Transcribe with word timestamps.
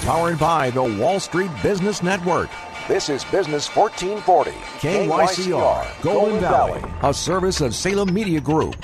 Powered 0.00 0.38
by 0.38 0.70
the 0.70 0.82
Wall 0.82 1.20
Street 1.20 1.50
Business 1.62 2.02
Network. 2.02 2.50
This 2.88 3.08
is 3.08 3.22
Business 3.24 3.68
1440. 3.68 4.50
KYCR, 4.80 6.02
Golden 6.02 6.40
Valley, 6.40 6.82
a 7.02 7.14
service 7.14 7.60
of 7.60 7.72
Salem 7.72 8.12
Media 8.12 8.40
Group. 8.40 8.74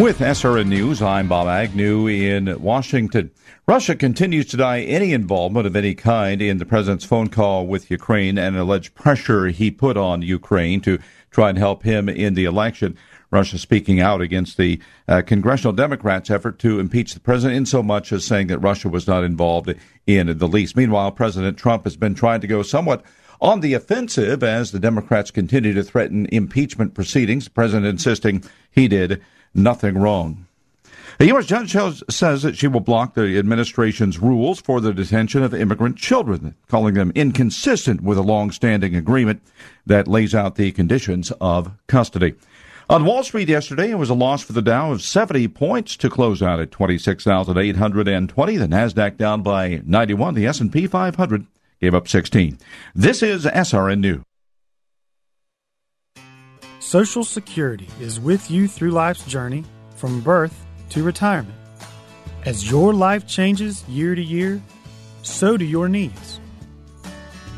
With 0.00 0.20
SRN 0.20 0.68
News, 0.68 1.02
I'm 1.02 1.28
Bob 1.28 1.48
Agnew 1.48 2.06
in 2.06 2.62
Washington. 2.62 3.32
Russia 3.66 3.94
continues 3.94 4.46
to 4.46 4.56
deny 4.56 4.80
any 4.80 5.12
involvement 5.12 5.66
of 5.66 5.76
any 5.76 5.94
kind 5.94 6.40
in 6.40 6.58
the 6.58 6.64
president's 6.64 7.04
phone 7.04 7.28
call 7.28 7.66
with 7.66 7.90
Ukraine 7.90 8.38
and 8.38 8.56
alleged 8.56 8.94
pressure 8.94 9.48
he 9.48 9.70
put 9.70 9.96
on 9.96 10.22
Ukraine 10.22 10.80
to 10.82 11.00
try 11.30 11.50
and 11.50 11.58
help 11.58 11.82
him 11.82 12.08
in 12.08 12.34
the 12.34 12.44
election. 12.44 12.96
Russia 13.30 13.58
speaking 13.58 14.00
out 14.00 14.20
against 14.20 14.56
the 14.56 14.80
uh, 15.06 15.22
congressional 15.22 15.72
Democrats' 15.72 16.30
effort 16.30 16.58
to 16.60 16.80
impeach 16.80 17.14
the 17.14 17.20
president, 17.20 17.56
in 17.56 17.66
so 17.66 17.82
much 17.82 18.12
as 18.12 18.24
saying 18.24 18.46
that 18.46 18.58
Russia 18.58 18.88
was 18.88 19.06
not 19.06 19.24
involved 19.24 19.74
in 20.06 20.38
the 20.38 20.48
least. 20.48 20.76
Meanwhile, 20.76 21.12
President 21.12 21.58
Trump 21.58 21.84
has 21.84 21.96
been 21.96 22.14
trying 22.14 22.40
to 22.40 22.46
go 22.46 22.62
somewhat 22.62 23.04
on 23.40 23.60
the 23.60 23.74
offensive 23.74 24.42
as 24.42 24.72
the 24.72 24.80
Democrats 24.80 25.30
continue 25.30 25.74
to 25.74 25.82
threaten 25.82 26.26
impeachment 26.32 26.94
proceedings. 26.94 27.44
The 27.44 27.50
president 27.50 27.86
insisting 27.86 28.42
he 28.70 28.88
did 28.88 29.22
nothing 29.54 29.96
wrong. 29.96 30.46
A 31.20 31.24
U.S. 31.26 31.46
judge 31.46 32.02
says 32.08 32.42
that 32.42 32.56
she 32.56 32.68
will 32.68 32.78
block 32.78 33.14
the 33.14 33.38
administration's 33.38 34.20
rules 34.20 34.60
for 34.60 34.80
the 34.80 34.94
detention 34.94 35.42
of 35.42 35.52
immigrant 35.52 35.96
children, 35.96 36.54
calling 36.68 36.94
them 36.94 37.10
inconsistent 37.16 38.02
with 38.02 38.18
a 38.18 38.22
long-standing 38.22 38.94
agreement 38.94 39.42
that 39.84 40.06
lays 40.06 40.32
out 40.32 40.54
the 40.54 40.70
conditions 40.70 41.32
of 41.40 41.72
custody. 41.88 42.34
On 42.90 43.04
Wall 43.04 43.22
Street 43.22 43.50
yesterday, 43.50 43.90
it 43.90 43.98
was 43.98 44.08
a 44.08 44.14
loss 44.14 44.42
for 44.42 44.54
the 44.54 44.62
Dow 44.62 44.92
of 44.92 45.02
70 45.02 45.48
points 45.48 45.94
to 45.98 46.08
close 46.08 46.40
out 46.40 46.58
at 46.58 46.70
26,820. 46.70 48.56
The 48.56 48.66
Nasdaq 48.66 49.18
down 49.18 49.42
by 49.42 49.82
91. 49.84 50.32
The 50.32 50.46
S&P 50.46 50.86
500 50.86 51.46
gave 51.82 51.94
up 51.94 52.08
16. 52.08 52.58
This 52.94 53.22
is 53.22 53.44
SRN 53.44 54.00
News. 54.00 54.22
Social 56.78 57.24
Security 57.24 57.90
is 58.00 58.18
with 58.18 58.50
you 58.50 58.66
through 58.66 58.92
life's 58.92 59.26
journey 59.26 59.66
from 59.96 60.22
birth 60.22 60.64
to 60.88 61.02
retirement. 61.02 61.54
As 62.46 62.70
your 62.70 62.94
life 62.94 63.26
changes 63.26 63.86
year 63.86 64.14
to 64.14 64.22
year, 64.22 64.62
so 65.20 65.58
do 65.58 65.66
your 65.66 65.90
needs. 65.90 66.40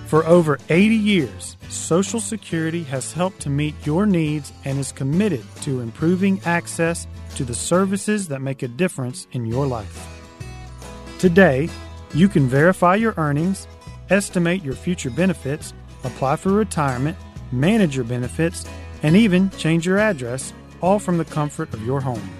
For 0.06 0.26
over 0.26 0.58
80 0.68 0.96
years, 0.96 1.56
Social 1.70 2.18
Security 2.18 2.82
has 2.82 3.12
helped 3.12 3.40
to 3.42 3.48
meet 3.48 3.74
your 3.86 4.04
needs 4.04 4.52
and 4.64 4.80
is 4.80 4.90
committed 4.90 5.44
to 5.62 5.80
improving 5.80 6.40
access 6.44 7.06
to 7.36 7.44
the 7.44 7.54
services 7.54 8.26
that 8.26 8.42
make 8.42 8.64
a 8.64 8.68
difference 8.68 9.28
in 9.32 9.46
your 9.46 9.66
life. 9.66 10.08
Today, 11.20 11.68
you 12.12 12.28
can 12.28 12.48
verify 12.48 12.96
your 12.96 13.14
earnings, 13.16 13.68
estimate 14.08 14.64
your 14.64 14.74
future 14.74 15.10
benefits, 15.10 15.72
apply 16.02 16.36
for 16.36 16.50
retirement, 16.50 17.16
manage 17.52 17.94
your 17.94 18.04
benefits, 18.04 18.64
and 19.04 19.14
even 19.14 19.48
change 19.50 19.86
your 19.86 19.98
address, 19.98 20.52
all 20.80 20.98
from 20.98 21.18
the 21.18 21.24
comfort 21.24 21.72
of 21.72 21.86
your 21.86 22.00
home. 22.00 22.30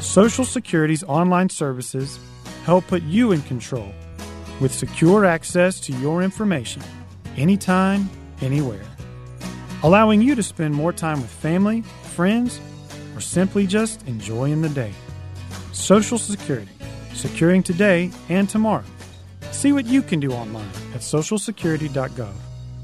Social 0.00 0.46
Security's 0.46 1.04
online 1.04 1.50
services 1.50 2.18
help 2.64 2.86
put 2.86 3.02
you 3.02 3.32
in 3.32 3.42
control 3.42 3.92
with 4.58 4.72
secure 4.72 5.26
access 5.26 5.80
to 5.80 5.92
your 5.94 6.22
information 6.22 6.82
anytime, 7.36 8.08
anywhere, 8.40 8.84
allowing 9.82 10.22
you 10.22 10.34
to 10.34 10.42
spend 10.42 10.74
more 10.74 10.92
time 10.92 11.20
with 11.20 11.30
family, 11.30 11.82
friends, 12.14 12.60
or 13.14 13.20
simply 13.20 13.66
just 13.66 14.06
enjoying 14.06 14.62
the 14.62 14.68
day. 14.68 14.92
Social 15.72 16.18
Security, 16.18 16.70
securing 17.14 17.62
today 17.62 18.10
and 18.28 18.48
tomorrow. 18.48 18.84
See 19.50 19.72
what 19.72 19.86
you 19.86 20.02
can 20.02 20.20
do 20.20 20.32
online 20.32 20.68
at 20.94 21.00
socialsecurity.gov. 21.00 22.32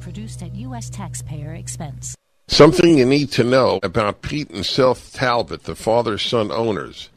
Produced 0.01 0.43
at 0.43 0.55
U.S. 0.57 0.91
taxpayer 0.91 1.55
expense. 1.55 2.17
Something 2.49 2.99
you 2.99 3.07
need 3.07 3.33
to 3.33 3.45
know 3.45 3.81
about 3.83 4.23
Pete 4.23 4.51
and 4.51 4.67
Seth 4.67 5.13
Talbot, 5.15 5.65
the 5.65 5.75
father 5.75 6.19
son 6.19 6.51
owners. 6.51 7.09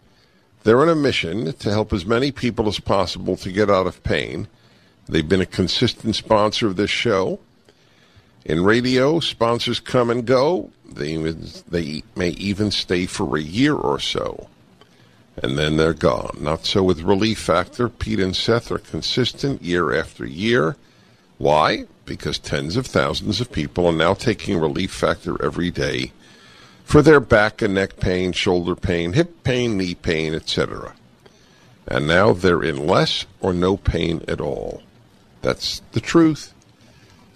They're 0.64 0.81
on 0.81 0.90
a 0.90 0.96
mission 0.96 1.54
to 1.54 1.69
help 1.69 1.94
as 1.94 2.06
many 2.06 2.31
people 2.31 2.68
as 2.68 2.80
possible 2.80 3.36
to 3.38 3.52
get 3.52 3.69
out 3.69 3.88
of 3.88 4.04
pain. 4.04 4.48
They've 5.08 5.28
been 5.28 5.42
a 5.42 5.46
consistent 5.46 6.16
sponsor 6.16 6.68
of 6.68 6.75
this 6.75 6.90
show. 6.90 7.40
In 8.47 8.63
radio, 8.63 9.19
sponsors 9.19 9.81
come 9.81 10.09
and 10.09 10.25
go. 10.25 10.72
They, 10.90 11.18
they 11.18 12.03
may 12.16 12.30
even 12.30 12.72
stay 12.72 13.06
for 13.06 13.35
a 13.35 13.41
year 13.41 13.75
or 13.75 14.00
so, 14.00 14.47
and 15.44 15.58
then 15.58 15.75
they're 15.75 15.94
gone. 15.94 16.38
Not 16.40 16.66
so 16.66 16.81
with 16.81 17.02
Relief 17.02 17.40
Factor. 17.40 17.90
Pete 17.90 18.22
and 18.22 18.34
Seth 18.34 18.72
are 18.72 18.78
consistent 18.78 19.62
year 19.62 19.94
after 19.94 20.25
year. 20.25 20.78
Why? 21.38 21.88
Because 22.06 22.40
tens 22.40 22.78
of 22.78 22.88
thousands 22.88 23.41
of 23.41 23.52
people 23.52 23.86
are 23.86 23.91
now 23.91 24.13
taking 24.13 24.57
Relief 24.57 24.94
Factor 24.94 25.44
every 25.44 25.69
day 25.69 26.13
for 26.86 27.02
their 27.02 27.19
back 27.19 27.62
and 27.62 27.74
neck 27.74 28.00
pain, 28.00 28.31
shoulder 28.31 28.78
pain, 28.78 29.12
hip 29.12 29.44
pain, 29.44 29.75
knee 29.75 29.94
pain, 29.94 30.34
etc. 30.34 30.96
And 31.86 32.07
now 32.07 32.31
they're 32.31 32.63
in 32.63 32.88
less 32.88 33.25
or 33.41 33.52
no 33.52 33.75
pain 33.75 34.24
at 34.30 34.40
all. 34.40 34.84
That's 35.41 35.81
the 35.91 36.00
truth. 36.00 36.53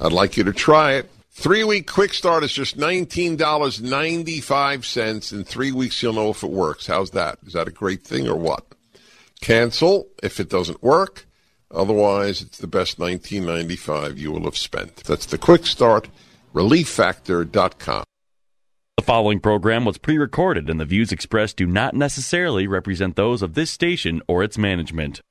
I'd 0.02 0.12
like 0.12 0.36
you 0.36 0.44
to 0.46 0.54
try 0.54 0.94
it. 0.94 1.12
Three 1.30 1.64
week 1.64 1.90
quick 1.90 2.14
start 2.14 2.44
is 2.44 2.52
just 2.52 2.78
$19.95. 2.78 5.34
In 5.34 5.44
three 5.44 5.72
weeks, 5.72 6.02
you'll 6.02 6.14
know 6.14 6.32
if 6.32 6.42
it 6.44 6.50
works. 6.50 6.88
How's 6.88 7.12
that? 7.12 7.38
Is 7.46 7.54
that 7.54 7.68
a 7.68 7.72
great 7.72 8.04
thing 8.04 8.28
or 8.28 8.36
what? 8.36 8.66
Cancel 9.42 10.08
if 10.22 10.40
it 10.40 10.50
doesn't 10.50 10.84
work. 10.84 11.26
Otherwise, 11.70 12.42
it's 12.42 12.58
the 12.58 12.68
best 12.68 13.00
1995 13.00 14.18
you 14.18 14.32
will 14.32 14.44
have 14.44 14.58
spent. 14.58 14.98
That's 14.98 15.28
the 15.28 15.38
quick 15.38 15.66
start, 15.66 16.10
relieffactor.com. 16.54 18.04
The 18.98 19.04
following 19.04 19.40
program 19.40 19.86
was 19.86 19.98
pre 19.98 20.18
recorded, 20.18 20.70
and 20.70 20.80
the 20.80 20.86
views 20.86 21.12
expressed 21.12 21.58
do 21.58 21.66
not 21.66 21.96
necessarily 21.96 22.68
represent 22.68 23.16
those 23.16 23.42
of 23.42 23.54
this 23.54 23.72
station 23.72 24.22
or 24.28 24.44
its 24.44 24.58
management. 24.58 25.22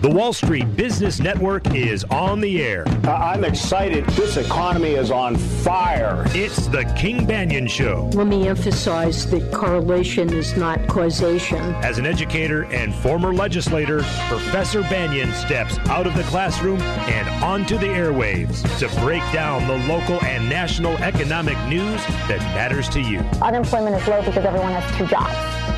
The 0.00 0.08
Wall 0.08 0.32
Street 0.32 0.76
Business 0.76 1.18
Network 1.18 1.74
is 1.74 2.04
on 2.04 2.40
the 2.40 2.62
air. 2.62 2.84
Uh, 3.02 3.14
I'm 3.14 3.42
excited. 3.42 4.06
This 4.10 4.36
economy 4.36 4.90
is 4.90 5.10
on 5.10 5.34
fire. 5.36 6.22
It's 6.28 6.68
the 6.68 6.84
King 6.96 7.26
Banaian 7.26 7.68
Show. 7.68 8.08
Let 8.12 8.28
me 8.28 8.46
emphasize 8.46 9.28
that 9.32 9.52
correlation 9.52 10.32
is 10.32 10.56
not 10.56 10.86
causation. 10.86 11.58
As 11.82 11.98
an 11.98 12.06
educator 12.06 12.66
and 12.66 12.94
former 12.94 13.34
legislator, 13.34 14.04
Professor 14.28 14.82
Banaian 14.82 15.32
steps 15.32 15.78
out 15.88 16.06
of 16.06 16.14
the 16.14 16.22
classroom 16.24 16.80
and 16.80 17.28
onto 17.42 17.76
the 17.76 17.86
airwaves 17.86 18.62
to 18.78 19.00
break 19.00 19.22
down 19.32 19.66
the 19.66 19.84
local 19.92 20.22
and 20.24 20.48
national 20.48 20.96
economic 20.98 21.58
news 21.68 22.00
that 22.28 22.38
matters 22.54 22.88
to 22.90 23.00
you. 23.00 23.18
Unemployment 23.42 24.00
is 24.00 24.06
low 24.06 24.22
because 24.22 24.44
everyone 24.44 24.70
has 24.70 24.96
two 24.96 25.08
jobs. 25.08 25.34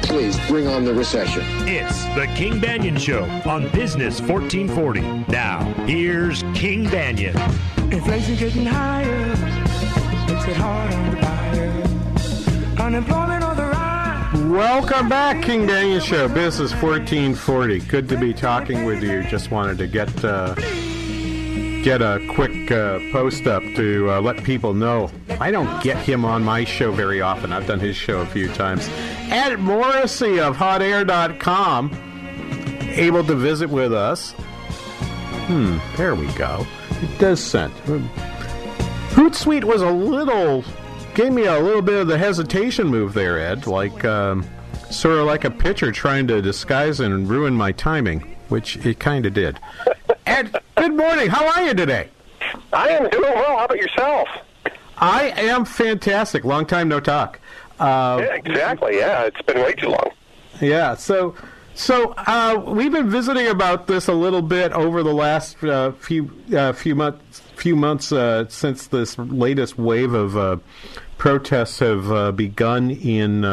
Please 0.07 0.39
bring 0.49 0.67
on 0.67 0.85
the 0.85 0.93
recession. 0.93 1.43
It's 1.69 2.05
the 2.17 2.27
King 2.35 2.55
Banaian 2.55 2.99
Show 2.99 3.25
on 3.49 3.71
Business 3.71 4.10
1440. 4.19 5.01
Now, 5.31 5.63
here's 5.85 6.43
King 6.55 6.87
Banaian. 6.87 7.37
Inflation 7.93 8.35
getting 8.37 8.67
higher, 8.67 9.27
makes 10.27 10.49
it 10.49 10.57
hard 10.57 10.93
on 10.93 11.11
the 11.11 11.21
buyer. 11.21 12.85
Unemployment 12.85 13.45
on 13.45 13.57
the 13.57 13.63
rise. 13.63 14.41
Welcome 14.51 15.09
back, 15.09 15.43
King 15.45 15.67
Banaian 15.67 16.01
Show, 16.01 16.29
Business 16.29 16.73
1440. 16.73 17.79
Good 17.81 18.09
to 18.09 18.17
be 18.17 18.35
talking 18.35 18.85
with 18.85 19.03
you. 19.03 19.23
Just 19.25 19.53
wanted 19.53 19.79
to 19.79 19.87
get 19.87 20.25
uh, 20.25 20.55
get 21.85 22.03
a 22.03 22.21
quick 22.35 22.73
uh, 22.73 22.99
post 23.13 23.47
up 23.47 23.63
to 23.77 24.11
uh, 24.11 24.21
let 24.21 24.43
people 24.43 24.75
know. 24.75 25.09
I 25.39 25.53
don't 25.53 25.83
get 25.85 25.99
him 25.99 26.25
on 26.25 26.43
my 26.43 26.65
show 26.65 26.91
very 26.91 27.21
often. 27.21 27.53
I've 27.53 27.67
done 27.69 27.79
his 27.79 27.95
show 27.95 28.23
a 28.23 28.27
few 28.27 28.49
times. 28.55 28.89
Ed 29.31 29.61
Morrissey 29.61 30.41
of 30.41 30.57
HotAir.com 30.57 32.10
able 33.01 33.25
to 33.25 33.35
visit 33.35 33.71
with 33.71 33.93
us. 33.93 34.33
Hmm, 35.49 35.79
there 35.97 36.15
we 36.15 36.27
go. 36.35 36.67
It 37.03 37.19
does 37.19 37.43
send. 37.43 37.73
Hootsuite 39.11 39.65
was 39.65 39.83
a 39.83 39.91
little, 39.91 40.63
gave 41.15 41.33
me 41.33 41.47
a 41.47 41.59
little 41.59 41.83
bit 41.83 41.99
of 41.99 42.07
the 42.07 42.19
hesitation 42.19 42.87
move 42.87 43.15
there, 43.15 43.41
Ed. 43.41 43.67
Like, 43.67 44.05
um, 44.05 44.47
sort 44.91 45.19
of 45.19 45.27
like 45.27 45.45
a 45.45 45.51
pitcher 45.51 45.91
trying 45.91 46.29
to 46.29 46.43
disguise 46.43 47.01
and 47.01 47.29
ruin 47.29 47.55
my 47.55 47.73
timing, 47.73 48.37
which 48.49 48.77
it 48.85 49.01
kind 49.01 49.25
of 49.27 49.33
did. 49.35 49.59
Ed, 50.27 50.61
good 50.77 50.95
morning. 50.95 51.29
How 51.29 51.49
are 51.49 51.67
you 51.67 51.75
today? 51.75 52.11
I 52.73 52.91
am 52.91 53.09
doing 53.09 53.33
well. 53.35 53.59
How 53.59 53.65
about 53.65 53.79
yourself? 53.79 54.29
I 54.99 55.33
am 55.37 55.65
fantastic. 55.65 56.45
Long 56.45 56.67
time 56.67 56.89
no 56.89 57.01
talk. 57.01 57.41
Uh, 57.79 58.21
yeah, 58.21 58.35
exactly. 58.35 58.99
Yeah, 58.99 59.23
it's 59.25 59.41
been 59.43 59.59
way 59.63 59.73
too 59.73 59.89
long. 59.89 60.11
Yeah. 60.61 60.95
So, 60.95 61.35
so 61.81 62.13
uh, 62.17 62.63
we've 62.67 62.93
been 62.93 63.11
visiting 63.11 63.47
about 63.47 63.87
this 63.87 64.07
a 64.07 64.13
little 64.13 64.43
bit 64.43 64.73
over 64.73 65.03
the 65.03 65.15
last 65.15 65.63
uh, 65.65 65.93
few 65.93 66.31
uh, 66.55 66.73
few 66.73 66.95
months 66.95 67.41
few 67.57 67.75
months 67.75 68.13
uh, 68.13 68.47
since 68.49 68.87
this 68.89 69.19
latest 69.19 69.79
wave 69.79 70.13
of 70.13 70.37
uh, 70.37 70.57
protests 71.19 71.79
have 71.79 72.37
begun 72.37 72.91
in 72.91 73.45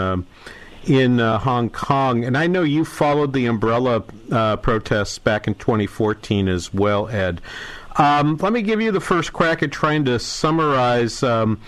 in 0.87 1.19
uh, 1.19 1.37
Hong 1.39 1.69
Kong, 1.69 2.23
and 2.23 2.37
I 2.37 2.47
know 2.47 2.63
you 2.63 2.85
followed 2.85 3.33
the 3.33 3.45
umbrella 3.45 4.03
uh, 4.31 4.55
protests 4.57 5.19
back 5.19 5.47
in 5.47 5.55
2014 5.55 6.47
as 6.47 6.73
well, 6.73 7.09
Ed. 7.09 7.41
Um, 7.97 8.37
let 8.37 8.53
me 8.53 8.61
give 8.61 8.79
you 8.79 8.91
the 8.91 9.01
first 9.01 9.33
crack 9.33 9.63
at 9.63 9.71
trying 9.71 10.05
to 10.05 10.19
summarize 10.19 11.23
um, 11.23 11.59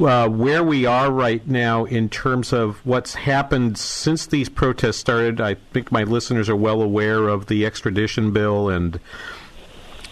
uh, 0.00 0.28
where 0.28 0.62
we 0.62 0.86
are 0.86 1.10
right 1.10 1.46
now 1.46 1.84
in 1.84 2.08
terms 2.08 2.52
of 2.52 2.84
what's 2.84 3.14
happened 3.14 3.78
since 3.78 4.26
these 4.26 4.48
protests 4.48 4.98
started. 4.98 5.40
I 5.40 5.54
think 5.72 5.90
my 5.90 6.04
listeners 6.04 6.48
are 6.48 6.56
well 6.56 6.82
aware 6.82 7.28
of 7.28 7.46
the 7.46 7.66
extradition 7.66 8.32
bill 8.32 8.68
and 8.68 9.00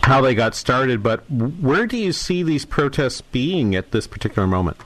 how 0.03 0.21
they 0.21 0.35
got 0.35 0.55
started, 0.55 1.03
but 1.03 1.29
where 1.31 1.87
do 1.87 1.97
you 1.97 2.13
see 2.13 2.43
these 2.43 2.65
protests 2.65 3.21
being 3.21 3.75
at 3.75 3.91
this 3.91 4.07
particular 4.07 4.47
moment? 4.47 4.77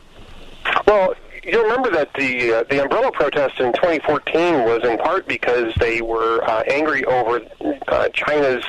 Well, 0.86 1.14
you'll 1.44 1.64
remember 1.64 1.90
that 1.90 2.12
the 2.14 2.52
uh, 2.52 2.64
the 2.70 2.82
umbrella 2.82 3.12
protest 3.12 3.60
in 3.60 3.72
2014 3.74 4.64
was 4.64 4.82
in 4.84 4.98
part 4.98 5.26
because 5.26 5.74
they 5.78 6.00
were 6.00 6.42
uh, 6.44 6.62
angry 6.62 7.04
over 7.04 7.42
uh, 7.88 8.08
China's 8.10 8.64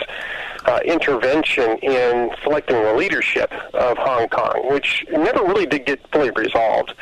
uh, 0.66 0.80
intervention 0.86 1.78
in 1.80 2.32
selecting 2.44 2.82
the 2.84 2.94
leadership 2.94 3.52
of 3.74 3.98
Hong 3.98 4.28
Kong, 4.30 4.70
which 4.72 5.06
never 5.12 5.44
really 5.44 5.66
did 5.66 5.86
get 5.86 6.00
fully 6.12 6.32
resolved. 6.32 6.94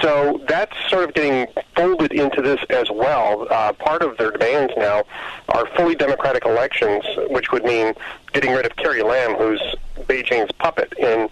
So 0.00 0.40
that's 0.48 0.76
sort 0.88 1.04
of 1.04 1.14
getting 1.14 1.46
folded 1.76 2.12
into 2.12 2.42
this 2.42 2.60
as 2.70 2.90
well. 2.90 3.46
Uh, 3.50 3.72
part 3.74 4.02
of 4.02 4.16
their 4.16 4.30
demands 4.30 4.72
now 4.76 5.04
are 5.50 5.66
fully 5.76 5.94
democratic 5.94 6.44
elections, 6.46 7.04
which 7.28 7.52
would 7.52 7.64
mean 7.64 7.94
getting 8.32 8.52
rid 8.52 8.66
of 8.66 8.76
Carrie 8.76 9.02
Lam, 9.02 9.34
who's 9.34 9.62
Beijing's 10.00 10.52
puppet 10.52 10.92
in 10.98 11.28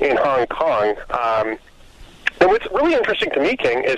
in 0.00 0.16
Hong 0.16 0.46
Kong. 0.46 0.94
Um, 1.10 1.58
and 2.38 2.50
what's 2.50 2.66
really 2.66 2.94
interesting 2.94 3.30
to 3.30 3.40
me, 3.40 3.56
King, 3.56 3.82
is 3.82 3.96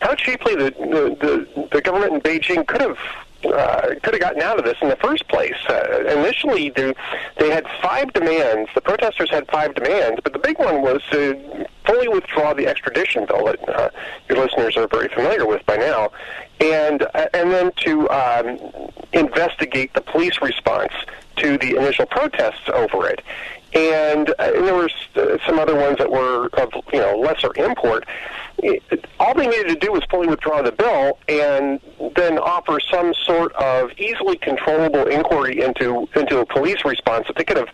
how 0.00 0.14
cheaply 0.14 0.54
the 0.54 0.70
the, 0.70 1.68
the 1.72 1.80
government 1.80 2.14
in 2.14 2.20
Beijing 2.20 2.66
could 2.66 2.80
have 2.80 2.98
uh, 3.44 3.94
could 4.02 4.14
have 4.14 4.20
gotten 4.20 4.42
out 4.42 4.58
of 4.58 4.64
this 4.64 4.76
in 4.82 4.88
the 4.88 4.96
first 4.96 5.26
place. 5.28 5.56
Uh, 5.68 6.04
initially, 6.06 6.70
they, 6.70 6.94
they 7.38 7.50
had 7.50 7.66
five 7.82 8.12
demands. 8.12 8.70
The 8.74 8.80
protesters 8.80 9.30
had 9.30 9.48
five 9.50 9.74
demands, 9.74 10.20
but 10.22 10.32
the 10.32 10.38
big 10.38 10.58
one 10.58 10.82
was 10.82 11.02
to 11.10 11.66
fully 11.84 12.08
withdraw 12.08 12.54
the 12.54 12.66
extradition 12.66 13.26
bill 13.26 13.46
that 13.46 13.68
uh, 13.68 13.90
your 14.28 14.38
listeners 14.38 14.76
are 14.76 14.86
very 14.88 15.08
familiar 15.08 15.46
with 15.46 15.64
by 15.66 15.76
now, 15.76 16.10
and 16.60 17.02
uh, 17.14 17.26
and 17.34 17.50
then 17.50 17.70
to 17.76 18.08
um, 18.10 18.58
investigate 19.12 19.92
the 19.94 20.00
police 20.00 20.40
response 20.40 20.92
to 21.36 21.58
the 21.58 21.76
initial 21.76 22.06
protests 22.06 22.68
over 22.72 23.08
it 23.08 23.20
and, 23.74 24.30
uh, 24.30 24.34
and 24.38 24.66
there 24.66 24.74
were 24.74 24.90
uh, 25.16 25.38
some 25.46 25.58
other 25.58 25.74
ones 25.74 25.98
that 25.98 26.10
were 26.10 26.48
of 26.54 26.72
you 26.92 27.00
know 27.00 27.16
lesser 27.18 27.52
import. 27.56 28.06
All 29.20 29.34
they 29.34 29.46
needed 29.46 29.68
to 29.68 29.76
do 29.76 29.92
was 29.92 30.02
fully 30.10 30.26
withdraw 30.26 30.62
the 30.62 30.72
bill 30.72 31.18
and 31.28 31.80
then 32.16 32.38
offer 32.38 32.80
some 32.80 33.12
sort 33.14 33.52
of 33.54 33.90
easily 33.98 34.36
controllable 34.36 35.06
inquiry 35.06 35.60
into 35.60 36.08
into 36.16 36.38
a 36.38 36.46
police 36.46 36.84
response 36.84 37.26
that 37.26 37.36
they 37.36 37.44
could 37.44 37.56
have 37.56 37.68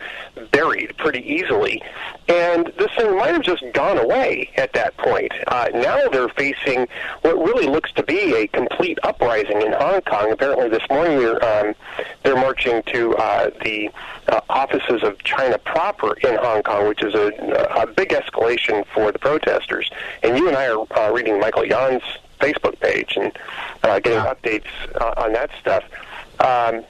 buried 0.51 0.97
pretty 0.97 1.21
easily. 1.21 1.83
And 2.29 2.73
this 2.79 2.91
thing 2.97 3.17
might 3.17 3.33
have 3.33 3.43
just 3.43 3.65
gone 3.73 3.99
away 3.99 4.51
at 4.57 4.73
that 4.75 4.97
point. 4.97 5.33
Uh, 5.49 5.69
now 5.75 6.09
they're 6.09 6.29
facing 6.29 6.87
what 7.23 7.37
really 7.37 7.67
looks 7.67 7.93
to 7.93 8.03
be 8.03 8.35
a 8.35 8.47
complete 8.49 8.99
uprising 9.03 9.63
in 9.63 9.73
Hong 9.73 10.01
Kong. 10.03 10.31
Apparently, 10.33 10.69
this 10.69 10.83
morning 10.89 11.19
they're 11.19 11.45
um, 11.45 11.75
they're 12.23 12.37
marching 12.37 12.83
to 12.85 13.15
uh, 13.17 13.51
the 13.65 13.91
uh, 14.29 14.41
offices 14.49 15.03
of 15.03 15.23
China 15.25 15.59
proper 15.59 16.15
in 16.19 16.37
Hong 16.37 16.63
Kong, 16.63 16.89
which 16.89 17.03
is 17.03 17.15
a, 17.15 17.29
a 17.77 17.87
big 17.87 18.11
escalation 18.11 18.87
for 18.95 19.11
the 19.13 19.19
protesters. 19.19 19.91
And 20.23 20.37
you 20.37 20.49
and 20.49 20.57
I 20.57 20.69
are 20.69 20.80
uh, 20.97 21.11
reading 21.13 21.39
Michael 21.41 21.65
Yon's 21.65 22.03
Facebook 22.41 22.79
page 22.81 23.17
and 23.17 23.33
uh, 23.83 23.99
getting 24.01 24.21
updates 24.21 24.67
uh, 25.01 25.15
on 25.23 25.33
that 25.33 25.51
stuff. 25.61 25.85
Um, 26.41 26.85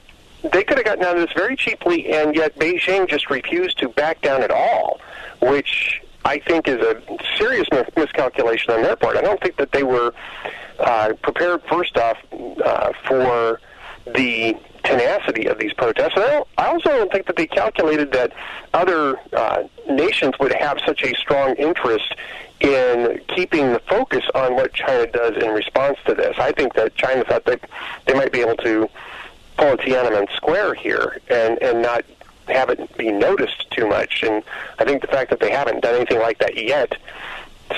they 0.51 0.63
could 0.63 0.77
have 0.77 0.85
gotten 0.85 1.03
out 1.03 1.17
of 1.17 1.27
this 1.27 1.35
very 1.35 1.55
cheaply, 1.55 2.11
and 2.11 2.35
yet 2.35 2.57
Beijing 2.57 3.07
just 3.07 3.29
refused 3.29 3.77
to 3.79 3.89
back 3.89 4.21
down 4.21 4.41
at 4.41 4.51
all, 4.51 4.99
which 5.41 6.01
I 6.25 6.39
think 6.39 6.67
is 6.67 6.79
a 6.81 7.01
serious 7.37 7.67
mis- 7.71 7.89
miscalculation 7.95 8.73
on 8.73 8.81
their 8.81 8.95
part. 8.95 9.17
I 9.17 9.21
don't 9.21 9.41
think 9.41 9.57
that 9.57 9.71
they 9.71 9.83
were 9.83 10.13
uh, 10.79 11.13
prepared, 11.21 11.61
first 11.69 11.97
off, 11.97 12.17
uh, 12.31 12.91
for 13.07 13.59
the 14.05 14.57
tenacity 14.83 15.45
of 15.45 15.59
these 15.59 15.73
protests. 15.73 16.13
And 16.15 16.23
I, 16.23 16.43
I 16.57 16.67
also 16.67 16.89
don't 16.89 17.11
think 17.11 17.27
that 17.27 17.35
they 17.35 17.47
calculated 17.47 18.11
that 18.13 18.33
other 18.73 19.19
uh, 19.33 19.63
nations 19.89 20.33
would 20.39 20.53
have 20.53 20.79
such 20.85 21.03
a 21.03 21.13
strong 21.15 21.55
interest 21.55 22.15
in 22.61 23.19
keeping 23.27 23.73
the 23.73 23.79
focus 23.79 24.23
on 24.35 24.55
what 24.55 24.73
China 24.73 25.07
does 25.07 25.35
in 25.41 25.49
response 25.49 25.97
to 26.05 26.13
this. 26.13 26.37
I 26.37 26.51
think 26.51 26.73
that 26.75 26.95
China 26.95 27.23
thought 27.23 27.45
that 27.45 27.61
they 28.05 28.13
might 28.13 28.31
be 28.31 28.41
able 28.41 28.57
to 28.57 28.89
pull 29.57 29.73
a 29.73 29.77
Tiananmen 29.77 30.31
Square 30.35 30.75
here 30.75 31.19
and, 31.29 31.61
and 31.61 31.81
not 31.81 32.05
have 32.47 32.69
it 32.69 32.97
be 32.97 33.11
noticed 33.11 33.69
too 33.71 33.87
much. 33.87 34.23
And 34.23 34.43
I 34.79 34.85
think 34.85 35.01
the 35.01 35.07
fact 35.07 35.29
that 35.29 35.39
they 35.39 35.51
haven't 35.51 35.81
done 35.81 35.95
anything 35.95 36.19
like 36.19 36.39
that 36.39 36.57
yet 36.57 36.97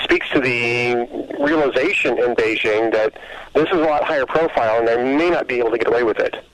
speaks 0.02 0.28
to 0.30 0.40
the 0.40 0.94
realization 1.38 2.18
in 2.18 2.34
Beijing 2.34 2.92
that 2.92 3.14
this 3.54 3.68
is 3.68 3.78
a 3.78 3.84
lot 3.84 4.04
higher 4.04 4.26
profile 4.26 4.78
and 4.78 4.88
they 4.88 5.16
may 5.16 5.30
not 5.30 5.46
be 5.46 5.58
able 5.58 5.70
to 5.70 5.78
get 5.78 5.86
away 5.86 6.02
with 6.02 6.18
it. 6.18 6.44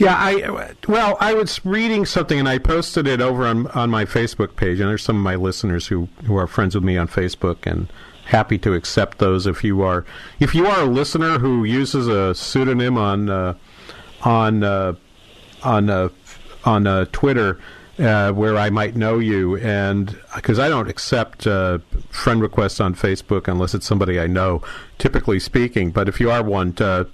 Yeah, 0.00 0.16
I 0.16 0.72
well, 0.88 1.18
I 1.20 1.34
was 1.34 1.62
reading 1.62 2.06
something 2.06 2.38
and 2.38 2.48
I 2.48 2.56
posted 2.56 3.06
it 3.06 3.20
over 3.20 3.46
on 3.46 3.66
on 3.66 3.90
my 3.90 4.06
Facebook 4.06 4.56
page, 4.56 4.80
and 4.80 4.88
there's 4.88 5.02
some 5.02 5.16
of 5.16 5.22
my 5.22 5.34
listeners 5.34 5.88
who 5.88 6.08
who 6.24 6.38
are 6.38 6.46
friends 6.46 6.74
with 6.74 6.82
me 6.82 6.96
on 6.96 7.06
Facebook 7.06 7.70
and 7.70 7.92
happy 8.24 8.56
to 8.60 8.72
accept 8.72 9.18
those 9.18 9.46
if 9.46 9.62
you 9.62 9.82
are 9.82 10.06
if 10.38 10.54
you 10.54 10.66
are 10.66 10.80
a 10.80 10.86
listener 10.86 11.38
who 11.38 11.64
uses 11.64 12.08
a 12.08 12.34
pseudonym 12.34 12.96
on 12.96 13.28
uh, 13.28 13.52
on 14.22 14.64
uh, 14.64 14.94
on 15.64 15.90
uh, 15.90 16.08
on 16.64 16.86
uh, 16.86 17.04
Twitter. 17.12 17.60
Uh, 17.98 18.32
where 18.32 18.56
I 18.56 18.70
might 18.70 18.96
know 18.96 19.18
you, 19.18 19.58
and 19.58 20.18
because 20.34 20.58
I 20.58 20.70
don't 20.70 20.88
accept 20.88 21.46
uh, 21.46 21.80
friend 22.08 22.40
requests 22.40 22.80
on 22.80 22.94
Facebook 22.94 23.46
unless 23.46 23.74
it's 23.74 23.84
somebody 23.84 24.18
I 24.18 24.26
know, 24.26 24.62
typically 24.96 25.38
speaking. 25.38 25.90
But 25.90 26.08
if 26.08 26.18
you 26.18 26.30
are 26.30 26.42
one, 26.42 26.74
uh, 26.80 27.04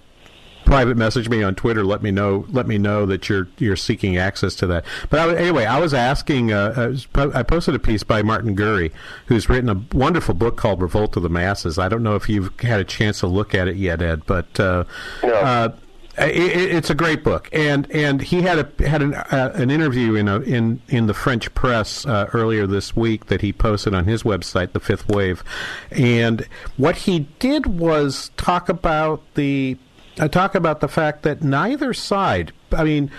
private 0.66 0.96
message 0.98 1.30
me 1.30 1.42
on 1.42 1.54
Twitter. 1.54 1.84
Let 1.84 2.02
me 2.02 2.10
know. 2.10 2.44
Let 2.50 2.66
me 2.66 2.76
know 2.76 3.06
that 3.06 3.28
you're 3.30 3.48
you're 3.56 3.76
seeking 3.76 4.18
access 4.18 4.54
to 4.56 4.66
that. 4.66 4.84
But 5.08 5.20
I, 5.20 5.36
anyway, 5.36 5.64
I 5.64 5.78
was 5.80 5.94
asking. 5.94 6.52
Uh, 6.52 6.96
I 7.14 7.42
posted 7.42 7.74
a 7.74 7.78
piece 7.78 8.02
by 8.02 8.22
Martin 8.22 8.54
Gurri, 8.54 8.92
who's 9.26 9.48
written 9.48 9.70
a 9.70 9.96
wonderful 9.96 10.34
book 10.34 10.56
called 10.56 10.82
Revolt 10.82 11.16
of 11.16 11.22
the 11.22 11.30
Masses. 11.30 11.78
I 11.78 11.88
don't 11.88 12.02
know 12.02 12.16
if 12.16 12.28
you've 12.28 12.58
had 12.60 12.80
a 12.80 12.84
chance 12.84 13.20
to 13.20 13.26
look 13.26 13.54
at 13.54 13.68
it 13.68 13.76
yet, 13.76 14.02
Ed, 14.02 14.26
but. 14.26 14.60
Uh, 14.60 14.84
no. 15.22 15.34
uh, 15.34 15.68
it, 16.18 16.74
it's 16.74 16.88
a 16.88 16.94
great 16.94 17.22
book, 17.22 17.48
and 17.52 17.90
and 17.90 18.22
he 18.22 18.40
had 18.42 18.58
a 18.58 18.88
had 18.88 19.02
an 19.02 19.14
uh, 19.14 19.52
an 19.54 19.70
interview 19.70 20.14
in 20.14 20.28
a, 20.28 20.40
in 20.40 20.80
in 20.88 21.06
the 21.06 21.14
French 21.14 21.52
press 21.54 22.06
uh, 22.06 22.30
earlier 22.32 22.66
this 22.66 22.96
week 22.96 23.26
that 23.26 23.42
he 23.42 23.52
posted 23.52 23.94
on 23.94 24.06
his 24.06 24.22
website, 24.22 24.72
The 24.72 24.80
Fifth 24.80 25.08
Wave, 25.08 25.44
and 25.90 26.46
what 26.78 26.96
he 26.96 27.28
did 27.38 27.66
was 27.66 28.30
talk 28.38 28.70
about 28.70 29.22
the 29.34 29.76
I 30.18 30.28
talk 30.28 30.54
about 30.54 30.80
the 30.80 30.88
fact 30.88 31.22
that 31.22 31.42
neither 31.42 31.92
side, 31.92 32.52
I 32.72 32.84
mean, 32.84 33.10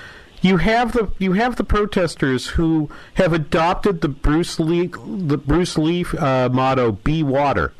you 0.41 0.57
have 0.57 0.93
the 0.93 1.11
you 1.19 1.33
have 1.33 1.55
the 1.55 1.63
protesters 1.63 2.47
who 2.47 2.89
have 3.15 3.33
adopted 3.33 4.01
the 4.01 4.09
Bruce 4.09 4.59
Lee 4.59 4.87
the 4.87 5.37
Bruce 5.37 5.77
Lee 5.77 6.05
uh, 6.17 6.49
motto 6.49 6.91
"Be 6.91 7.23
water," 7.23 7.73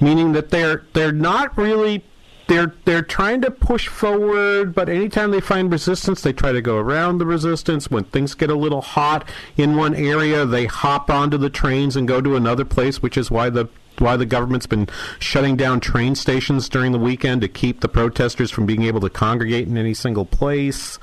meaning 0.00 0.32
that 0.32 0.50
they're 0.50 0.84
they're 0.92 1.12
not 1.12 1.56
really 1.56 2.04
they're 2.48 2.74
they're 2.84 3.02
trying 3.02 3.40
to 3.42 3.50
push 3.50 3.88
forward, 3.88 4.74
but 4.74 4.88
anytime 4.88 5.30
they 5.30 5.40
find 5.40 5.72
resistance, 5.72 6.20
they 6.20 6.32
try 6.32 6.52
to 6.52 6.60
go 6.60 6.76
around 6.76 7.18
the 7.18 7.26
resistance. 7.26 7.90
When 7.90 8.04
things 8.04 8.34
get 8.34 8.50
a 8.50 8.54
little 8.54 8.82
hot 8.82 9.28
in 9.56 9.76
one 9.76 9.94
area, 9.94 10.44
they 10.44 10.66
hop 10.66 11.08
onto 11.08 11.38
the 11.38 11.50
trains 11.50 11.96
and 11.96 12.06
go 12.06 12.20
to 12.20 12.36
another 12.36 12.64
place, 12.64 13.00
which 13.00 13.16
is 13.16 13.30
why 13.30 13.48
the 13.48 13.68
why 13.98 14.16
the 14.16 14.26
government's 14.26 14.66
been 14.66 14.88
shutting 15.18 15.56
down 15.56 15.80
train 15.80 16.14
stations 16.14 16.68
during 16.68 16.92
the 16.92 16.98
weekend 16.98 17.40
to 17.42 17.48
keep 17.48 17.80
the 17.80 17.88
protesters 17.88 18.50
from 18.50 18.66
being 18.66 18.82
able 18.82 19.00
to 19.00 19.10
congregate 19.10 19.68
in 19.68 19.76
any 19.76 19.94
single 19.94 20.24
place. 20.24 20.98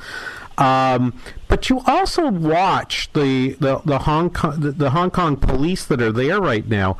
Um, 0.57 1.17
but 1.47 1.69
you 1.69 1.81
also 1.87 2.29
watch 2.29 3.11
the, 3.13 3.53
the, 3.53 3.81
the 3.85 3.99
Hong 3.99 4.29
Kong 4.29 4.59
the, 4.59 4.71
the, 4.71 4.89
Hong 4.89 5.09
Kong 5.09 5.37
police 5.37 5.85
that 5.85 6.01
are 6.01 6.11
there 6.11 6.41
right 6.41 6.67
now. 6.67 6.97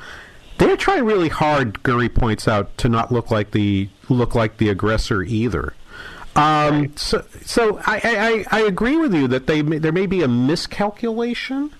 They're 0.58 0.77
trying 0.77 1.05
really 1.05 1.29
hard. 1.29 1.84
Gurri 1.84 2.13
points 2.13 2.48
out 2.48 2.77
to 2.77 2.89
not 2.89 3.12
look 3.12 3.31
like 3.31 3.51
the 3.51 3.89
look 4.08 4.34
like 4.34 4.58
the 4.58 4.69
aggressor 4.69 5.24
either. 5.24 5.74
Um, 6.36 6.96
so, 6.96 7.25
so 7.41 7.81
I, 7.86 8.46
I, 8.50 8.60
I 8.60 8.62
agree 8.62 8.96
with 8.96 9.13
you 9.13 9.27
that 9.27 9.48
they 9.48 9.62
may, 9.62 9.77
there 9.77 9.91
may 9.91 10.05
be 10.05 10.24
a 10.24 10.27
miscalculation 10.27 11.74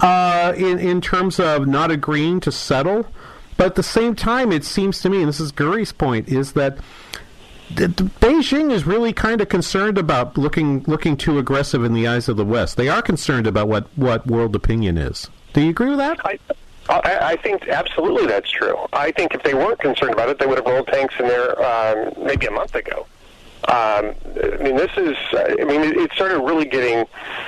uh, 0.00 0.54
in 0.56 0.78
in 0.78 1.00
terms 1.02 1.38
of 1.38 1.66
not 1.66 1.90
agreeing 1.90 2.40
to 2.40 2.52
settle, 2.52 3.06
but 3.56 3.66
at 3.66 3.74
the 3.74 3.82
same 3.82 4.14
time, 4.14 4.52
it 4.52 4.64
seems 4.64 5.00
to 5.02 5.10
me, 5.10 5.20
and 5.20 5.28
this 5.28 5.40
is 5.40 5.52
Gurri's 5.52 5.92
point, 5.92 6.28
is 6.28 6.52
that 6.52 6.78
Beijing 7.70 8.70
is 8.70 8.86
really 8.86 9.12
kind 9.12 9.40
of 9.40 9.48
concerned 9.48 9.96
about 9.96 10.36
looking 10.36 10.84
looking 10.86 11.16
too 11.16 11.38
aggressive 11.38 11.84
in 11.84 11.94
the 11.94 12.06
eyes 12.06 12.28
of 12.28 12.36
the 12.36 12.44
West. 12.44 12.76
They 12.76 12.88
are 12.88 13.02
concerned 13.02 13.46
about 13.46 13.68
what, 13.68 13.86
what 13.96 14.26
world 14.26 14.54
opinion 14.54 14.98
is. 14.98 15.30
Do 15.52 15.62
you 15.62 15.70
agree 15.70 15.88
with 15.88 15.98
that? 15.98 16.18
I, 16.24 16.38
I, 16.88 17.36
think 17.36 17.68
absolutely 17.68 18.26
that's 18.26 18.50
true. 18.50 18.76
I 18.92 19.12
think 19.12 19.34
if 19.34 19.42
they 19.42 19.54
weren't 19.54 19.78
concerned 19.78 20.12
about 20.12 20.28
it, 20.28 20.38
they 20.38 20.46
would 20.46 20.58
have 20.58 20.66
rolled 20.66 20.88
tanks 20.88 21.14
in 21.18 21.28
there 21.28 21.62
um, 21.64 22.12
maybe 22.18 22.46
a 22.46 22.50
month 22.50 22.74
ago. 22.74 23.06
Um, 23.68 24.14
I 24.42 24.56
mean, 24.60 24.76
this 24.76 24.90
is. 24.96 25.16
I 25.32 25.64
mean, 25.64 25.82
it, 25.82 26.12
started 26.12 26.40
really 26.40 26.64
getting. 26.64 27.06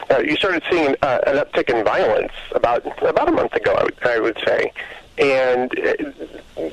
Uh, 0.09 0.19
you 0.19 0.37
started 0.37 0.63
seeing 0.71 0.95
uh, 1.03 1.19
an 1.27 1.37
uptick 1.37 1.69
in 1.69 1.85
violence 1.85 2.33
about 2.53 2.87
about 3.03 3.29
a 3.29 3.33
month 3.33 3.53
ago. 3.55 3.75
I 3.75 3.83
would, 3.83 3.99
I 4.05 4.21
would 4.21 4.39
say, 4.47 4.73
and 5.19 5.71
uh, 5.79 5.95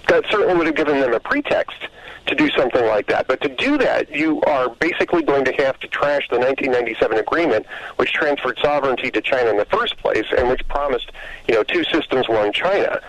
that 0.08 0.24
certainly 0.30 0.56
would 0.56 0.68
have 0.68 0.76
given 0.76 1.00
them 1.00 1.14
a 1.14 1.20
pretext 1.20 1.88
to 2.28 2.36
do 2.36 2.50
something 2.52 2.86
like 2.86 3.08
that. 3.08 3.28
But 3.28 3.42
to 3.42 3.50
do 3.50 3.78
that, 3.80 4.10
you 4.10 4.42
are 4.42 4.70
basically 4.70 5.24
going 5.24 5.44
to 5.46 5.54
have 5.54 5.80
to 5.80 5.88
trash 5.88 6.28
the 6.30 6.38
1997 6.38 7.18
agreement, 7.18 7.66
which 7.96 8.14
transferred 8.14 8.58
sovereignty 8.62 9.12
to 9.12 9.22
China 9.22 9.50
in 9.50 9.58
the 9.58 9.66
first 9.66 9.98
place, 9.98 10.26
and 10.38 10.48
which 10.50 10.66
promised, 10.68 11.12
you 11.48 11.56
know, 11.56 11.64
two 11.64 11.84
systems, 11.84 12.30
one 12.30 12.54
China. 12.54 13.02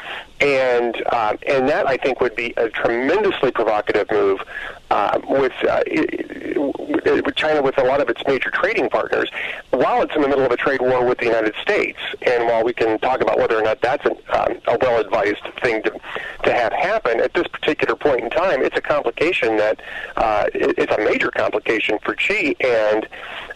And 0.43 0.97
um, 1.13 1.39
and 1.47 1.69
that 1.69 1.87
I 1.87 1.97
think 1.97 2.21
would 2.21 2.35
be 2.35 2.53
a 2.57 2.69
tremendously 2.69 3.53
provocative 3.53 4.11
move 4.11 4.43
uh, 4.91 5.21
with 5.29 5.53
uh, 5.63 5.83
with 7.25 7.37
China 7.37 7.63
with 7.63 7.79
a 7.79 7.85
lot 7.85 8.01
of 8.01 8.09
its 8.09 8.21
major 8.27 8.51
trading 8.51 8.91
partners, 8.91 9.31
while 9.71 10.03
it's 10.03 10.15
in 10.17 10.21
the 10.21 10.29
middle 10.29 10.45
of 10.45 10.51
a 10.51 10.57
trade 10.57 10.83
war 10.83 11.05
with 11.05 11.19
the 11.19 11.27
United 11.27 11.55
States. 11.63 11.99
And 12.23 12.47
while 12.47 12.65
we 12.65 12.73
can 12.73 12.99
talk 12.99 13.21
about 13.21 13.39
whether 13.39 13.57
or 13.57 13.63
not 13.63 13.81
that's 13.81 14.05
an, 14.05 14.17
um, 14.31 14.59
a 14.67 14.77
well-advised 14.81 15.47
thing 15.63 15.83
to 15.85 15.93
to 16.45 16.53
have 16.53 16.73
happen 16.73 17.21
at 17.21 17.35
this 17.35 17.47
particular 17.47 17.95
point 17.95 18.21
in 18.21 18.31
time, 18.31 18.63
it's 18.63 18.77
a 18.77 18.83
complication 18.83 19.57
that 19.59 19.81
uh, 20.17 20.47
it, 20.53 20.75
it's 20.77 20.93
a 20.93 20.99
major 20.99 21.31
complication 21.31 22.01
for 22.03 22.17
Xi, 22.19 22.57
and 22.61 23.07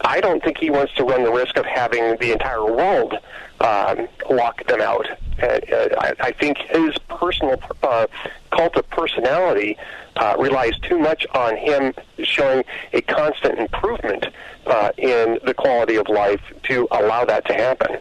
I 0.01 0.21
don't 0.21 0.41
think 0.41 0.57
he 0.57 0.69
wants 0.69 0.93
to 0.95 1.03
run 1.03 1.23
the 1.25 1.33
risk 1.33 1.57
of 1.57 1.65
having 1.65 2.15
the 2.17 2.31
entire 2.31 2.63
world 2.63 3.15
um, 3.61 4.07
lock 4.29 4.65
them 4.67 4.81
out. 4.81 5.07
And, 5.39 5.73
uh, 5.73 5.89
I, 5.99 6.13
I 6.19 6.31
think 6.31 6.57
his 6.57 6.97
personal 7.09 7.61
uh, 7.83 8.07
cult 8.51 8.75
of 8.75 8.89
personality 8.89 9.77
uh, 10.15 10.35
relies 10.39 10.77
too 10.79 10.97
much 10.97 11.25
on 11.33 11.55
him 11.57 11.93
showing 12.23 12.63
a 12.93 13.01
constant 13.01 13.59
improvement 13.59 14.27
uh, 14.65 14.91
in 14.97 15.39
the 15.45 15.53
quality 15.53 15.95
of 15.95 16.07
life 16.09 16.41
to 16.63 16.87
allow 16.91 17.25
that 17.25 17.45
to 17.45 17.53
happen. 17.53 17.99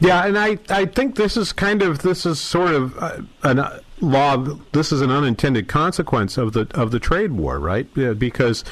Yeah, 0.00 0.26
and 0.26 0.38
I, 0.38 0.58
I 0.68 0.84
think 0.86 1.16
this 1.16 1.36
is 1.36 1.52
kind 1.52 1.82
of 1.82 2.00
this 2.00 2.26
is 2.26 2.38
sort 2.38 2.74
of 2.74 2.98
uh, 2.98 3.20
an 3.44 3.64
law. 4.00 4.36
This 4.72 4.92
is 4.92 5.00
an 5.00 5.10
unintended 5.10 5.68
consequence 5.68 6.36
of 6.36 6.52
the 6.52 6.68
of 6.74 6.90
the 6.90 7.00
trade 7.00 7.32
war, 7.32 7.58
right? 7.58 7.86
Because 8.18 8.64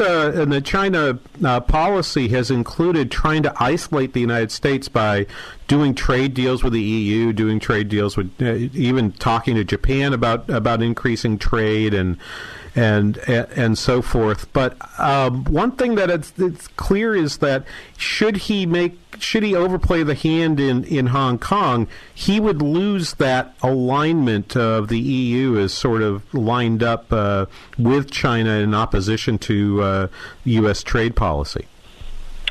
uh, 0.00 0.32
and 0.34 0.52
the 0.52 0.60
China 0.60 1.18
uh, 1.44 1.60
policy 1.60 2.28
has 2.28 2.50
included 2.50 3.10
trying 3.10 3.42
to 3.42 3.54
isolate 3.62 4.12
the 4.12 4.20
United 4.20 4.52
States 4.52 4.88
by 4.88 5.26
doing 5.66 5.94
trade 5.94 6.34
deals 6.34 6.62
with 6.62 6.72
the 6.72 6.82
EU, 6.82 7.32
doing 7.32 7.58
trade 7.58 7.88
deals 7.88 8.16
with 8.16 8.30
uh, 8.40 8.54
even 8.74 9.12
talking 9.12 9.56
to 9.56 9.64
Japan 9.64 10.12
about 10.12 10.48
about 10.48 10.82
increasing 10.82 11.38
trade 11.38 11.94
and 11.94 12.16
and 12.76 13.16
and 13.26 13.78
so 13.78 14.02
forth. 14.02 14.52
But 14.52 14.76
um, 15.00 15.44
one 15.44 15.72
thing 15.72 15.94
that 15.94 16.10
it's, 16.10 16.32
it's, 16.36 16.68
clear 16.68 17.16
is 17.16 17.38
that 17.38 17.64
should 17.96 18.36
he 18.36 18.66
make 18.66 18.98
should 19.18 19.42
he 19.42 19.54
overplay 19.54 20.02
the 20.02 20.14
hand 20.14 20.60
in, 20.60 20.84
in 20.84 21.06
Hong 21.06 21.38
Kong, 21.38 21.88
he 22.14 22.38
would 22.38 22.60
lose 22.60 23.14
that 23.14 23.54
alignment 23.62 24.54
of 24.54 24.88
the 24.88 24.98
EU 24.98 25.58
as 25.58 25.72
sort 25.72 26.02
of 26.02 26.22
lined 26.34 26.82
up 26.82 27.10
uh, 27.10 27.46
with 27.78 28.10
China 28.10 28.50
in 28.50 28.74
opposition 28.74 29.38
to 29.38 29.82
uh, 29.82 30.08
U.S. 30.44 30.82
trade 30.82 31.16
policy. 31.16 31.66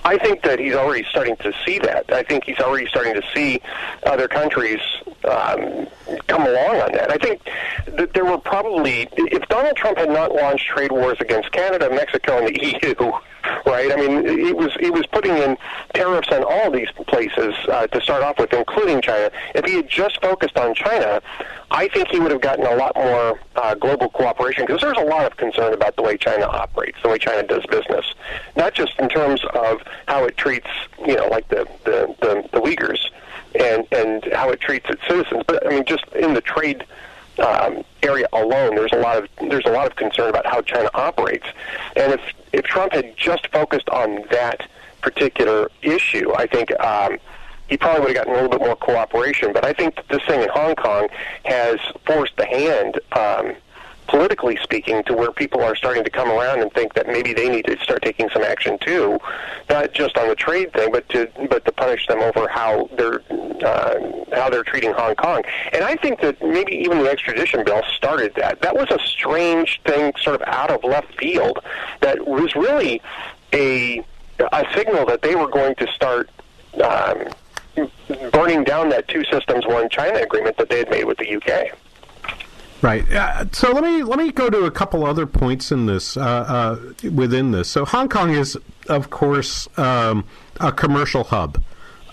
I 0.04 0.18
think 0.18 0.44
that 0.44 0.60
he's 0.60 0.74
already 0.74 1.06
starting 1.10 1.36
to 1.38 1.54
see 1.66 1.80
that. 1.80 2.12
I 2.12 2.24
think 2.24 2.46
he's 2.46 2.60
already 2.60 2.88
starting 2.88 3.16
to 3.16 3.24
see 3.34 3.62
other 4.04 4.28
countries 4.28 4.80
um, 5.28 5.88
come 6.28 6.42
along 6.44 6.82
on 6.82 6.92
that. 6.94 7.12
I 7.12 7.18
think 7.18 7.42
that 7.86 8.14
there 8.14 8.26
were 8.26 8.38
probably, 8.38 9.08
if 9.16 9.48
Donald 9.50 9.76
Trump 9.76 9.98
had 9.98 10.10
not 10.10 10.34
launched 10.34 10.68
trade 10.68 10.92
wars 10.92 11.18
against 11.20 11.52
Canada, 11.52 11.90
Mexico, 11.90 12.38
and 12.38 12.48
the 12.48 12.80
EU, 12.96 13.12
right? 13.66 13.92
I 13.92 13.96
mean, 13.96 14.28
he 14.28 14.54
was 14.54 14.72
he 14.80 14.90
was 14.90 15.06
putting 15.08 15.36
in 15.36 15.58
tariffs 15.94 16.30
on 16.32 16.44
all 16.44 16.72
these 16.72 16.90
places 17.08 17.54
uh, 17.70 17.88
to 17.88 18.02
start 18.02 18.24
off 18.24 18.38
with, 18.40 18.54
including 18.54 19.02
China. 19.02 19.32
If 19.54 19.66
he 19.66 19.76
had 19.76 19.90
just 19.90 20.22
focused 20.22 20.58
on 20.58 20.74
China, 20.76 21.22
I 21.72 21.88
think 21.90 22.10
he 22.10 22.20
would 22.20 22.32
have 22.32 22.42
gotten 22.42 22.66
a 22.66 22.76
lot 22.76 22.96
more 22.96 23.40
uh, 23.56 23.76
global 23.76 24.10
cooperation 24.10 24.66
because 24.66 24.82
there's 24.82 24.98
a 24.98 25.06
lot 25.06 25.26
of 25.26 25.38
concern 25.38 25.74
about 25.74 25.96
the 25.96 26.02
way 26.02 26.18
China 26.18 26.46
operates, 26.46 26.98
the 27.04 27.10
way 27.10 27.18
China 27.18 27.44
does 27.44 27.66
business, 27.68 28.14
not 28.56 28.74
just 28.74 28.94
in 29.00 29.10
terms 29.10 29.44
of 29.54 29.82
how 30.08 30.24
it 30.26 30.38
treats, 30.38 30.70
you 31.06 31.16
know, 31.16 31.28
like 31.28 31.48
the 31.50 31.68
the, 31.84 32.16
the, 32.22 32.50
the 32.52 32.62
Uyghurs 32.62 33.10
and 33.60 33.88
and 33.92 34.34
how 34.34 34.50
it 34.50 34.60
treats 34.60 34.90
its 34.90 35.02
citizens, 35.08 35.44
but 35.48 35.66
I 35.66 35.70
mean, 35.70 35.86
just 35.86 36.06
in 36.14 36.34
the 36.34 36.42
trade 36.42 36.86
um, 37.40 37.84
area 38.02 38.28
alone, 38.34 38.76
there's 38.76 38.94
a 38.94 39.00
lot 39.00 39.18
of 39.18 39.30
there's 39.50 39.66
a 39.66 39.72
lot 39.72 39.88
of 39.88 39.96
concern 39.96 40.30
about 40.30 40.46
how 40.46 40.62
China 40.62 40.90
operates, 40.94 41.48
and 41.96 42.14
if 42.14 42.22
if 42.54 42.66
Trump 42.66 42.94
had 42.94 43.16
just 43.18 43.48
focused 43.48 43.90
on 43.90 44.24
that 44.32 44.68
particular 45.02 45.70
issue, 45.82 46.34
I 46.36 46.48
think 46.48 46.78
um, 46.80 47.18
he 47.68 47.78
probably 47.78 48.02
would 48.02 48.16
have 48.16 48.26
gotten 48.26 48.34
a 48.34 48.42
little 48.42 48.58
bit 48.58 48.66
more 48.66 48.76
cooperation. 48.76 49.54
But 49.54 49.66
I 49.66 49.74
think 49.74 49.96
that 49.96 50.08
this 50.08 50.24
thing 50.24 50.42
in 50.42 50.50
Hong 50.50 50.76
Kong 50.76 51.08
has 51.44 51.80
forced 52.06 52.36
the 52.38 52.46
hand. 52.46 53.00
Um, 53.12 53.56
politically 54.08 54.58
speaking, 54.62 55.04
to 55.04 55.14
where 55.14 55.32
people 55.32 55.62
are 55.62 55.76
starting 55.76 56.04
to 56.04 56.10
come 56.10 56.30
around 56.30 56.62
and 56.62 56.72
think 56.74 56.94
that 56.94 57.08
maybe 57.08 57.34
they 57.34 57.50
need 57.50 57.66
to 57.66 57.78
start 57.80 58.02
taking 58.02 58.30
some 58.30 58.44
action 58.44 58.78
too, 58.80 59.20
not 59.70 59.94
just 59.94 60.18
on 60.18 60.28
the 60.28 60.36
trade 60.36 60.72
thing, 60.74 60.92
but 60.92 61.08
to 61.10 61.30
but 61.50 61.66
to 61.66 61.72
punish 61.72 62.08
them 62.08 62.20
over 62.20 62.48
how 62.48 62.90
they're 62.98 63.22
uh, 63.66 64.00
how 64.34 64.50
they're 64.50 64.64
treating 64.64 64.94
Hong 64.94 65.16
Kong. 65.16 65.44
And 65.74 65.84
I 65.84 65.96
think 65.96 66.22
that 66.22 66.42
maybe 66.42 66.74
even 66.74 67.00
the 67.00 67.10
extradition 67.10 67.64
bill 67.64 67.82
started 67.96 68.34
that. 68.36 68.62
That 68.62 68.76
was 68.76 68.90
a 68.92 69.00
strange 69.00 69.82
thing, 69.86 70.14
sort 70.20 70.42
of 70.42 70.48
out 70.48 70.72
of 70.72 70.84
left 70.84 71.18
field, 71.18 71.60
that 72.02 72.28
was 72.28 72.56
really 72.56 73.02
a 73.54 74.04
a 74.52 74.66
signal 74.76 75.06
that 75.06 75.22
they 75.22 75.36
were 75.36 75.50
going 75.50 75.76
to 75.76 75.88
start. 75.88 76.30
Um, 76.84 77.30
burning 78.32 78.64
down 78.64 78.90
that 78.90 79.08
two 79.08 79.24
systems 79.26 79.66
one 79.66 79.90
China 79.90 80.20
agreement 80.20 80.58
that 80.58 80.70
they 80.70 80.78
had 80.80 80.90
made 80.90 81.04
with 81.04 81.18
the 81.18 81.36
UK. 81.36 81.78
Right. 82.86 83.12
Uh, 83.12 83.46
so 83.52 83.72
let 83.72 83.84
me 83.84 84.04
let 84.04 84.20
me 84.20 84.32
go 84.32 84.48
to 84.48 84.66
a 84.66 84.70
couple 84.70 85.08
other 85.08 85.26
points 85.26 85.72
in 85.72 85.88
this 85.88 86.16
uh, 86.16 86.22
uh, 86.22 87.10
within 87.10 87.50
this. 87.50 87.68
So 87.68 87.84
Hong 87.84 88.08
Kong 88.08 88.30
is, 88.30 88.56
of 88.88 89.10
course, 89.10 89.68
um, 89.80 90.24
a 90.60 90.72
commercial 90.72 91.24
hub. 91.24 91.64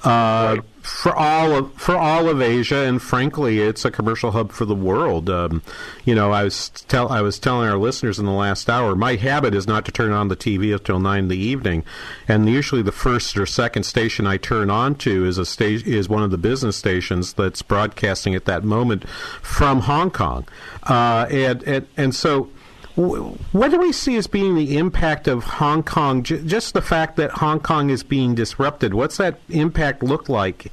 Uh, 0.04 0.56
for 0.82 1.14
all 1.14 1.52
of 1.52 1.72
for 1.74 1.96
all 1.96 2.28
of 2.28 2.42
Asia, 2.42 2.84
and 2.84 3.00
frankly, 3.00 3.60
it's 3.60 3.84
a 3.84 3.90
commercial 3.90 4.32
hub 4.32 4.50
for 4.50 4.64
the 4.64 4.74
world. 4.74 5.30
Um, 5.30 5.62
you 6.04 6.14
know, 6.14 6.32
I 6.32 6.42
was 6.42 6.70
tell 6.70 7.08
I 7.08 7.20
was 7.20 7.38
telling 7.38 7.68
our 7.68 7.78
listeners 7.78 8.18
in 8.18 8.26
the 8.26 8.32
last 8.32 8.68
hour, 8.68 8.96
my 8.96 9.14
habit 9.14 9.54
is 9.54 9.66
not 9.66 9.84
to 9.84 9.92
turn 9.92 10.10
on 10.10 10.26
the 10.26 10.36
TV 10.36 10.72
until 10.72 10.98
nine 10.98 11.24
in 11.24 11.28
the 11.28 11.38
evening, 11.38 11.84
and 12.26 12.48
usually 12.48 12.82
the 12.82 12.90
first 12.90 13.36
or 13.36 13.46
second 13.46 13.84
station 13.84 14.26
I 14.26 14.38
turn 14.38 14.70
on 14.70 14.96
to 14.96 15.24
is 15.24 15.38
a 15.38 15.44
sta- 15.46 15.86
is 15.86 16.08
one 16.08 16.24
of 16.24 16.32
the 16.32 16.38
business 16.38 16.76
stations 16.76 17.32
that's 17.32 17.62
broadcasting 17.62 18.34
at 18.34 18.46
that 18.46 18.64
moment 18.64 19.08
from 19.08 19.80
Hong 19.82 20.10
Kong, 20.10 20.48
uh, 20.82 21.26
and 21.30 21.62
and 21.62 21.86
and 21.96 22.14
so 22.14 22.50
what 22.94 23.70
do 23.70 23.78
we 23.78 23.92
see 23.92 24.16
as 24.16 24.26
being 24.26 24.54
the 24.54 24.76
impact 24.76 25.26
of 25.26 25.44
Hong 25.44 25.82
Kong? 25.82 26.22
Just 26.22 26.74
the 26.74 26.82
fact 26.82 27.16
that 27.16 27.30
Hong 27.30 27.60
Kong 27.60 27.88
is 27.88 28.02
being 28.02 28.34
disrupted. 28.34 28.92
What's 28.92 29.16
that 29.16 29.38
impact 29.48 30.02
look 30.02 30.28
like 30.28 30.70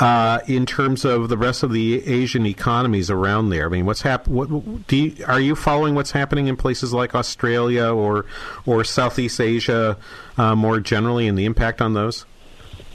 uh, 0.00 0.40
in 0.48 0.66
terms 0.66 1.04
of 1.04 1.28
the 1.28 1.38
rest 1.38 1.62
of 1.62 1.72
the 1.72 2.04
Asian 2.06 2.44
economies 2.44 3.08
around 3.08 3.50
there? 3.50 3.66
I 3.66 3.68
mean, 3.68 3.86
what's 3.86 4.02
hap- 4.02 4.26
what, 4.26 4.86
do 4.88 4.96
you, 4.96 5.24
Are 5.26 5.38
you 5.38 5.54
following 5.54 5.94
what's 5.94 6.10
happening 6.10 6.48
in 6.48 6.56
places 6.56 6.92
like 6.92 7.14
Australia 7.14 7.86
or 7.86 8.26
or 8.66 8.82
Southeast 8.82 9.40
Asia 9.40 9.96
uh, 10.36 10.56
more 10.56 10.80
generally, 10.80 11.28
and 11.28 11.38
the 11.38 11.44
impact 11.44 11.80
on 11.80 11.94
those? 11.94 12.26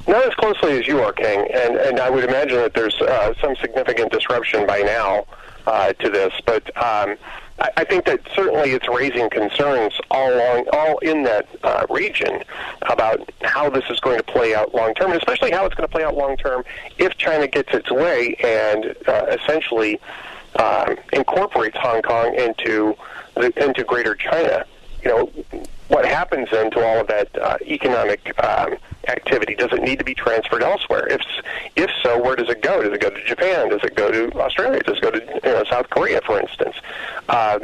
Not 0.05 0.25
as 0.25 0.33
closely 0.35 0.79
as 0.79 0.87
you 0.87 0.99
are, 0.99 1.13
King, 1.13 1.47
and 1.53 1.77
and 1.77 1.99
I 1.99 2.09
would 2.09 2.25
imagine 2.25 2.57
that 2.57 2.73
there's 2.73 2.99
uh, 3.01 3.33
some 3.41 3.55
significant 3.55 4.11
disruption 4.11 4.67
by 4.67 4.79
now 4.79 5.25
uh, 5.65 5.93
to 5.93 6.09
this, 6.09 6.33
but. 6.45 6.75
Um, 6.83 7.15
I 7.59 7.83
think 7.83 8.05
that 8.05 8.21
certainly 8.33 8.71
it's 8.71 8.87
raising 8.87 9.29
concerns 9.29 9.93
all 10.09 10.33
along, 10.33 10.67
all 10.71 10.97
in 10.99 11.23
that 11.23 11.47
uh, 11.63 11.85
region 11.89 12.41
about 12.83 13.29
how 13.41 13.69
this 13.69 13.83
is 13.89 13.99
going 13.99 14.17
to 14.17 14.23
play 14.23 14.55
out 14.55 14.73
long 14.73 14.93
term, 14.93 15.11
and 15.11 15.19
especially 15.19 15.51
how 15.51 15.65
it's 15.65 15.75
going 15.75 15.87
to 15.87 15.91
play 15.91 16.03
out 16.03 16.15
long 16.15 16.37
term 16.37 16.63
if 16.97 17.17
China 17.17 17.47
gets 17.47 17.73
its 17.73 17.91
way 17.91 18.35
and 18.43 18.95
uh, 19.07 19.25
essentially 19.27 19.99
um, 20.55 20.97
incorporates 21.11 21.77
Hong 21.77 22.01
Kong 22.01 22.33
into 22.33 22.95
the, 23.35 23.51
into 23.63 23.83
Greater 23.83 24.15
China, 24.15 24.65
you 25.03 25.09
know, 25.09 25.31
what 25.89 26.05
happens 26.05 26.47
then 26.51 26.71
to 26.71 26.83
all 26.83 27.01
of 27.01 27.07
that 27.07 27.27
uh, 27.37 27.57
economic 27.61 28.31
um, 28.43 28.77
activity? 29.07 29.55
Does 29.55 29.73
it 29.73 29.81
need 29.81 29.99
to 29.99 30.05
be 30.05 30.13
transferred 30.13 30.63
elsewhere? 30.63 31.07
If 31.07 31.21
if 31.75 31.89
so, 32.01 32.21
where 32.21 32.35
does 32.35 32.49
it 32.49 32.61
go? 32.61 32.81
Does 32.81 32.93
it 32.93 33.01
go 33.01 33.09
to 33.09 33.23
Japan? 33.25 33.69
Does 33.69 33.83
it 33.83 33.95
go 33.95 34.11
to 34.11 34.31
Australia? 34.39 34.81
Does 34.81 34.97
it 34.97 35.03
go 35.03 35.11
to 35.11 35.19
you 35.19 35.41
know, 35.43 35.63
South 35.69 35.89
Korea, 35.89 36.21
for 36.21 36.39
instance? 36.39 36.75
Uh, 37.27 37.59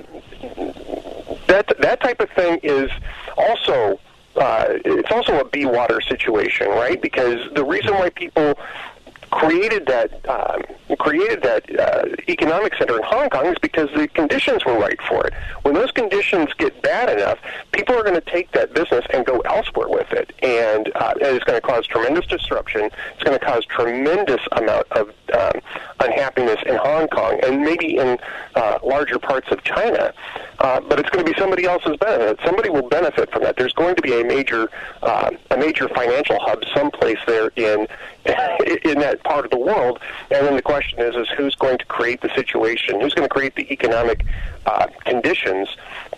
that 1.47 1.71
that 1.79 1.99
type 2.01 2.19
of 2.19 2.29
thing 2.31 2.59
is 2.63 2.89
also 3.37 3.99
uh, 4.35 4.65
it's 4.83 5.11
also 5.11 5.39
a 5.39 5.45
be 5.45 5.65
water 5.65 6.01
situation, 6.01 6.67
right? 6.67 7.01
Because 7.01 7.39
the 7.53 7.63
reason 7.63 7.93
why 7.93 8.09
people 8.09 8.57
created 9.35 9.85
that 9.85 10.09
um, 10.29 10.63
created 10.97 11.43
that 11.43 11.63
uh, 11.77 12.05
economic 12.29 12.73
center 12.75 12.97
in 12.97 13.03
Hong 13.03 13.29
Kong 13.29 13.45
is 13.47 13.57
because 13.61 13.89
the 13.93 14.07
conditions 14.07 14.63
were 14.65 14.77
right 14.77 14.99
for 15.01 15.27
it. 15.27 15.33
When 15.63 15.73
those 15.73 15.91
conditions 15.91 16.53
get 16.57 16.81
bad 16.81 17.09
enough, 17.09 17.37
people 17.73 17.95
are 17.95 18.03
going 18.03 18.15
to 18.15 18.31
take 18.31 18.51
that 18.53 18.73
business 18.73 19.05
and 19.13 19.25
go 19.25 19.39
elsewhere 19.41 19.89
with 19.89 20.11
it, 20.13 20.31
and, 20.41 20.89
uh, 20.95 21.13
and 21.21 21.35
it's 21.35 21.43
going 21.43 21.59
to 21.59 21.67
cause 21.67 21.85
tremendous 21.85 22.25
disruption. 22.27 22.89
It's 23.13 23.23
going 23.23 23.37
to 23.37 23.45
cause 23.45 23.65
tremendous 23.65 24.41
amount 24.53 24.87
of 24.93 25.09
um, 25.33 25.61
unhappiness 25.99 26.59
in 26.65 26.75
Hong 26.75 27.07
Kong 27.09 27.39
and 27.43 27.61
maybe 27.61 27.97
in 27.97 28.17
uh, 28.55 28.79
larger 28.83 29.19
parts 29.19 29.51
of 29.51 29.63
China. 29.63 30.13
Uh, 30.59 30.79
but 30.79 30.99
it's 30.99 31.09
going 31.09 31.25
to 31.25 31.31
be 31.31 31.37
somebody 31.37 31.65
else's 31.65 31.97
benefit. 31.97 32.39
Somebody 32.45 32.69
will 32.69 32.87
benefit 32.87 33.29
from 33.31 33.43
that. 33.43 33.57
There's 33.57 33.73
going 33.73 33.95
to 33.95 34.01
be 34.01 34.21
a 34.21 34.23
major 34.23 34.69
uh, 35.01 35.31
a 35.51 35.57
major 35.57 35.89
financial 35.89 36.39
hub 36.39 36.63
someplace 36.73 37.19
there 37.27 37.51
in 37.55 37.87
in 38.83 38.99
that 38.99 39.23
part 39.23 39.45
of 39.45 39.51
the 39.51 39.57
world. 39.57 39.99
And 40.31 40.45
then 40.45 40.55
the 40.55 40.61
question 40.61 40.99
is, 40.99 41.15
is 41.15 41.27
who's 41.37 41.55
going 41.55 41.77
to 41.77 41.85
create 41.85 42.21
the 42.21 42.29
situation? 42.29 42.99
Who's 42.99 43.13
going 43.13 43.27
to 43.27 43.33
create 43.33 43.55
the 43.55 43.71
economic 43.71 44.25
uh, 44.65 44.87
conditions 45.05 45.69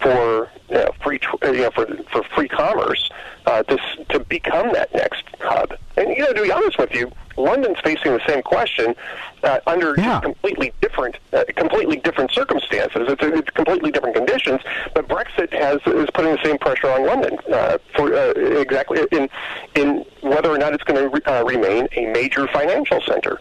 for 0.02 0.50
you 0.70 0.76
know, 0.76 0.92
free, 1.04 1.20
you 1.44 1.52
know, 1.54 1.72
for 1.72 1.86
for 2.12 2.24
free 2.36 2.48
commerce 2.48 3.10
uh, 3.46 3.64
to 3.64 3.78
to 4.10 4.20
become 4.20 4.72
that 4.74 4.94
next 4.94 5.24
hub? 5.42 5.74
And 5.98 6.10
you 6.10 6.20
know, 6.20 6.34
to 6.34 6.44
be 6.44 6.52
honest 6.52 6.78
with 6.78 6.94
you, 6.94 7.12
London's 7.38 7.80
facing 7.80 8.14
the 8.14 8.22
same 8.28 8.42
question 8.42 8.96
uh, 9.44 9.60
under 9.68 9.96
yeah. 9.98 10.20
completely 10.20 10.74
different, 10.82 11.16
uh, 11.34 11.44
completely 11.56 11.98
different 11.98 12.32
circumstances. 12.32 13.08
It's, 13.08 13.24
it's 13.24 13.50
completely 13.52 13.92
different 13.92 14.16
conditions. 14.16 14.62
But 14.94 15.08
Brexit 15.08 15.52
has 15.54 15.80
is 15.86 16.10
putting 16.14 16.36
the 16.36 16.44
same 16.44 16.58
pressure 16.58 16.90
on 16.90 17.06
London 17.06 17.38
uh, 17.52 17.78
for 17.96 18.14
uh, 18.14 18.32
exactly 18.32 19.06
in 19.12 19.30
in 19.76 20.06
whether 20.22 20.50
or 20.50 20.58
not 20.58 20.74
it's 20.74 20.84
going 20.84 21.02
to 21.02 21.10
re- 21.10 21.22
uh, 21.26 21.44
remain 21.44 21.88
a 21.96 22.06
major 22.08 22.48
financial 22.48 23.02
center. 23.02 23.40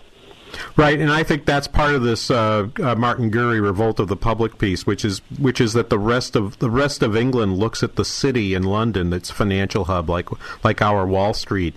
Right, 0.76 0.98
and 0.98 1.10
I 1.10 1.22
think 1.22 1.44
that's 1.44 1.66
part 1.66 1.94
of 1.94 2.02
this 2.02 2.30
uh, 2.30 2.68
uh, 2.82 2.94
Martin 2.94 3.30
Gurri 3.30 3.62
revolt 3.62 3.98
of 3.98 4.08
the 4.08 4.16
public 4.16 4.58
piece, 4.58 4.86
which 4.86 5.04
is 5.04 5.20
which 5.38 5.60
is 5.60 5.72
that 5.72 5.90
the 5.90 5.98
rest 5.98 6.36
of 6.36 6.58
the 6.58 6.70
rest 6.70 7.02
of 7.02 7.16
England 7.16 7.58
looks 7.58 7.82
at 7.82 7.96
the 7.96 8.04
city 8.04 8.54
in 8.54 8.62
London, 8.62 9.12
its 9.12 9.30
financial 9.30 9.84
hub, 9.84 10.08
like 10.08 10.28
like 10.64 10.80
our 10.80 11.06
Wall 11.06 11.34
Street, 11.34 11.74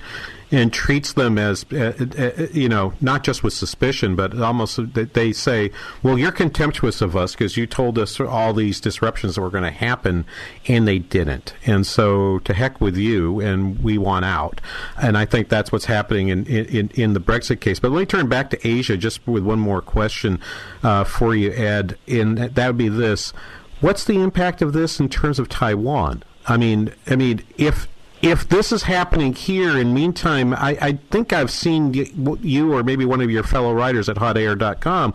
and 0.51 0.73
treats 0.73 1.13
them 1.13 1.37
as, 1.37 1.65
uh, 1.71 1.93
uh, 2.17 2.47
you 2.51 2.67
know, 2.67 2.93
not 3.01 3.23
just 3.23 3.43
with 3.43 3.53
suspicion, 3.53 4.15
but 4.15 4.39
almost 4.39 4.79
they 4.93 5.31
say, 5.31 5.71
well, 6.01 6.17
you're 6.17 6.31
contemptuous 6.31 7.01
of 7.01 7.15
us 7.15 7.33
because 7.33 7.55
you 7.55 7.67
told 7.67 7.99
us 7.99 8.19
all 8.19 8.53
these 8.53 8.79
disruptions 8.79 9.35
that 9.35 9.41
were 9.41 9.49
going 9.49 9.63
to 9.63 9.71
happen, 9.71 10.25
and 10.67 10.87
they 10.87 10.99
didn't. 10.99 11.53
And 11.65 11.85
so 11.85 12.39
to 12.39 12.53
heck 12.53 12.81
with 12.81 12.97
you, 12.97 13.39
and 13.39 13.79
we 13.83 13.97
want 13.97 14.25
out. 14.25 14.59
And 15.01 15.17
I 15.17 15.25
think 15.25 15.49
that's 15.49 15.71
what's 15.71 15.85
happening 15.85 16.29
in, 16.29 16.45
in, 16.45 16.89
in 16.95 17.13
the 17.13 17.19
Brexit 17.19 17.59
case. 17.59 17.79
But 17.79 17.91
let 17.91 17.99
me 17.99 18.05
turn 18.05 18.27
back 18.27 18.49
to 18.51 18.67
Asia 18.67 18.97
just 18.97 19.25
with 19.27 19.43
one 19.43 19.59
more 19.59 19.81
question 19.81 20.39
uh, 20.83 21.03
for 21.03 21.35
you, 21.35 21.51
Ed, 21.51 21.97
and 22.07 22.37
that 22.37 22.67
would 22.67 22.77
be 22.77 22.89
this. 22.89 23.33
What's 23.81 24.03
the 24.03 24.19
impact 24.21 24.61
of 24.61 24.73
this 24.73 24.99
in 24.99 25.09
terms 25.09 25.39
of 25.39 25.47
Taiwan? 25.47 26.23
I 26.47 26.57
mean, 26.57 26.93
I 27.07 27.15
mean, 27.15 27.43
if 27.57 27.87
if 28.21 28.47
this 28.49 28.71
is 28.71 28.83
happening 28.83 29.33
here, 29.33 29.77
in 29.77 29.93
meantime, 29.93 30.53
I, 30.53 30.77
I 30.81 30.91
think 31.09 31.31
I've 31.31 31.51
seen 31.51 31.93
you 31.93 32.73
or 32.73 32.83
maybe 32.83 33.05
one 33.05 33.21
of 33.21 33.31
your 33.31 33.43
fellow 33.43 33.73
writers 33.73 34.09
at 34.09 34.17
hotair.com 34.17 35.13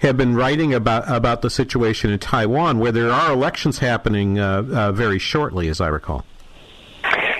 have 0.00 0.16
been 0.16 0.34
writing 0.34 0.74
about 0.74 1.10
about 1.10 1.42
the 1.42 1.50
situation 1.50 2.10
in 2.10 2.18
Taiwan, 2.18 2.78
where 2.78 2.92
there 2.92 3.10
are 3.10 3.32
elections 3.32 3.78
happening 3.78 4.38
uh, 4.38 4.64
uh, 4.72 4.92
very 4.92 5.18
shortly, 5.18 5.68
as 5.68 5.80
I 5.80 5.88
recall. 5.88 6.24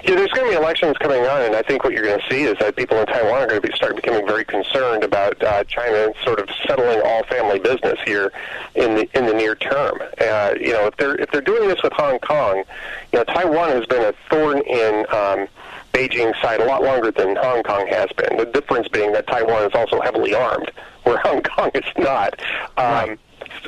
Yeah, 0.04 0.14
there's 0.14 0.30
going 0.30 0.50
to 0.50 0.56
be 0.56 0.56
elections 0.56 0.96
coming 0.98 1.26
on, 1.26 1.42
and 1.42 1.54
I 1.54 1.62
think 1.62 1.84
what 1.84 1.92
you're 1.92 2.04
going 2.04 2.18
to 2.18 2.30
see 2.30 2.42
is 2.42 2.56
that 2.58 2.76
people 2.76 2.98
in 2.98 3.06
Taiwan 3.06 3.42
are 3.42 3.46
going 3.46 3.60
to 3.60 3.68
be 3.68 3.74
start 3.74 3.96
becoming 3.96 4.26
very 4.26 4.44
concerned 4.44 5.04
about 5.04 5.42
uh, 5.42 5.64
China 5.64 6.12
sort 6.24 6.40
of 6.40 6.48
settling 6.66 7.00
all 7.04 7.22
family 7.24 7.58
business 7.58 7.98
here 8.06 8.32
in 8.74 8.94
the 8.94 9.08
in 9.16 9.26
the 9.26 9.34
near 9.34 9.54
term. 9.54 9.98
Uh, 10.20 10.54
you 10.58 10.72
know, 10.72 10.86
if 10.86 10.96
they're 10.96 11.16
if 11.16 11.30
they're 11.30 11.40
doing 11.40 11.68
this 11.68 11.82
with 11.82 11.92
Hong 11.92 12.18
Kong, 12.20 12.64
you 13.12 13.18
know, 13.18 13.24
Taiwan 13.24 13.70
has 13.70 13.86
been 13.86 14.02
a 14.02 14.14
thorn 14.28 14.60
in. 14.62 15.06
Um, 15.10 15.48
Beijing's 15.92 16.40
side 16.40 16.60
a 16.60 16.66
lot 16.66 16.84
longer 16.84 17.10
than 17.10 17.34
Hong 17.34 17.64
Kong 17.64 17.86
has 17.88 18.08
been. 18.12 18.36
The 18.36 18.46
difference 18.46 18.86
being 18.86 19.12
that 19.12 19.26
Taiwan 19.26 19.64
is 19.64 19.72
also 19.74 20.00
heavily 20.00 20.32
armed, 20.32 20.70
where 21.02 21.18
Hong 21.24 21.42
Kong 21.42 21.70
is 21.74 21.82
not. 21.98 22.40
Um, 22.76 23.18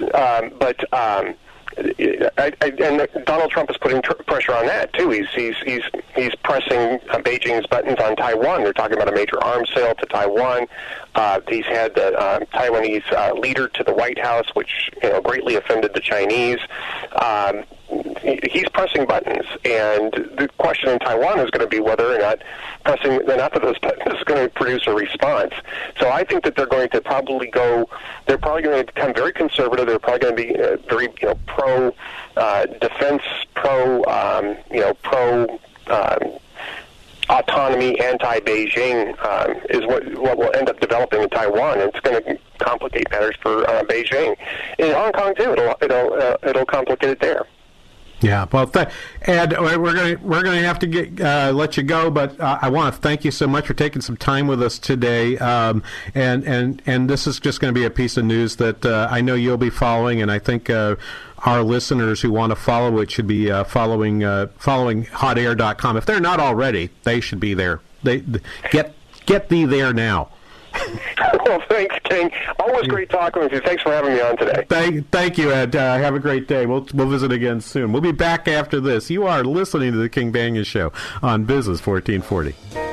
right. 0.00 0.14
um, 0.14 0.52
but 0.58 0.92
um, 0.94 1.34
I, 1.78 2.52
I, 2.60 2.66
and 2.80 3.08
Donald 3.24 3.50
Trump 3.50 3.70
is 3.70 3.76
putting 3.78 4.02
tr- 4.02 4.12
pressure 4.26 4.54
on 4.54 4.66
that 4.66 4.92
too. 4.92 5.10
He's 5.10 5.28
he's 5.34 5.56
he's 5.64 5.82
he's 6.14 6.34
pressing 6.36 7.00
uh, 7.10 7.18
Beijing's 7.18 7.66
buttons 7.66 7.98
on 7.98 8.16
Taiwan. 8.16 8.62
They're 8.62 8.72
talking 8.72 8.96
about 8.96 9.08
a 9.08 9.12
major 9.12 9.42
arms 9.42 9.70
sale 9.74 9.94
to 9.94 10.06
Taiwan. 10.06 10.66
Uh, 11.14 11.40
he's 11.48 11.66
had 11.66 11.94
the 11.94 12.18
uh, 12.18 12.40
Taiwanese 12.54 13.10
uh, 13.12 13.34
leader 13.34 13.68
to 13.68 13.84
the 13.84 13.94
White 13.94 14.18
House, 14.18 14.46
which 14.54 14.90
you 15.02 15.10
know 15.10 15.20
greatly 15.20 15.56
offended 15.56 15.94
the 15.94 16.00
Chinese. 16.00 16.58
Um, 17.12 17.64
he's 18.22 18.68
pressing 18.70 19.06
buttons, 19.06 19.46
and 19.64 20.12
the 20.38 20.48
question 20.58 20.90
in 20.90 20.98
Taiwan 20.98 21.40
is 21.40 21.50
going 21.50 21.64
to 21.64 21.66
be 21.66 21.80
whether 21.80 22.14
or 22.14 22.18
not 22.18 22.42
pressing 22.84 23.12
enough 23.12 23.52
of 23.52 23.62
those 23.62 23.78
buttons 23.78 24.14
is 24.14 24.24
going 24.24 24.42
to 24.42 24.52
produce 24.54 24.86
a 24.86 24.94
response. 24.94 25.52
So 25.98 26.10
I 26.10 26.24
think 26.24 26.44
that 26.44 26.56
they're 26.56 26.66
going 26.66 26.88
to 26.90 27.00
probably 27.00 27.48
go. 27.48 27.88
They're 28.26 28.38
probably 28.38 28.62
going 28.62 28.86
to 28.86 28.92
become 28.92 29.14
very 29.14 29.32
conservative. 29.32 29.86
They're 29.86 29.98
probably 29.98 30.20
going 30.20 30.36
to 30.36 30.42
be 30.42 30.60
uh, 30.60 30.76
very 30.88 31.08
you 31.20 31.28
know 31.28 31.38
pro 31.46 31.94
uh, 32.36 32.66
defense, 32.66 33.22
pro 33.54 34.04
um, 34.04 34.56
you 34.70 34.80
know 34.80 34.94
pro. 35.02 35.58
Um, 35.88 36.38
autonomy, 37.28 37.98
anti-Beijing 38.00 39.10
um, 39.24 39.56
is 39.70 39.86
what 39.86 40.04
what 40.18 40.36
will 40.38 40.54
end 40.54 40.68
up 40.68 40.78
developing 40.80 41.22
in 41.22 41.28
Taiwan. 41.30 41.78
It's 41.80 42.00
going 42.00 42.22
to 42.22 42.38
complicate 42.58 43.10
matters 43.10 43.36
for 43.40 43.68
uh, 43.68 43.82
Beijing. 43.84 44.36
In 44.78 44.92
Hong 44.92 45.12
Kong 45.12 45.34
too, 45.34 45.52
it'll 45.52 45.76
it'll 45.80 46.14
uh, 46.14 46.36
it'll 46.42 46.66
complicate 46.66 47.10
it 47.10 47.20
there. 47.20 47.46
Yeah, 48.22 48.46
well, 48.52 48.68
th- 48.68 48.88
Ed, 49.22 49.58
we're 49.58 49.94
to 49.94 50.16
we're 50.22 50.42
to 50.42 50.50
have 50.62 50.78
to 50.78 50.86
get 50.86 51.20
uh, 51.20 51.50
let 51.52 51.76
you 51.76 51.82
go, 51.82 52.08
but 52.08 52.38
uh, 52.38 52.58
I 52.62 52.68
want 52.68 52.94
to 52.94 53.00
thank 53.00 53.24
you 53.24 53.32
so 53.32 53.48
much 53.48 53.66
for 53.66 53.74
taking 53.74 54.00
some 54.00 54.16
time 54.16 54.46
with 54.46 54.62
us 54.62 54.78
today. 54.78 55.36
Um, 55.38 55.82
and 56.14 56.44
and 56.44 56.80
and 56.86 57.10
this 57.10 57.26
is 57.26 57.40
just 57.40 57.60
going 57.60 57.74
to 57.74 57.78
be 57.78 57.84
a 57.84 57.90
piece 57.90 58.16
of 58.16 58.24
news 58.24 58.56
that 58.56 58.86
uh, 58.86 59.08
I 59.10 59.22
know 59.22 59.34
you'll 59.34 59.56
be 59.56 59.70
following, 59.70 60.22
and 60.22 60.30
I 60.30 60.38
think 60.38 60.70
uh, 60.70 60.96
our 61.38 61.62
listeners 61.64 62.20
who 62.20 62.30
want 62.30 62.50
to 62.50 62.56
follow 62.56 62.98
it 63.00 63.10
should 63.10 63.26
be 63.26 63.50
uh, 63.50 63.64
following 63.64 64.22
uh, 64.22 64.48
following 64.56 65.04
hotair.com. 65.06 65.96
If 65.96 66.06
they're 66.06 66.20
not 66.20 66.38
already, 66.38 66.90
they 67.02 67.20
should 67.20 67.40
be 67.40 67.54
there. 67.54 67.80
They 68.04 68.22
get 68.70 68.94
get 69.26 69.48
thee 69.48 69.64
there 69.64 69.92
now. 69.92 70.28
well, 71.46 71.62
thanks, 71.68 71.96
King. 72.04 72.30
Always 72.58 72.86
great 72.86 73.10
talking 73.10 73.42
with 73.42 73.52
you. 73.52 73.60
Thanks 73.60 73.82
for 73.82 73.90
having 73.90 74.14
me 74.14 74.20
on 74.20 74.36
today. 74.36 74.64
Thank, 74.68 75.10
thank 75.10 75.38
you, 75.38 75.52
Ed. 75.52 75.74
Uh, 75.74 75.98
have 75.98 76.14
a 76.14 76.20
great 76.20 76.48
day. 76.48 76.66
We'll 76.66 76.86
we'll 76.94 77.08
visit 77.08 77.32
again 77.32 77.60
soon. 77.60 77.92
We'll 77.92 78.02
be 78.02 78.12
back 78.12 78.48
after 78.48 78.80
this. 78.80 79.10
You 79.10 79.26
are 79.26 79.44
listening 79.44 79.92
to 79.92 79.98
the 79.98 80.08
King 80.08 80.32
Banaian 80.32 80.66
Show 80.66 80.92
on 81.22 81.44
Business 81.44 81.84
1440. 81.84 82.91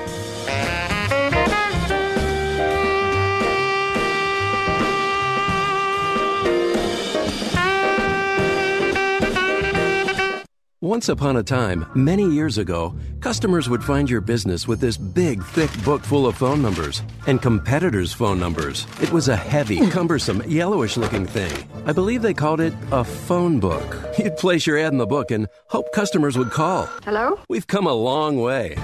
Once 10.81 11.09
upon 11.09 11.35
a 11.35 11.43
time, 11.43 11.85
many 11.93 12.23
years 12.23 12.57
ago, 12.57 12.95
customers 13.19 13.67
would 13.67 13.83
find 13.83 14.09
your 14.09 14.21
business 14.21 14.65
with 14.65 14.79
this 14.79 14.95
big, 14.95 15.43
thick 15.43 15.69
book 15.83 16.01
full 16.01 16.25
of 16.25 16.37
phone 16.37 16.61
numbers 16.61 17.03
and 17.27 17.41
competitors' 17.41 18.13
phone 18.13 18.39
numbers. 18.39 18.87
It 19.01 19.11
was 19.11 19.27
a 19.27 19.35
heavy, 19.35 19.79
hmm. 19.79 19.89
cumbersome, 19.89 20.41
yellowish 20.47 20.95
looking 20.95 21.25
thing. 21.25 21.67
I 21.85 21.91
believe 21.91 22.21
they 22.21 22.33
called 22.33 22.61
it 22.61 22.73
a 22.93 23.03
phone 23.03 23.59
book. 23.59 23.97
You'd 24.17 24.37
place 24.37 24.65
your 24.65 24.77
ad 24.77 24.93
in 24.93 24.99
the 24.99 25.05
book 25.05 25.31
and 25.31 25.49
hope 25.67 25.91
customers 25.91 26.37
would 26.37 26.51
call. 26.51 26.85
Hello? 27.03 27.37
We've 27.49 27.67
come 27.67 27.85
a 27.85 27.91
long 27.93 28.39
way. 28.39 28.77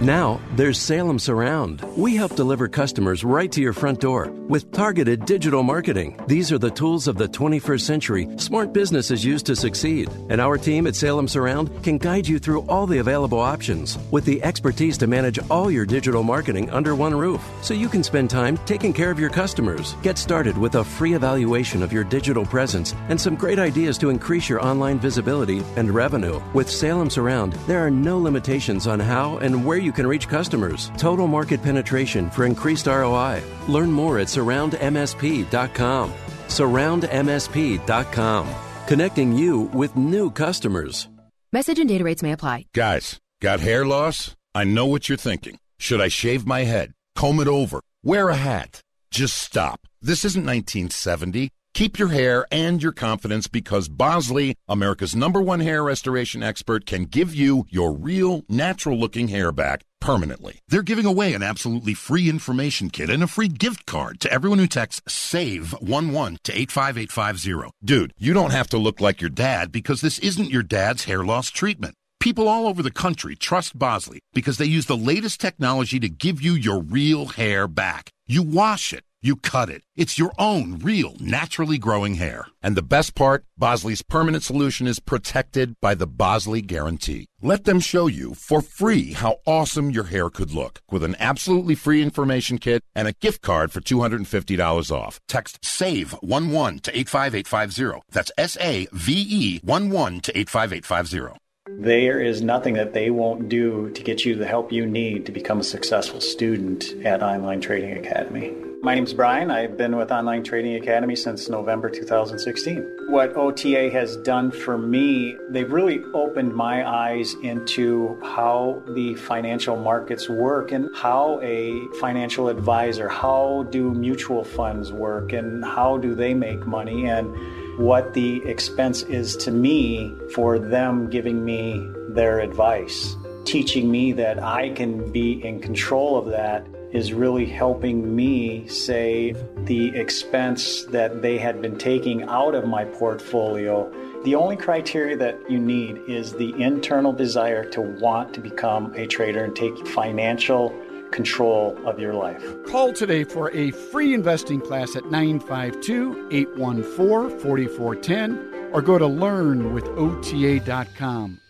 Now, 0.00 0.40
there's 0.56 0.78
Salem 0.78 1.18
Surround. 1.18 1.82
We 1.94 2.16
help 2.16 2.34
deliver 2.34 2.68
customers 2.68 3.22
right 3.22 3.52
to 3.52 3.60
your 3.60 3.74
front 3.74 4.00
door 4.00 4.30
with 4.48 4.72
targeted 4.72 5.26
digital 5.26 5.62
marketing. 5.62 6.18
These 6.26 6.50
are 6.52 6.58
the 6.58 6.70
tools 6.70 7.06
of 7.06 7.18
the 7.18 7.28
21st 7.28 7.80
century 7.82 8.28
smart 8.38 8.72
businesses 8.72 9.26
use 9.26 9.42
to 9.42 9.54
succeed. 9.54 10.08
And 10.30 10.40
our 10.40 10.56
team 10.56 10.86
at 10.86 10.96
Salem 10.96 11.28
Surround 11.28 11.39
can 11.82 11.98
guide 11.98 12.26
you 12.26 12.38
through 12.38 12.62
all 12.62 12.86
the 12.86 12.98
available 12.98 13.40
options 13.40 13.98
with 14.10 14.24
the 14.24 14.42
expertise 14.42 14.98
to 14.98 15.06
manage 15.06 15.38
all 15.50 15.70
your 15.70 15.86
digital 15.86 16.22
marketing 16.22 16.70
under 16.70 16.94
one 16.94 17.14
roof 17.14 17.42
so 17.62 17.74
you 17.74 17.88
can 17.88 18.02
spend 18.02 18.30
time 18.30 18.58
taking 18.66 18.92
care 18.92 19.10
of 19.10 19.18
your 19.18 19.30
customers. 19.30 19.96
Get 20.02 20.18
started 20.18 20.56
with 20.56 20.74
a 20.74 20.84
free 20.84 21.14
evaluation 21.14 21.82
of 21.82 21.92
your 21.92 22.04
digital 22.04 22.44
presence 22.44 22.94
and 23.08 23.20
some 23.20 23.36
great 23.36 23.58
ideas 23.58 23.98
to 23.98 24.10
increase 24.10 24.48
your 24.48 24.64
online 24.64 24.98
visibility 24.98 25.62
and 25.76 25.90
revenue. 25.90 26.40
With 26.52 26.70
Salem 26.70 27.10
Surround, 27.10 27.54
there 27.66 27.84
are 27.84 27.90
no 27.90 28.18
limitations 28.18 28.86
on 28.86 29.00
how 29.00 29.38
and 29.38 29.64
where 29.64 29.78
you 29.78 29.92
can 29.92 30.06
reach 30.06 30.28
customers. 30.28 30.90
Total 30.96 31.26
market 31.26 31.62
penetration 31.62 32.30
for 32.30 32.44
increased 32.44 32.86
ROI. 32.86 33.42
Learn 33.68 33.90
more 33.90 34.18
at 34.18 34.28
surroundmsp.com. 34.28 36.12
Surroundmsp.com. 36.48 38.48
Connecting 38.86 39.32
you 39.32 39.60
with 39.72 39.94
new 39.94 40.30
customers. 40.32 41.08
Message 41.52 41.80
and 41.80 41.88
data 41.88 42.04
rates 42.04 42.22
may 42.22 42.30
apply. 42.30 42.66
Guys, 42.72 43.18
got 43.42 43.58
hair 43.58 43.84
loss? 43.84 44.36
I 44.54 44.62
know 44.62 44.86
what 44.86 45.08
you're 45.08 45.18
thinking. 45.18 45.58
Should 45.80 46.00
I 46.00 46.06
shave 46.06 46.46
my 46.46 46.60
head? 46.60 46.92
Comb 47.16 47.40
it 47.40 47.48
over? 47.48 47.80
Wear 48.04 48.28
a 48.28 48.36
hat? 48.36 48.80
Just 49.10 49.36
stop. 49.36 49.80
This 50.00 50.24
isn't 50.24 50.46
1970. 50.46 51.50
Keep 51.80 51.98
your 51.98 52.08
hair 52.08 52.46
and 52.52 52.82
your 52.82 52.92
confidence 52.92 53.46
because 53.46 53.88
Bosley, 53.88 54.54
America's 54.68 55.16
number 55.16 55.40
one 55.40 55.60
hair 55.60 55.82
restoration 55.82 56.42
expert, 56.42 56.84
can 56.84 57.06
give 57.06 57.34
you 57.34 57.64
your 57.70 57.94
real, 57.94 58.42
natural 58.50 58.98
looking 58.98 59.28
hair 59.28 59.50
back 59.50 59.82
permanently. 59.98 60.58
They're 60.68 60.82
giving 60.82 61.06
away 61.06 61.32
an 61.32 61.42
absolutely 61.42 61.94
free 61.94 62.28
information 62.28 62.90
kit 62.90 63.08
and 63.08 63.22
a 63.22 63.26
free 63.26 63.48
gift 63.48 63.86
card 63.86 64.20
to 64.20 64.30
everyone 64.30 64.58
who 64.58 64.66
texts 64.66 65.00
SAVE11 65.08 66.42
to 66.42 66.52
85850. 66.52 67.70
Dude, 67.82 68.12
you 68.18 68.34
don't 68.34 68.52
have 68.52 68.68
to 68.68 68.76
look 68.76 69.00
like 69.00 69.22
your 69.22 69.30
dad 69.30 69.72
because 69.72 70.02
this 70.02 70.18
isn't 70.18 70.50
your 70.50 70.62
dad's 70.62 71.04
hair 71.04 71.24
loss 71.24 71.48
treatment. 71.48 71.94
People 72.18 72.46
all 72.46 72.66
over 72.66 72.82
the 72.82 72.90
country 72.90 73.34
trust 73.34 73.78
Bosley 73.78 74.20
because 74.34 74.58
they 74.58 74.66
use 74.66 74.84
the 74.84 74.98
latest 74.98 75.40
technology 75.40 75.98
to 75.98 76.10
give 76.10 76.42
you 76.42 76.52
your 76.52 76.82
real 76.82 77.24
hair 77.24 77.66
back. 77.66 78.10
You 78.26 78.42
wash 78.42 78.92
it. 78.92 79.02
You 79.22 79.36
cut 79.36 79.68
it. 79.68 79.82
It's 79.96 80.18
your 80.18 80.32
own 80.38 80.78
real, 80.78 81.14
naturally 81.20 81.76
growing 81.76 82.14
hair. 82.14 82.46
And 82.62 82.74
the 82.74 82.82
best 82.82 83.14
part 83.14 83.44
Bosley's 83.58 84.00
permanent 84.00 84.42
solution 84.42 84.86
is 84.86 84.98
protected 84.98 85.74
by 85.82 85.94
the 85.94 86.06
Bosley 86.06 86.62
Guarantee. 86.62 87.26
Let 87.42 87.64
them 87.64 87.80
show 87.80 88.06
you 88.06 88.32
for 88.32 88.62
free 88.62 89.12
how 89.12 89.36
awesome 89.46 89.90
your 89.90 90.04
hair 90.04 90.30
could 90.30 90.52
look 90.52 90.80
with 90.90 91.04
an 91.04 91.16
absolutely 91.18 91.74
free 91.74 92.00
information 92.00 92.56
kit 92.56 92.82
and 92.94 93.08
a 93.08 93.12
gift 93.12 93.42
card 93.42 93.72
for 93.72 93.82
$250 93.82 94.90
off. 94.90 95.20
Text 95.28 95.60
SAVE11 95.60 96.80
to 96.80 96.98
85850. 96.98 98.00
That's 98.10 98.32
S 98.38 98.56
A 98.58 98.88
V 98.90 99.12
E 99.28 99.60
11 99.62 100.20
to 100.20 100.38
85850. 100.38 101.38
There 101.78 102.20
is 102.20 102.42
nothing 102.42 102.74
that 102.74 102.92
they 102.92 103.10
won't 103.10 103.48
do 103.48 103.90
to 103.90 104.02
get 104.02 104.24
you 104.24 104.36
the 104.36 104.46
help 104.46 104.72
you 104.72 104.86
need 104.86 105.26
to 105.26 105.32
become 105.32 105.60
a 105.60 105.64
successful 105.64 106.20
student 106.20 106.94
at 107.04 107.22
Online 107.22 107.60
Trading 107.60 107.96
Academy. 107.96 108.54
My 108.82 108.94
name 108.94 109.04
is 109.04 109.12
Brian. 109.12 109.50
I've 109.50 109.76
been 109.76 109.96
with 109.96 110.10
Online 110.10 110.42
Trading 110.42 110.76
Academy 110.76 111.14
since 111.14 111.50
November 111.50 111.90
2016. 111.90 112.96
What 113.08 113.36
OTA 113.36 113.90
has 113.90 114.16
done 114.18 114.50
for 114.50 114.78
me, 114.78 115.36
they've 115.50 115.70
really 115.70 116.02
opened 116.14 116.54
my 116.54 116.88
eyes 116.88 117.34
into 117.42 118.18
how 118.22 118.82
the 118.94 119.16
financial 119.16 119.76
markets 119.76 120.30
work 120.30 120.72
and 120.72 120.88
how 120.96 121.40
a 121.42 121.78
financial 122.00 122.48
advisor, 122.48 123.06
how 123.08 123.66
do 123.70 123.92
mutual 123.92 124.44
funds 124.44 124.92
work 124.92 125.34
and 125.34 125.62
how 125.62 125.98
do 125.98 126.14
they 126.14 126.32
make 126.32 126.66
money 126.66 127.06
and 127.06 127.34
what 127.80 128.12
the 128.12 128.42
expense 128.44 129.02
is 129.04 129.34
to 129.38 129.50
me 129.50 130.14
for 130.34 130.58
them 130.58 131.08
giving 131.08 131.42
me 131.42 131.82
their 132.10 132.40
advice. 132.40 133.16
Teaching 133.46 133.90
me 133.90 134.12
that 134.12 134.42
I 134.42 134.68
can 134.68 135.10
be 135.10 135.42
in 135.42 135.60
control 135.60 136.18
of 136.18 136.26
that 136.26 136.66
is 136.92 137.14
really 137.14 137.46
helping 137.46 138.14
me 138.14 138.68
save 138.68 139.42
the 139.64 139.96
expense 139.96 140.84
that 140.90 141.22
they 141.22 141.38
had 141.38 141.62
been 141.62 141.78
taking 141.78 142.24
out 142.24 142.54
of 142.54 142.68
my 142.68 142.84
portfolio. 142.84 143.90
The 144.24 144.34
only 144.34 144.56
criteria 144.56 145.16
that 145.16 145.38
you 145.50 145.58
need 145.58 146.02
is 146.06 146.34
the 146.34 146.52
internal 146.60 147.14
desire 147.14 147.64
to 147.70 147.80
want 147.80 148.34
to 148.34 148.40
become 148.42 148.92
a 148.94 149.06
trader 149.06 149.42
and 149.42 149.56
take 149.56 149.86
financial 149.88 150.68
control 151.10 151.78
of 151.86 151.98
your 151.98 152.14
life. 152.14 152.42
Call 152.66 152.92
today 152.92 153.24
for 153.24 153.50
a 153.52 153.70
free 153.70 154.12
investing 154.14 154.60
class 154.60 154.94
at 154.96 155.10
952 155.10 156.28
814 156.30 157.38
4410 157.38 158.70
or 158.72 158.82
go 158.82 158.98
to 158.98 159.06
learnwithota.com. 159.06 161.40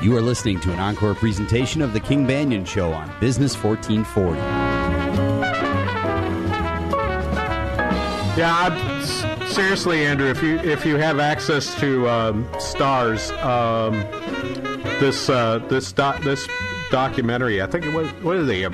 You 0.00 0.16
are 0.16 0.22
listening 0.22 0.60
to 0.60 0.72
an 0.72 0.78
encore 0.78 1.14
presentation 1.14 1.82
of 1.82 1.92
The 1.92 2.00
King 2.00 2.26
Banaian 2.26 2.66
Show 2.66 2.92
on 2.92 3.12
Business 3.20 3.62
1440. 3.62 4.38
Yeah, 8.38 9.04
seriously, 9.48 10.06
Andrew, 10.06 10.30
if 10.30 10.40
you 10.40 10.60
if 10.60 10.86
you 10.86 10.96
have 10.96 11.18
access 11.18 11.74
to 11.80 12.08
um, 12.08 12.48
stars, 12.60 13.32
um, 13.32 13.94
this 15.00 15.28
uh, 15.28 15.58
this 15.68 15.92
doc, 15.92 16.22
this 16.22 16.48
documentary, 16.90 17.62
I 17.62 17.66
think 17.66 17.84
it 17.84 17.94
was 17.94 18.08
what 18.22 18.36
are 18.36 18.44
they? 18.44 18.66
I 18.66 18.70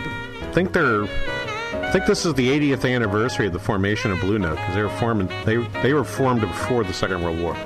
think 0.53 0.73
they're 0.73 1.05
I 1.05 1.91
think 1.93 2.07
this 2.07 2.27
is 2.27 2.35
the 2.35 2.49
80th 2.49 2.93
anniversary 2.93 3.47
of 3.47 3.53
the 3.53 3.59
formation 3.59 4.11
of 4.11 4.21
Blue 4.21 4.39
Note 4.39 4.57
because 4.57 4.75
they 4.75 4.83
were 4.83 4.89
formed 4.89 5.31
they 5.45 5.57
they 5.83 5.93
were 5.93 6.05
formed 6.05 6.41
before 6.41 6.85
the 6.85 6.93
Second 6.93 7.23
World 7.23 7.41
War. 7.41 7.57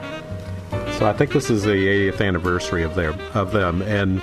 So 0.99 1.07
I 1.07 1.13
think 1.13 1.33
this 1.33 1.51
is 1.51 1.63
the 1.63 1.71
80th 1.71 2.21
anniversary 2.27 2.83
of 2.83 2.95
their 2.95 3.13
of 3.35 3.53
them, 3.53 3.83
and 3.83 4.21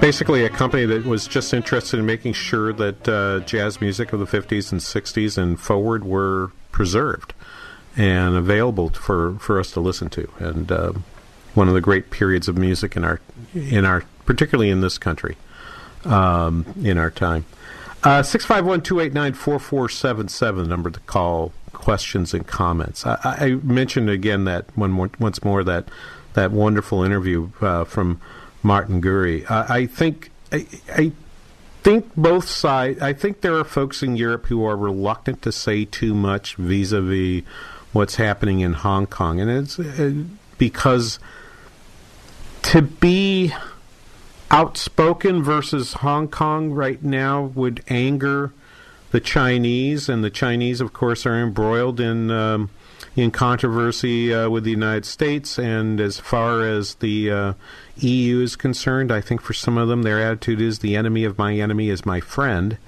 basically 0.00 0.44
a 0.44 0.50
company 0.50 0.84
that 0.84 1.04
was 1.04 1.26
just 1.26 1.54
interested 1.54 1.98
in 1.98 2.06
making 2.06 2.34
sure 2.34 2.72
that 2.72 3.08
uh, 3.08 3.40
jazz 3.40 3.80
music 3.80 4.12
of 4.12 4.20
the 4.20 4.26
50s 4.26 4.70
and 4.70 4.80
60s 4.80 5.38
and 5.38 5.58
forward 5.58 6.04
were 6.04 6.52
preserved 6.70 7.32
and 7.96 8.36
available 8.36 8.90
for, 8.90 9.38
for 9.38 9.58
us 9.58 9.70
to 9.72 9.80
listen 9.80 10.10
to, 10.10 10.30
and 10.38 10.70
uh, 10.70 10.92
one 11.56 11.68
of 11.68 11.74
the 11.74 11.80
great 11.80 12.10
periods 12.10 12.48
of 12.48 12.56
music 12.56 12.96
in 12.96 13.04
our 13.04 13.20
in 13.54 13.84
our 13.84 14.04
particularly 14.24 14.70
in 14.70 14.80
this 14.80 14.98
country 14.98 15.36
um, 16.04 16.66
in 16.82 16.98
our 16.98 17.10
time. 17.10 17.44
Uh, 18.04 18.22
six 18.22 18.44
five 18.44 18.64
one 18.64 18.80
two 18.80 19.00
eight 19.00 19.12
nine 19.12 19.32
four 19.32 19.58
four 19.58 19.88
seven 19.88 20.28
seven 20.28 20.68
number 20.68 20.90
to 20.90 21.00
call 21.00 21.52
questions 21.72 22.34
and 22.34 22.46
comments. 22.46 23.06
I, 23.06 23.18
I 23.24 23.50
mentioned 23.62 24.10
again 24.10 24.44
that 24.44 24.64
one 24.76 24.90
more, 24.90 25.10
once 25.18 25.42
more 25.42 25.64
that 25.64 25.88
that 26.34 26.52
wonderful 26.52 27.02
interview 27.02 27.50
uh, 27.60 27.84
from 27.84 28.20
Martin 28.62 29.00
Gurri. 29.00 29.50
Uh, 29.50 29.66
I 29.68 29.86
think 29.86 30.30
I, 30.52 30.66
I 30.94 31.12
think 31.82 32.14
both 32.16 32.48
sides. 32.48 33.00
I 33.00 33.12
think 33.12 33.40
there 33.40 33.56
are 33.56 33.64
folks 33.64 34.02
in 34.02 34.16
Europe 34.16 34.46
who 34.46 34.64
are 34.64 34.76
reluctant 34.76 35.42
to 35.42 35.52
say 35.52 35.84
too 35.84 36.14
much 36.14 36.56
vis-a-vis 36.56 37.42
what's 37.92 38.16
happening 38.16 38.60
in 38.60 38.74
Hong 38.74 39.06
Kong, 39.06 39.40
and 39.40 39.50
it's 39.50 39.78
uh, 39.78 40.12
because 40.58 41.18
to 42.66 42.82
be 42.82 43.54
outspoken 44.50 45.40
versus 45.40 45.92
Hong 45.94 46.26
Kong 46.26 46.72
right 46.72 47.00
now 47.00 47.52
would 47.54 47.84
anger 47.86 48.52
the 49.12 49.20
Chinese, 49.20 50.08
and 50.08 50.24
the 50.24 50.30
Chinese, 50.30 50.80
of 50.80 50.92
course, 50.92 51.24
are 51.26 51.40
embroiled 51.40 52.00
in 52.00 52.28
um, 52.32 52.70
in 53.14 53.30
controversy 53.30 54.34
uh, 54.34 54.48
with 54.50 54.64
the 54.64 54.72
United 54.72 55.04
States. 55.04 55.60
And 55.60 56.00
as 56.00 56.18
far 56.18 56.66
as 56.66 56.96
the 56.96 57.30
uh, 57.30 57.52
EU 57.98 58.40
is 58.40 58.56
concerned, 58.56 59.12
I 59.12 59.20
think 59.20 59.42
for 59.42 59.52
some 59.52 59.78
of 59.78 59.86
them, 59.86 60.02
their 60.02 60.20
attitude 60.20 60.60
is 60.60 60.80
the 60.80 60.96
enemy 60.96 61.22
of 61.22 61.38
my 61.38 61.54
enemy 61.54 61.88
is 61.88 62.04
my 62.04 62.18
friend. 62.18 62.78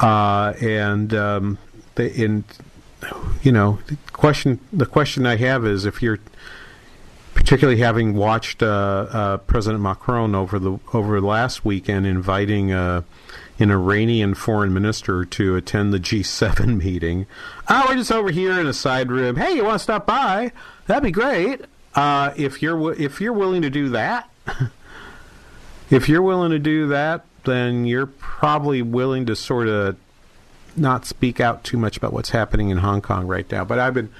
Uh, 0.00 0.54
and 0.62 1.12
um, 1.12 1.58
you 1.98 3.52
know, 3.52 3.78
the 3.86 3.98
question 4.14 4.60
the 4.72 4.86
question 4.86 5.26
I 5.26 5.36
have 5.36 5.66
is 5.66 5.84
if 5.84 6.02
you're 6.02 6.20
particularly 7.34 7.80
having 7.80 8.14
watched 8.14 8.62
uh, 8.62 8.66
uh, 9.10 9.36
President 9.38 9.82
Macron 9.82 10.34
over 10.34 10.58
the 10.58 10.78
over 10.92 11.20
last 11.20 11.64
weekend 11.64 12.06
inviting 12.06 12.72
uh, 12.72 13.02
an 13.58 13.70
Iranian 13.70 14.34
foreign 14.34 14.72
minister 14.72 15.24
to 15.24 15.56
attend 15.56 15.92
the 15.92 15.98
G7 15.98 16.78
meeting. 16.82 17.26
Oh, 17.68 17.86
we're 17.88 17.96
just 17.96 18.12
over 18.12 18.30
here 18.30 18.58
in 18.58 18.66
a 18.66 18.72
side 18.72 19.10
room. 19.10 19.36
Hey, 19.36 19.54
you 19.54 19.64
want 19.64 19.74
to 19.74 19.78
stop 19.82 20.06
by? 20.06 20.52
That'd 20.86 21.02
be 21.02 21.10
great. 21.10 21.62
Uh, 21.94 22.32
if 22.36 22.62
you're 22.62 22.92
if 22.94 23.20
you're 23.20 23.32
willing 23.32 23.62
to 23.62 23.70
do 23.70 23.90
that, 23.90 24.30
if 25.90 26.08
you're 26.08 26.22
willing 26.22 26.50
to 26.50 26.58
do 26.58 26.88
that, 26.88 27.24
then 27.44 27.84
you're 27.84 28.06
probably 28.06 28.82
willing 28.82 29.26
to 29.26 29.36
sort 29.36 29.68
of 29.68 29.96
not 30.76 31.04
speak 31.04 31.40
out 31.40 31.62
too 31.62 31.76
much 31.76 31.96
about 31.96 32.12
what's 32.12 32.30
happening 32.30 32.70
in 32.70 32.78
Hong 32.78 33.00
Kong 33.00 33.26
right 33.26 33.48
now. 33.50 33.64
But 33.64 33.78
I've 33.78 33.94
been 33.94 34.10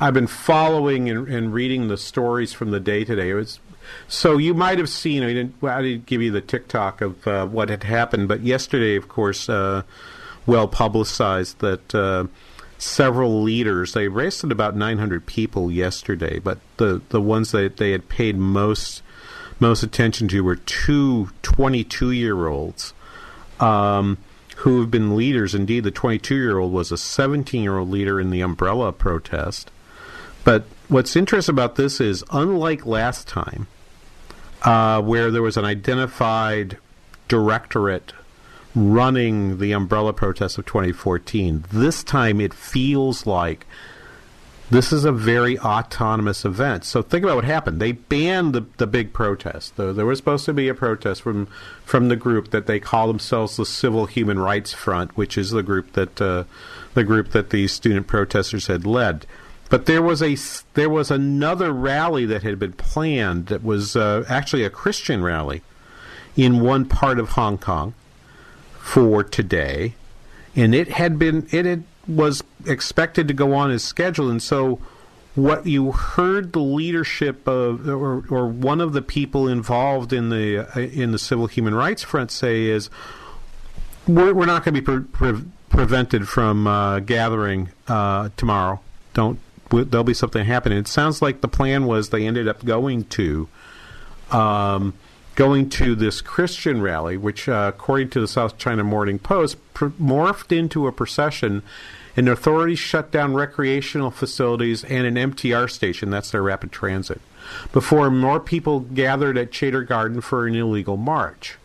I've 0.00 0.14
been 0.14 0.26
following 0.26 1.08
and, 1.08 1.28
and 1.28 1.52
reading 1.52 1.88
the 1.88 1.96
stories 1.96 2.52
from 2.52 2.70
the 2.70 2.80
day 2.80 3.04
today. 3.04 3.30
It 3.30 3.34
was 3.34 3.60
so 4.08 4.38
you 4.38 4.54
might 4.54 4.78
have 4.78 4.88
seen. 4.88 5.22
I 5.22 5.28
didn't. 5.28 5.54
Well, 5.60 5.76
I 5.76 5.82
didn't 5.82 6.06
give 6.06 6.22
you 6.22 6.30
the 6.30 6.40
TikTok 6.40 7.00
of 7.00 7.26
uh, 7.26 7.46
what 7.46 7.68
had 7.68 7.84
happened, 7.84 8.28
but 8.28 8.40
yesterday, 8.40 8.96
of 8.96 9.08
course, 9.08 9.48
uh, 9.48 9.82
well 10.46 10.66
publicized 10.66 11.60
that 11.60 11.94
uh, 11.94 12.26
several 12.78 13.42
leaders. 13.42 13.92
They 13.92 14.06
arrested 14.06 14.50
about 14.50 14.76
900 14.76 15.26
people 15.26 15.70
yesterday, 15.70 16.38
but 16.38 16.58
the 16.78 17.02
the 17.10 17.20
ones 17.20 17.52
that 17.52 17.76
they 17.76 17.92
had 17.92 18.08
paid 18.08 18.36
most 18.36 19.02
most 19.60 19.82
attention 19.82 20.28
to 20.28 20.42
were 20.42 20.56
two 20.56 21.30
22 21.42 22.10
year 22.10 22.46
olds. 22.46 22.94
Um, 23.60 24.18
who 24.58 24.80
have 24.80 24.90
been 24.90 25.16
leaders. 25.16 25.54
Indeed, 25.54 25.84
the 25.84 25.90
22 25.90 26.34
year 26.34 26.58
old 26.58 26.72
was 26.72 26.92
a 26.92 26.96
17 26.96 27.62
year 27.62 27.78
old 27.78 27.90
leader 27.90 28.20
in 28.20 28.30
the 28.30 28.40
umbrella 28.40 28.92
protest. 28.92 29.70
But 30.44 30.64
what's 30.88 31.16
interesting 31.16 31.54
about 31.54 31.76
this 31.76 32.00
is, 32.00 32.22
unlike 32.30 32.86
last 32.86 33.26
time, 33.26 33.66
uh, 34.62 35.00
where 35.02 35.30
there 35.30 35.42
was 35.42 35.56
an 35.56 35.64
identified 35.64 36.78
directorate 37.28 38.12
running 38.74 39.58
the 39.58 39.72
umbrella 39.72 40.12
protest 40.12 40.58
of 40.58 40.66
2014, 40.66 41.64
this 41.72 42.04
time 42.04 42.40
it 42.40 42.52
feels 42.52 43.26
like 43.26 43.66
this 44.70 44.92
is 44.92 45.04
a 45.04 45.12
very 45.12 45.58
autonomous 45.58 46.44
event. 46.44 46.84
So 46.84 47.02
think 47.02 47.22
about 47.22 47.36
what 47.36 47.44
happened. 47.44 47.80
They 47.80 47.92
banned 47.92 48.54
the, 48.54 48.66
the 48.78 48.86
big 48.86 49.12
protest. 49.12 49.76
There 49.76 50.06
was 50.06 50.18
supposed 50.18 50.46
to 50.46 50.54
be 50.54 50.68
a 50.68 50.74
protest 50.74 51.22
from 51.22 51.46
from 51.84 52.08
the 52.08 52.16
group 52.16 52.50
that 52.50 52.66
they 52.66 52.80
call 52.80 53.06
themselves 53.06 53.56
the 53.56 53.66
Civil 53.66 54.06
Human 54.06 54.38
Rights 54.38 54.72
Front, 54.72 55.16
which 55.16 55.36
is 55.36 55.50
the 55.50 55.62
group 55.62 55.92
that 55.92 56.20
uh, 56.20 56.44
the 56.94 57.04
group 57.04 57.30
that 57.30 57.50
these 57.50 57.72
student 57.72 58.06
protesters 58.06 58.66
had 58.66 58.86
led. 58.86 59.26
But 59.70 59.86
there 59.86 60.02
was 60.02 60.22
a 60.22 60.36
there 60.74 60.90
was 60.90 61.10
another 61.10 61.72
rally 61.72 62.26
that 62.26 62.42
had 62.42 62.58
been 62.58 62.74
planned 62.74 63.46
that 63.46 63.64
was 63.64 63.96
uh, 63.96 64.24
actually 64.28 64.64
a 64.64 64.70
Christian 64.70 65.22
rally 65.22 65.62
in 66.36 66.60
one 66.60 66.84
part 66.84 67.18
of 67.18 67.30
Hong 67.30 67.58
Kong 67.58 67.94
for 68.78 69.24
today, 69.24 69.94
and 70.54 70.74
it 70.74 70.88
had 70.88 71.18
been 71.18 71.48
it 71.50 71.64
had 71.64 71.84
was 72.06 72.42
expected 72.66 73.26
to 73.28 73.34
go 73.34 73.54
on 73.54 73.70
as 73.70 73.82
scheduled, 73.82 74.30
and 74.30 74.42
so 74.42 74.78
what 75.34 75.66
you 75.66 75.90
heard 75.92 76.52
the 76.52 76.60
leadership 76.60 77.48
of 77.48 77.88
or, 77.88 78.24
or 78.28 78.46
one 78.46 78.80
of 78.80 78.92
the 78.92 79.02
people 79.02 79.48
involved 79.48 80.12
in 80.12 80.28
the 80.28 80.58
uh, 80.76 80.80
in 80.80 81.12
the 81.12 81.18
civil 81.18 81.46
human 81.46 81.74
rights 81.74 82.02
front 82.02 82.30
say 82.30 82.66
is 82.66 82.88
we're, 84.06 84.32
we're 84.32 84.46
not 84.46 84.64
going 84.64 84.74
to 84.74 84.80
be 84.80 84.84
pre- 84.84 85.32
pre- 85.32 85.44
prevented 85.70 86.28
from 86.28 86.66
uh, 86.66 87.00
gathering 87.00 87.70
uh, 87.88 88.28
tomorrow. 88.36 88.80
Don't 89.14 89.38
there'll 89.82 90.04
be 90.04 90.14
something 90.14 90.44
happening. 90.44 90.78
It 90.78 90.88
sounds 90.88 91.20
like 91.20 91.40
the 91.40 91.48
plan 91.48 91.86
was 91.86 92.10
they 92.10 92.26
ended 92.26 92.46
up 92.46 92.64
going 92.64 93.04
to 93.04 93.48
um, 94.30 94.94
going 95.34 95.68
to 95.70 95.94
this 95.94 96.20
Christian 96.20 96.80
rally, 96.80 97.16
which, 97.16 97.48
uh, 97.48 97.72
according 97.74 98.10
to 98.10 98.20
the 98.20 98.28
South 98.28 98.58
China 98.58 98.84
Morning 98.84 99.18
Post, 99.18 99.56
pr- 99.74 99.86
morphed 99.86 100.56
into 100.56 100.86
a 100.86 100.92
procession. 100.92 101.62
And 102.16 102.28
authorities 102.28 102.78
shut 102.78 103.10
down 103.10 103.34
recreational 103.34 104.12
facilities 104.12 104.84
and 104.84 105.04
an 105.04 105.32
MTR 105.32 105.68
station, 105.68 106.10
that's 106.10 106.30
their 106.30 106.44
rapid 106.44 106.70
transit, 106.70 107.20
before 107.72 108.08
more 108.08 108.38
people 108.38 108.80
gathered 108.80 109.36
at 109.36 109.52
Chater 109.52 109.82
Garden 109.82 110.20
for 110.20 110.46
an 110.46 110.54
illegal 110.54 110.96
march. 110.96 111.58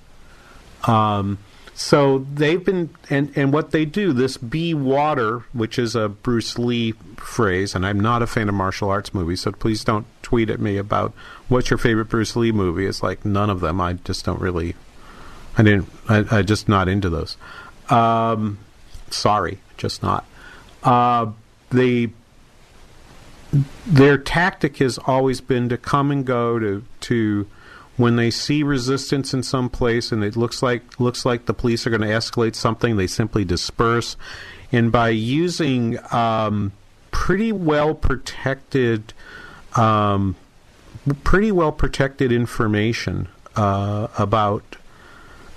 Um, 0.88 1.38
so 1.80 2.26
they've 2.34 2.64
been, 2.64 2.90
and, 3.10 3.32
and 3.38 3.54
what 3.54 3.72
they 3.72 3.86
do, 3.86 4.12
this 4.12 4.36
be 4.36 4.74
water, 4.74 5.46
which 5.54 5.80
is 5.80 5.96
a 5.96 6.10
Bruce 6.10 6.60
Lee 6.60 6.92
phrase, 7.16 7.74
and 7.74 7.86
I'm 7.86 8.02
not 8.02 8.22
a 8.22 8.28
fan 8.28 8.50
of 8.50 8.56
martial 8.56 8.90
arts 8.90 9.14
movies, 9.14 9.40
so 9.40 9.54
please 9.54 9.86
don't 9.86 10.06
tweet 10.22 10.50
at 10.50 10.60
me 10.60 10.76
about 10.76 11.14
what's 11.48 11.70
your 11.70 11.78
favorite 11.78 12.10
Bruce 12.10 12.36
Lee 12.36 12.52
movie. 12.52 12.86
It's 12.86 13.02
like 13.02 13.24
none 13.24 13.50
of 13.50 13.62
them. 13.62 13.80
I 13.80 13.94
just 13.94 14.26
don't 14.26 14.42
really, 14.42 14.76
I 15.58 15.64
didn't, 15.64 15.90
I, 16.10 16.40
I 16.40 16.42
just 16.42 16.68
not 16.68 16.90
into 16.90 17.10
those. 17.10 17.38
Um, 17.90 18.60
sorry, 19.10 19.60
just 19.78 20.04
not. 20.04 20.26
Uh, 20.84 21.32
the 21.70 22.10
their 23.88 24.18
tactic 24.18 24.78
has 24.78 24.98
always 24.98 25.40
been 25.40 25.70
to 25.70 25.78
come 25.78 26.12
and 26.12 26.26
go 26.26 26.60
to 26.60 26.84
to 27.00 27.48
when 28.00 28.16
they 28.16 28.32
see 28.32 28.64
resistance 28.64 29.34
in 29.34 29.44
some 29.44 29.70
place 29.70 30.14
and 30.14 30.24
it 30.24 30.38
looks 30.38 30.64
like 30.64 31.02
looks 31.02 31.26
like 31.26 31.48
the 31.48 31.54
police 31.54 31.86
are 31.86 31.90
going 31.90 32.02
to 32.02 32.08
escalate 32.08 32.56
something, 32.56 32.96
they 32.96 33.08
simply 33.08 33.44
disperse. 33.44 34.16
And 34.72 34.90
by 34.90 35.10
using 35.10 36.00
um, 36.14 36.72
pretty 37.12 37.52
well 37.52 37.94
protected, 37.94 39.12
um, 39.76 40.38
pretty 41.26 41.52
well 41.52 41.74
protected 41.74 42.32
information 42.32 43.28
uh, 43.58 44.08
about 44.18 44.78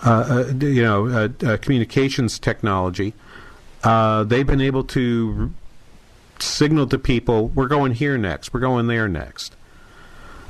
uh, 0.05 0.11
uh, 0.50 0.52
you 0.59 0.83
know 0.83 1.07
uh, 1.07 1.28
uh, 1.46 1.57
communications 1.59 2.40
technology, 2.40 3.14
uh, 3.85 4.24
they've 4.24 4.48
been 4.48 4.61
able 4.61 4.83
to 4.83 5.52
signal 6.40 6.88
to 6.88 6.98
people, 6.98 7.48
"We're 7.50 7.68
going 7.68 7.92
here 7.92 8.18
next. 8.18 8.52
We're 8.52 8.59
going 8.59 8.88
there 8.88 9.07
next." 9.07 9.55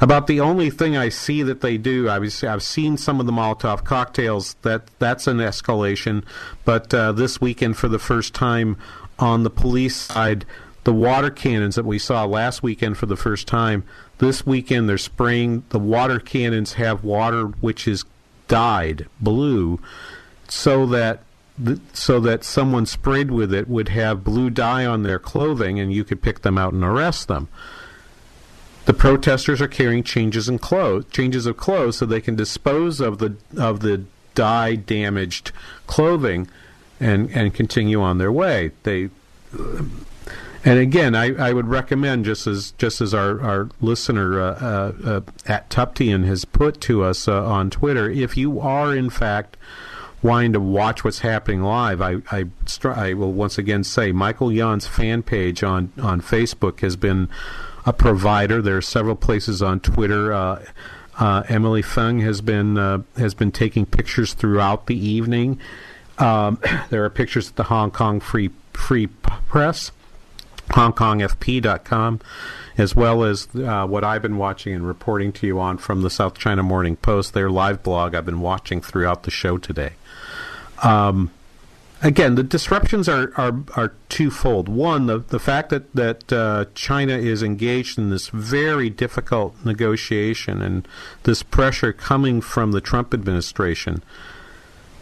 About 0.01 0.27
the 0.27 0.41
only 0.41 0.69
thing 0.69 0.97
I 0.97 1.11
see 1.11 1.43
that 1.45 1.61
they 1.61 1.79
do, 1.79 2.11
I've, 2.11 2.63
seen 2.63 2.97
some 2.97 3.21
of 3.21 3.27
the 3.27 3.33
Molotov 3.33 3.85
cocktails. 3.85 4.55
That 4.63 4.83
that's 4.99 5.27
an 5.27 5.39
escalation. 5.39 6.25
But 6.65 6.93
uh, 6.93 7.13
this 7.13 7.41
weekend, 7.41 7.77
for 7.77 7.89
the 7.89 8.01
first 8.01 8.35
time 8.35 8.77
on 9.19 9.45
the 9.45 9.51
police 9.51 9.97
side, 9.97 10.45
the 10.85 10.93
water 10.93 11.31
cannons 11.31 11.77
that 11.77 11.85
we 11.85 11.99
saw 11.99 12.25
last 12.25 12.63
weekend 12.63 12.99
for 12.99 13.07
the 13.07 13.17
first 13.17 13.47
time. 13.47 13.85
This 14.19 14.45
weekend, 14.45 14.89
they're 14.89 14.99
spraying. 14.99 15.65
The 15.69 15.79
water 15.79 16.19
cannons 16.19 16.75
have 16.75 17.05
water 17.05 17.45
which 17.47 17.87
is 17.87 18.05
dyed 18.49 19.07
blue, 19.21 19.81
so 20.49 20.87
that 20.87 21.23
so 21.93 22.19
that 22.21 22.45
someone 22.45 22.87
sprayed 22.87 23.31
with 23.31 23.53
it 23.55 23.69
would 23.69 23.91
have 23.91 24.25
blue 24.25 24.51
dye 24.51 24.85
on 24.85 25.03
their 25.03 25.19
clothing, 25.19 25.79
and 25.79 25.93
you 25.93 26.03
could 26.03 26.23
pick 26.23 26.43
them 26.43 26.59
out 26.59 26.73
and 26.73 26.83
arrest 26.83 27.29
them. 27.29 27.49
The 28.85 28.93
protesters 28.93 29.61
are 29.61 29.69
carrying 29.69 30.03
changes 30.03 30.49
in 30.49 30.59
clothes, 30.59 31.05
changes 31.11 31.47
of 31.47 31.57
clothes, 31.57 31.99
so 31.99 32.07
they 32.07 32.21
can 32.21 32.35
dispose 32.35 33.01
of 33.01 33.19
the 33.19 33.37
of 33.57 33.81
the 33.81 34.05
dye 34.35 34.75
damaged 34.75 35.53
clothing, 35.87 36.49
and 36.99 37.31
and 37.31 37.55
continue 37.55 38.01
on 38.01 38.19
their 38.19 38.33
way. 38.33 38.73
They. 38.83 39.11
And 40.65 40.79
again, 40.79 41.17
I, 41.17 41.35
I 41.35 41.53
would 41.53 41.67
recommend 41.67 42.25
just 42.25 42.47
as 42.47 42.73
just 42.73 43.01
as 43.01 43.13
our 43.13 43.41
our 43.41 43.69
listener 43.81 44.41
uh, 44.41 44.55
uh, 44.55 44.93
uh, 45.05 45.21
at 45.47 45.69
Tuptian 45.71 46.25
has 46.25 46.45
put 46.45 46.81
to 46.83 47.03
us 47.03 47.27
uh, 47.27 47.45
on 47.45 47.69
Twitter, 47.69 48.09
if 48.09 48.37
you 48.37 48.61
are 48.61 48.95
in 48.95 49.11
fact 49.11 49.57
wanting 50.23 50.53
to 50.53 50.61
watch 50.61 51.03
what's 51.03 51.19
happening 51.19 51.63
live, 51.63 52.01
I 52.01 52.19
I, 52.31 52.45
I 52.85 53.15
will 53.15 53.33
once 53.33 53.59
again 53.59 53.83
say 53.83 54.13
Michael 54.13 54.53
Yon's 54.53 54.87
fan 54.87 55.25
page 55.25 55.65
on 55.65 55.93
on 56.01 56.21
Facebook 56.21 56.81
has 56.81 56.95
been 56.95 57.29
a 57.85 57.93
provider. 57.93 58.63
There 58.63 58.77
are 58.77 58.83
several 58.83 59.17
places 59.17 59.63
on 59.63 59.81
Twitter. 59.81 60.33
Uh, 60.33 60.65
uh, 61.19 61.43
Emily 61.49 61.83
Feng 61.83 62.21
has 62.21 62.41
been 62.41 62.79
uh, 62.79 63.03
has 63.17 63.35
been 63.35 63.53
taking 63.53 63.87
pictures 63.87 64.35
throughout 64.35 64.87
the 64.87 64.97
evening. 64.97 65.59
Um, 66.19 66.59
there 66.91 67.05
are 67.05 67.11
pictures 67.11 67.51
at 67.51 67.57
the 67.57 67.65
Hong 67.65 67.91
Kong 67.91 68.21
Free 68.21 68.51
Free 68.73 69.07
Press, 69.07 69.93
HongKongFP.com, 70.71 72.21
as 72.79 72.97
well 72.97 73.23
as 73.25 73.49
uh, 73.55 73.87
what 73.87 74.03
I've 74.03 74.23
been 74.23 74.39
watching 74.39 74.75
and 74.75 74.87
reporting 74.87 75.33
to 75.33 75.47
you 75.47 75.61
on 75.61 75.79
from 75.79 76.03
the 76.03 76.11
South 76.11 76.39
China 76.39 76.63
Morning 76.63 76.97
Post, 76.97 77.35
their 77.35 77.51
live 77.51 77.83
blog. 77.83 78.15
I've 78.15 78.27
been 78.27 78.41
watching 78.41 78.81
throughout 78.81 79.25
the 79.25 79.31
show 79.31 79.59
today. 79.59 79.93
Um, 80.83 81.31
again, 82.03 82.35
the 82.35 82.43
disruptions 82.43 83.09
are, 83.09 83.33
are, 83.37 83.63
are 83.77 83.93
twofold. 84.09 84.69
One, 84.69 85.07
the, 85.07 85.19
the 85.19 85.39
fact 85.39 85.71
that, 85.71 85.93
that 85.95 86.33
uh, 86.33 86.65
China 86.75 87.17
is 87.17 87.43
engaged 87.43 87.99
in 87.99 88.11
this 88.11 88.29
very 88.29 88.91
difficult 88.91 89.55
negotiation 89.65 90.61
and 90.61 90.87
this 91.23 91.43
pressure 91.43 91.93
coming 91.93 92.41
from 92.41 92.73
the 92.73 92.81
Trump 92.81 93.15
administration 93.15 94.03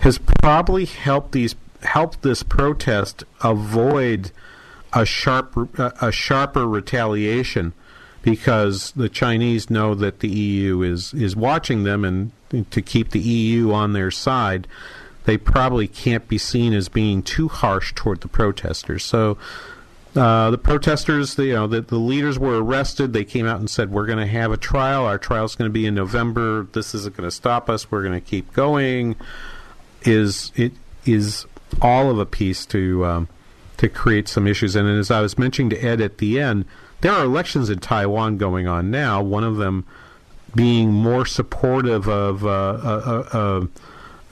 has 0.00 0.18
probably 0.18 0.84
helped 0.84 1.32
these 1.32 1.54
helped 1.82 2.20
this 2.22 2.42
protest 2.42 3.24
avoid 3.42 4.30
a 4.92 5.06
sharp 5.06 5.56
a 5.78 6.12
sharper 6.12 6.66
retaliation 6.66 7.72
because 8.22 8.92
the 8.92 9.08
Chinese 9.08 9.70
know 9.70 9.94
that 9.94 10.20
the 10.20 10.28
EU 10.28 10.82
is 10.82 11.14
is 11.14 11.34
watching 11.34 11.84
them 11.84 12.04
and 12.04 12.32
to 12.70 12.82
keep 12.82 13.10
the 13.10 13.20
EU 13.20 13.72
on 13.72 13.92
their 13.92 14.10
side 14.10 14.66
they 15.24 15.37
probably 15.37 15.87
can't 15.87 16.26
be 16.28 16.38
seen 16.38 16.72
as 16.72 16.88
being 16.88 17.22
too 17.22 17.48
harsh 17.48 17.92
toward 17.94 18.20
the 18.20 18.28
protesters. 18.28 19.04
So 19.04 19.38
uh, 20.16 20.50
the 20.50 20.59
protesters, 20.59 21.37
the, 21.37 21.46
you 21.46 21.54
know, 21.54 21.66
the, 21.66 21.83
the 21.83 21.98
leaders 21.98 22.38
were 22.38 22.62
arrested. 22.62 23.12
They 23.12 23.24
came 23.24 23.46
out 23.46 23.61
and 23.61 23.70
said, 23.70 23.92
"We're 23.92 24.06
going 24.06 24.18
to 24.18 24.26
have 24.26 24.50
a 24.50 24.56
trial. 24.56 25.04
Our 25.04 25.18
trial 25.18 25.44
is 25.44 25.54
going 25.54 25.68
to 25.68 25.72
be 25.72 25.87
in 25.87 25.94
November. 25.94 26.66
This 26.72 26.94
isn't 26.94 27.16
going 27.16 27.28
to 27.28 27.35
stop 27.35 27.70
us. 27.70 27.90
We're 27.90 28.02
going 28.02 28.14
to 28.14 28.20
keep 28.20 28.52
going." 28.52 29.16
Is 30.02 30.50
it 30.56 30.72
is 31.04 31.46
all 31.80 32.11
of 32.11 32.18
a 32.18 32.26
piece 32.26 32.66
to 32.66 33.04
um, 33.04 33.28
to 33.76 33.88
create 33.88 34.26
some 34.26 34.46
issues? 34.46 34.74
And 34.74 34.88
as 34.88 35.11
I 35.11 35.20
was 35.20 35.38
mentioning 35.38 35.70
to 35.70 35.78
Ed 35.78 36.00
at 36.00 36.18
the 36.18 36.40
end, 36.40 36.64
there 37.02 37.12
are 37.12 37.24
elections 37.24 37.70
in 37.70 37.78
Taiwan 37.78 38.37
going 38.37 38.66
on 38.66 38.90
now. 38.90 39.22
One 39.22 39.44
of 39.44 39.56
them 39.56 39.87
being 40.56 40.90
more 40.90 41.24
supportive 41.24 42.09
of 42.09 42.44
uh, 42.44 42.48
uh, 42.48 43.66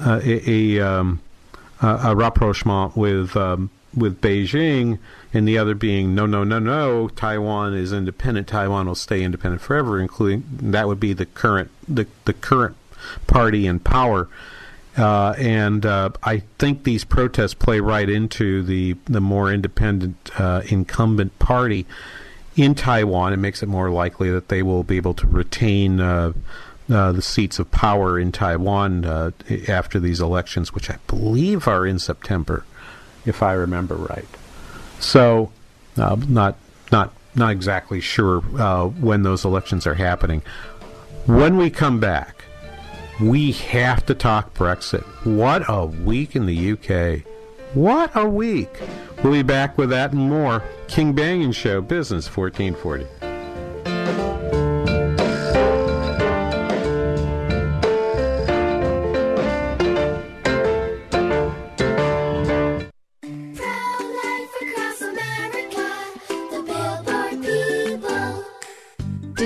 uh, 0.00 0.10
uh 0.10 0.20
a, 0.24 0.76
a, 0.76 0.86
um, 0.86 1.20
a, 1.82 2.14
rapprochement 2.14 2.96
with 2.96 3.36
um, 3.36 3.70
with 3.94 4.20
Beijing, 4.20 4.98
and 5.32 5.46
the 5.46 5.58
other 5.58 5.74
being 5.74 6.14
no, 6.14 6.26
no, 6.26 6.44
no, 6.44 6.58
no. 6.58 7.08
Taiwan 7.08 7.74
is 7.74 7.92
independent. 7.92 8.48
Taiwan 8.48 8.86
will 8.86 8.94
stay 8.94 9.22
independent 9.22 9.62
forever, 9.62 10.00
including 10.00 10.44
that 10.60 10.86
would 10.86 11.00
be 11.00 11.12
the 11.12 11.26
current 11.26 11.70
the 11.86 12.06
the 12.24 12.32
current 12.32 12.76
party 13.26 13.66
in 13.66 13.80
power. 13.80 14.28
Uh, 14.96 15.32
and 15.38 15.86
uh, 15.86 16.10
I 16.24 16.42
think 16.58 16.82
these 16.82 17.04
protests 17.04 17.54
play 17.54 17.78
right 17.80 18.08
into 18.08 18.62
the 18.62 18.96
the 19.04 19.20
more 19.20 19.52
independent 19.52 20.16
uh, 20.38 20.62
incumbent 20.66 21.38
party 21.38 21.86
in 22.56 22.74
Taiwan. 22.74 23.32
It 23.32 23.36
makes 23.36 23.62
it 23.62 23.66
more 23.66 23.90
likely 23.90 24.30
that 24.30 24.48
they 24.48 24.62
will 24.62 24.82
be 24.82 24.96
able 24.96 25.14
to 25.14 25.26
retain 25.26 26.00
uh, 26.90 26.94
uh, 26.94 27.12
the 27.12 27.22
seats 27.22 27.58
of 27.58 27.70
power 27.70 28.18
in 28.18 28.32
Taiwan 28.32 29.04
uh, 29.04 29.30
after 29.68 29.98
these 30.00 30.20
elections, 30.20 30.74
which 30.74 30.90
I 30.90 30.96
believe 31.06 31.68
are 31.68 31.86
in 31.86 31.98
September, 31.98 32.64
if 33.24 33.42
I 33.42 33.52
remember 33.52 33.94
right. 33.94 34.28
So, 35.00 35.52
not 35.96 36.56
not 36.90 37.12
not 37.34 37.50
exactly 37.52 38.00
sure 38.00 38.40
when 38.40 39.22
those 39.22 39.44
elections 39.44 39.86
are 39.86 39.94
happening. 39.94 40.42
When 41.26 41.56
we 41.56 41.70
come 41.70 42.00
back 42.00 42.38
we 43.20 43.52
have 43.52 44.06
to 44.06 44.14
talk 44.14 44.54
Brexit. 44.54 45.02
What 45.24 45.64
a 45.68 45.86
week 45.86 46.36
in 46.36 46.46
the 46.46 46.72
UK. 46.72 47.24
What 47.74 48.12
a 48.14 48.28
week. 48.28 48.80
We'll 49.22 49.32
be 49.32 49.42
back 49.42 49.76
with 49.76 49.90
that 49.90 50.12
and 50.12 50.28
more. 50.28 50.62
King 50.86 51.14
Banaian 51.14 51.54
Show, 51.54 51.80
Business 51.80 52.34
1440. 52.34 53.27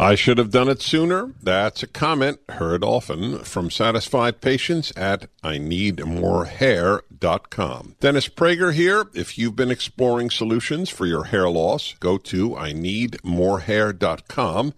I 0.00 0.14
should 0.14 0.38
have 0.38 0.52
done 0.52 0.68
it 0.68 0.80
sooner. 0.80 1.32
That's 1.42 1.82
a 1.82 1.88
comment 1.88 2.38
heard 2.48 2.84
often 2.84 3.40
from 3.40 3.68
satisfied 3.68 4.40
patients 4.40 4.92
at 4.96 5.28
I 5.42 5.58
need 5.58 6.04
more 6.06 6.44
hair 6.44 7.02
hair.com. 7.20 7.96
Dennis 8.00 8.28
Prager 8.28 8.72
here. 8.72 9.06
If 9.14 9.38
you've 9.38 9.56
been 9.56 9.70
exploring 9.70 10.30
solutions 10.30 10.90
for 10.90 11.06
your 11.06 11.24
hair 11.24 11.48
loss, 11.48 11.94
go 12.00 12.18
to 12.18 12.56
I 12.56 12.68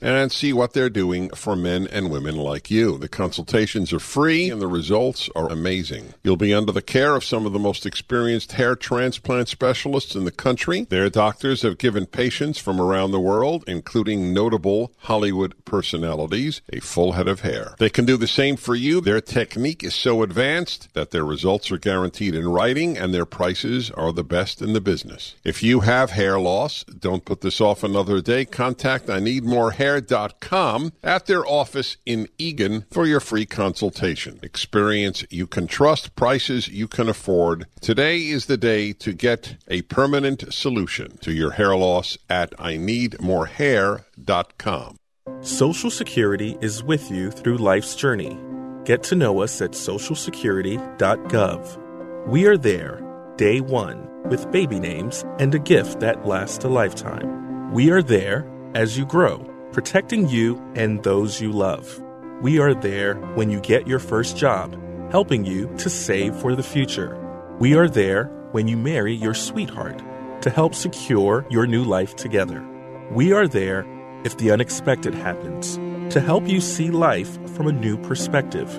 and 0.01 0.33
see 0.33 0.53
what 0.53 0.73
they're 0.73 0.91
doing 0.91 1.31
for 1.31 1.57
men 1.57 1.87
and 1.89 2.11
women 2.11 2.37
like 2.37 2.71
you. 2.71 2.99
The 2.99 3.09
consultations 3.09 3.93
are 3.93 4.01
free 4.01 4.51
and 4.51 4.61
the 4.61 4.67
results 4.67 5.29
are 5.35 5.51
amazing. 5.51 6.15
You'll 6.23 6.37
be 6.37 6.55
under 6.55 6.73
the 6.73 6.83
care 6.83 7.15
of 7.17 7.25
some 7.25 7.47
of 7.47 7.53
the 7.53 7.59
most 7.59 7.87
experienced 7.87 8.53
hair 8.53 8.77
transplant 8.77 9.49
specialists 9.49 10.15
in 10.15 10.25
the 10.25 10.31
country. 10.31 10.85
Their 10.85 11.11
doctors 11.11 11.63
have 11.63 11.79
given 11.79 12.07
patients 12.07 12.59
from 12.59 12.81
around 12.81 13.11
the 13.11 13.21
world, 13.21 13.65
including 13.67 14.33
notable 14.33 14.93
Hollywood 14.99 15.55
personalities, 15.65 16.63
a 16.73 16.81
full 16.81 17.13
head 17.13 17.29
of 17.29 17.41
hair. 17.41 17.75
They 17.79 17.91
can 17.91 18.05
do 18.05 18.17
the 18.17 18.27
same 18.27 18.57
for 18.57 18.75
you. 18.75 19.01
Their 19.01 19.21
technique 19.21 19.85
is 19.85 19.95
so 19.95 20.23
advanced 20.23 20.89
that 20.95 21.11
their 21.11 21.25
results 21.25 21.71
are 21.71 21.79
guaranteed 21.79 22.30
in 22.35 22.49
writing, 22.49 22.97
and 22.97 23.13
their 23.13 23.27
prices 23.27 23.91
are 23.91 24.13
the 24.13 24.25
best 24.25 24.63
in 24.63 24.73
the 24.73 24.81
business. 24.81 25.35
If 25.45 25.63
you 25.63 25.81
have 25.81 26.11
hair 26.11 26.39
loss, 26.39 26.85
don't 26.85 27.25
put 27.25 27.41
this 27.41 27.61
off 27.61 27.83
another 27.83 28.21
day. 28.21 28.45
Contact 28.45 29.11
I 29.11 29.21
need 29.21 29.45
more 29.45 29.73
hair.com 29.73 30.93
at 31.03 31.27
their 31.27 31.47
office 31.47 31.97
in 32.05 32.29
Eagan 32.39 32.85
for 32.91 33.07
your 33.07 33.21
free 33.21 33.47
consultation. 33.47 34.39
Experience 34.43 35.25
you 35.31 35.47
can 35.47 35.67
trust, 35.67 36.17
prices 36.17 36.69
you 36.69 36.89
can 36.89 37.09
afford. 37.09 37.67
Today 37.81 38.21
is 38.21 38.47
the 38.47 38.57
day 38.57 38.93
to 38.95 39.13
get 39.13 39.57
a 39.69 39.83
permanent 39.83 40.53
solution 40.53 41.17
to 41.19 41.33
your 41.33 41.53
hair 41.53 41.77
loss 41.77 42.19
at 42.29 42.53
I 42.59 42.77
need 42.77 43.21
more 43.21 43.47
hair.com. 43.47 44.97
Social 45.43 45.91
Security 45.91 46.57
is 46.61 46.83
with 46.83 47.11
you 47.11 47.31
through 47.31 47.59
life's 47.59 47.95
journey. 47.95 48.39
Get 48.85 49.03
to 49.05 49.15
know 49.15 49.41
us 49.41 49.63
at 49.63 49.71
socialsecurity.gov. 49.73 51.80
We 52.27 52.47
are 52.47 52.57
there, 52.57 53.03
day 53.37 53.61
one, 53.61 54.09
with 54.29 54.53
baby 54.53 54.79
names 54.79 55.25
and 55.39 55.55
a 55.55 55.59
gift 55.59 56.01
that 56.01 56.27
lasts 56.27 56.65
a 56.65 56.69
lifetime. 56.69 57.73
We 57.73 57.91
are 57.91 58.03
there 58.03 58.47
as 58.75 58.97
you 58.97 59.07
grow, 59.07 59.39
protecting 59.73 60.29
you 60.29 60.63
and 60.77 61.03
those 61.03 61.41
you 61.41 61.51
love. 61.51 62.01
We 62.43 62.59
are 62.61 62.75
there 62.75 63.15
when 63.35 63.51
you 63.51 63.59
get 63.61 63.89
your 63.89 63.99
first 63.99 64.37
job, 64.37 64.79
helping 65.11 65.45
you 65.45 65.75
to 65.79 65.91
save 65.91 66.37
for 66.37 66.55
the 66.55 66.63
future. 66.63 67.17
We 67.59 67.75
are 67.75 67.89
there 67.89 68.25
when 68.53 68.69
you 68.69 68.77
marry 68.77 69.15
your 69.15 69.35
sweetheart 69.35 70.01
to 70.43 70.51
help 70.51 70.75
secure 70.75 71.47
your 71.51 71.67
new 71.67 71.85
life 71.85 72.17
together. 72.17 72.65
We 73.11 73.33
are 73.33 73.49
there 73.49 73.87
if 74.25 74.37
the 74.37 74.53
unexpected 74.53 75.15
happens 75.15 75.77
to 76.13 76.21
help 76.21 76.47
you 76.47 76.61
see 76.61 76.91
life 76.91 77.39
from 77.57 77.67
a 77.67 77.73
new 77.73 77.97
perspective. 77.97 78.79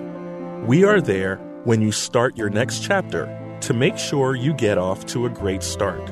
We 0.66 0.84
are 0.84 1.02
there 1.02 1.40
when 1.64 1.82
you 1.82 1.92
start 1.92 2.38
your 2.38 2.50
next 2.50 2.84
chapter 2.84 3.58
to 3.62 3.74
make 3.74 3.98
sure 3.98 4.36
you 4.36 4.54
get 4.54 4.78
off 4.78 5.06
to 5.08 5.26
a 5.26 5.30
great 5.30 5.62
start. 5.62 6.10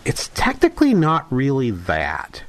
it's 0.05 0.29
technically 0.29 0.95
not 0.95 1.27
really 1.31 1.71
that. 1.71 2.43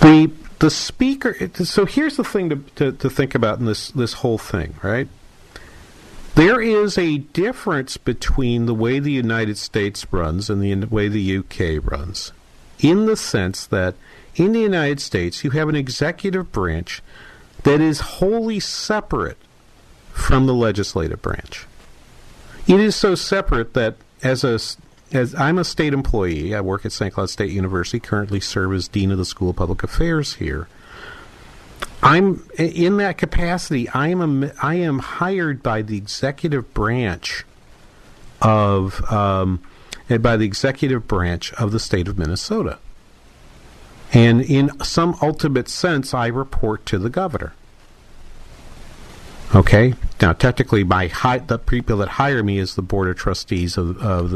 The 0.00 0.32
the 0.60 0.70
speaker. 0.70 1.34
So 1.64 1.86
here's 1.86 2.16
the 2.16 2.24
thing 2.24 2.50
to, 2.50 2.56
to, 2.76 2.92
to 2.92 3.10
think 3.10 3.34
about 3.34 3.58
in 3.58 3.64
this 3.64 3.90
this 3.90 4.14
whole 4.14 4.38
thing, 4.38 4.74
right? 4.82 5.08
There 6.34 6.60
is 6.60 6.96
a 6.96 7.18
difference 7.18 7.96
between 7.96 8.66
the 8.66 8.74
way 8.74 8.98
the 8.98 9.10
United 9.10 9.58
States 9.58 10.06
runs 10.12 10.48
and 10.48 10.62
the 10.62 10.86
way 10.86 11.08
the 11.08 11.38
UK 11.38 11.84
runs, 11.84 12.32
in 12.78 13.06
the 13.06 13.16
sense 13.16 13.66
that 13.66 13.94
in 14.36 14.52
the 14.52 14.60
United 14.60 15.00
States 15.00 15.44
you 15.44 15.50
have 15.50 15.68
an 15.68 15.74
executive 15.74 16.52
branch 16.52 17.02
that 17.64 17.80
is 17.80 18.00
wholly 18.00 18.60
separate 18.60 19.36
from 20.12 20.46
the 20.46 20.54
legislative 20.54 21.20
branch. 21.20 21.66
It 22.66 22.80
is 22.80 22.94
so 22.94 23.14
separate 23.14 23.74
that 23.74 23.96
as 24.22 24.44
a 24.44 24.58
as 25.12 25.34
I'm 25.34 25.58
a 25.58 25.64
state 25.64 25.92
employee, 25.92 26.54
I 26.54 26.60
work 26.60 26.86
at 26.86 26.92
St. 26.92 27.12
Cloud 27.12 27.30
State 27.30 27.50
University, 27.50 27.98
currently 27.98 28.38
serve 28.40 28.72
as 28.72 28.86
Dean 28.86 29.10
of 29.10 29.18
the 29.18 29.24
School 29.24 29.50
of 29.50 29.56
Public 29.56 29.82
Affairs 29.82 30.34
here. 30.34 30.68
I'm 32.02 32.48
in 32.56 32.96
that 32.98 33.18
capacity. 33.18 33.88
I 33.88 34.08
am 34.08 34.44
a, 34.44 34.52
I 34.62 34.76
am 34.76 35.00
hired 35.00 35.62
by 35.62 35.82
the 35.82 35.96
executive 35.96 36.72
branch 36.72 37.44
of 38.40 39.02
um, 39.12 39.60
by 40.08 40.36
the 40.36 40.44
executive 40.44 41.06
branch 41.06 41.52
of 41.54 41.72
the 41.72 41.80
state 41.80 42.08
of 42.08 42.18
Minnesota, 42.18 42.78
and 44.12 44.40
in 44.40 44.70
some 44.80 45.16
ultimate 45.20 45.68
sense, 45.68 46.14
I 46.14 46.28
report 46.28 46.86
to 46.86 46.98
the 46.98 47.10
governor. 47.10 47.52
Okay. 49.54 49.94
Now, 50.20 50.32
technically, 50.32 50.84
my 50.84 51.08
hi- 51.08 51.38
the 51.38 51.58
people 51.58 51.96
that 51.98 52.08
hire 52.08 52.42
me 52.42 52.58
is 52.58 52.74
the 52.74 52.82
board 52.82 53.08
of 53.08 53.16
trustees 53.16 53.76
of 53.76 54.00
of 54.00 54.32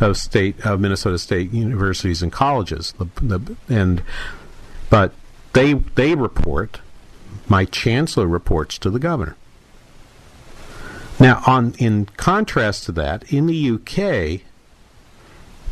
of 0.00 0.16
state 0.16 0.60
of 0.66 0.80
Minnesota 0.80 1.18
State 1.18 1.52
universities 1.52 2.22
and 2.22 2.30
colleges. 2.30 2.92
The, 2.98 3.06
the, 3.22 3.56
and 3.68 4.02
but 4.90 5.12
they 5.54 5.74
they 5.74 6.14
report. 6.14 6.80
My 7.48 7.64
chancellor 7.64 8.26
reports 8.26 8.76
to 8.78 8.90
the 8.90 8.98
governor. 8.98 9.36
Now, 11.18 11.42
on 11.46 11.74
in 11.78 12.06
contrast 12.16 12.84
to 12.84 12.92
that, 12.92 13.32
in 13.32 13.46
the 13.46 13.70
UK, 13.70 14.42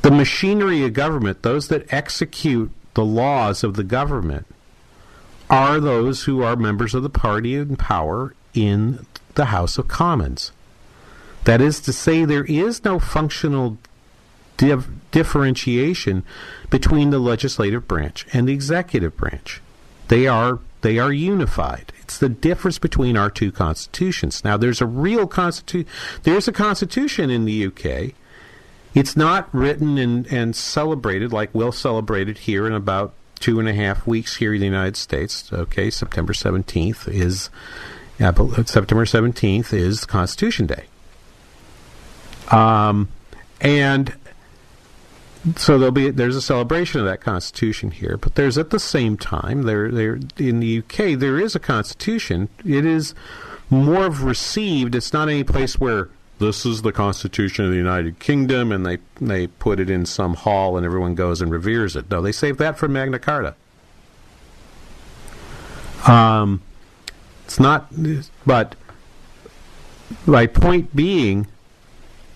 the 0.00 0.10
machinery 0.10 0.82
of 0.84 0.94
government, 0.94 1.42
those 1.42 1.68
that 1.68 1.92
execute 1.92 2.70
the 2.94 3.04
laws 3.04 3.62
of 3.62 3.74
the 3.74 3.84
government, 3.84 4.46
are 5.50 5.78
those 5.78 6.24
who 6.24 6.42
are 6.42 6.56
members 6.56 6.94
of 6.94 7.02
the 7.02 7.10
party 7.10 7.54
in 7.54 7.76
power 7.76 8.34
in 8.56 9.06
the 9.34 9.46
House 9.46 9.78
of 9.78 9.86
Commons. 9.86 10.52
That 11.44 11.60
is 11.60 11.80
to 11.82 11.92
say, 11.92 12.24
there 12.24 12.44
is 12.44 12.84
no 12.84 12.98
functional 12.98 13.78
dif- 14.56 14.88
differentiation 15.12 16.24
between 16.70 17.10
the 17.10 17.18
legislative 17.18 17.86
branch 17.86 18.26
and 18.32 18.48
the 18.48 18.52
executive 18.52 19.16
branch. 19.16 19.60
They 20.08 20.26
are 20.26 20.60
they 20.82 20.98
are 20.98 21.12
unified. 21.12 21.92
It's 22.00 22.18
the 22.18 22.28
difference 22.28 22.78
between 22.78 23.16
our 23.16 23.30
two 23.30 23.50
constitutions. 23.50 24.44
Now, 24.44 24.56
there's 24.56 24.80
a 24.80 24.86
real 24.86 25.26
constitution. 25.26 25.88
There's 26.22 26.46
a 26.46 26.52
constitution 26.52 27.28
in 27.28 27.44
the 27.44 27.66
UK. 27.66 28.14
It's 28.94 29.16
not 29.16 29.52
written 29.52 29.98
and, 29.98 30.26
and 30.28 30.54
celebrated 30.54 31.32
like 31.32 31.50
we'll 31.52 31.72
celebrate 31.72 32.28
it 32.28 32.38
here 32.38 32.66
in 32.66 32.72
about 32.72 33.14
two 33.40 33.58
and 33.58 33.68
a 33.68 33.74
half 33.74 34.06
weeks 34.06 34.36
here 34.36 34.54
in 34.54 34.60
the 34.60 34.66
United 34.66 34.96
States. 34.96 35.52
Okay, 35.52 35.90
September 35.90 36.32
17th 36.32 37.08
is 37.12 37.50
yeah, 38.18 38.32
September 38.64 39.04
17th 39.04 39.72
is 39.72 40.04
Constitution 40.04 40.66
Day. 40.66 40.84
Um, 42.50 43.08
and 43.60 44.14
so 45.56 45.78
there'll 45.78 45.92
be 45.92 46.10
there's 46.10 46.36
a 46.36 46.42
celebration 46.42 47.00
of 47.00 47.06
that 47.06 47.20
Constitution 47.20 47.90
here, 47.90 48.16
but 48.16 48.34
there's 48.34 48.58
at 48.58 48.70
the 48.70 48.80
same 48.80 49.16
time 49.16 49.62
there 49.62 49.90
there 49.90 50.18
in 50.38 50.60
the 50.60 50.78
UK 50.78 51.18
there 51.18 51.38
is 51.38 51.54
a 51.54 51.60
Constitution. 51.60 52.48
It 52.64 52.84
is 52.84 53.14
more 53.70 54.06
of 54.06 54.24
received. 54.24 54.94
It's 54.94 55.12
not 55.12 55.28
any 55.28 55.44
place 55.44 55.78
where 55.78 56.08
this 56.38 56.66
is 56.66 56.82
the 56.82 56.92
Constitution 56.92 57.64
of 57.64 57.70
the 57.70 57.76
United 57.76 58.18
Kingdom 58.18 58.72
and 58.72 58.84
they 58.84 58.98
they 59.20 59.46
put 59.46 59.78
it 59.78 59.88
in 59.88 60.04
some 60.04 60.34
hall 60.34 60.76
and 60.76 60.84
everyone 60.84 61.14
goes 61.14 61.40
and 61.40 61.50
reveres 61.50 61.96
it. 61.96 62.10
No, 62.10 62.20
they 62.20 62.32
saved 62.32 62.58
that 62.58 62.78
for 62.78 62.88
Magna 62.88 63.18
Carta. 63.18 63.54
Um, 66.06 66.62
it's 67.46 67.60
not, 67.60 67.92
but 68.44 68.74
my 70.26 70.48
point 70.48 70.94
being 70.96 71.46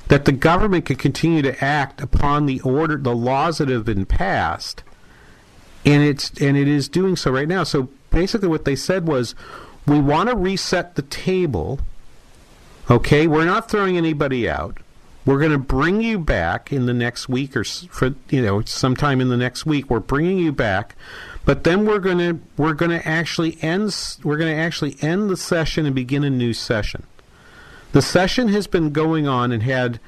that 0.06 0.24
the 0.24 0.32
government 0.32 0.84
can 0.84 0.94
continue 0.94 1.42
to 1.42 1.64
act 1.64 2.00
upon 2.00 2.46
the 2.46 2.61
order, 2.61 2.96
the 2.96 3.14
laws 3.14 3.58
that 3.58 3.68
have 3.68 3.84
been 3.84 4.06
passed, 4.06 4.84
and 5.84 6.04
it's 6.04 6.30
and 6.40 6.56
it 6.56 6.68
is 6.68 6.88
doing 6.88 7.16
so 7.16 7.32
right 7.32 7.48
now. 7.48 7.64
So 7.64 7.88
basically, 8.11 8.46
what 8.46 8.64
they 8.64 8.76
said 8.76 9.08
was, 9.08 9.34
we 9.84 9.98
want 9.98 10.28
to 10.28 10.36
reset 10.36 10.94
the 10.94 11.02
table. 11.02 11.80
Okay, 12.88 13.26
we're 13.26 13.44
not 13.44 13.68
throwing 13.68 13.96
anybody 13.96 14.48
out. 14.48 14.78
We're 15.26 15.40
going 15.40 15.50
to 15.50 15.58
bring 15.58 16.02
you 16.02 16.20
back 16.20 16.72
in 16.72 16.86
the 16.86 16.94
next 16.94 17.28
week 17.28 17.56
or 17.56 17.64
for 17.64 18.14
you 18.28 18.42
know 18.42 18.62
sometime 18.62 19.20
in 19.20 19.28
the 19.28 19.36
next 19.36 19.66
week. 19.66 19.90
We're 19.90 19.98
bringing 19.98 20.38
you 20.38 20.52
back 20.52 20.94
but 21.45 21.64
then 21.64 21.86
we're 21.86 21.99
going 21.99 22.18
to 22.18 22.41
we're 22.57 22.74
going 22.74 22.91
to 22.91 23.07
actually 23.07 23.59
end 23.62 23.95
we're 24.22 24.36
going 24.36 24.55
to 24.55 24.61
actually 24.61 24.97
end 25.01 25.30
the 25.30 25.36
session 25.36 25.86
and 25.86 25.95
begin 25.95 26.24
a 26.24 26.30
new 26.30 26.53
session. 26.53 27.05
The 27.93 28.03
session 28.03 28.49
has 28.49 28.66
been 28.66 28.91
going 28.91 29.26
on 29.26 29.51
and 29.51 29.62
had 29.62 29.99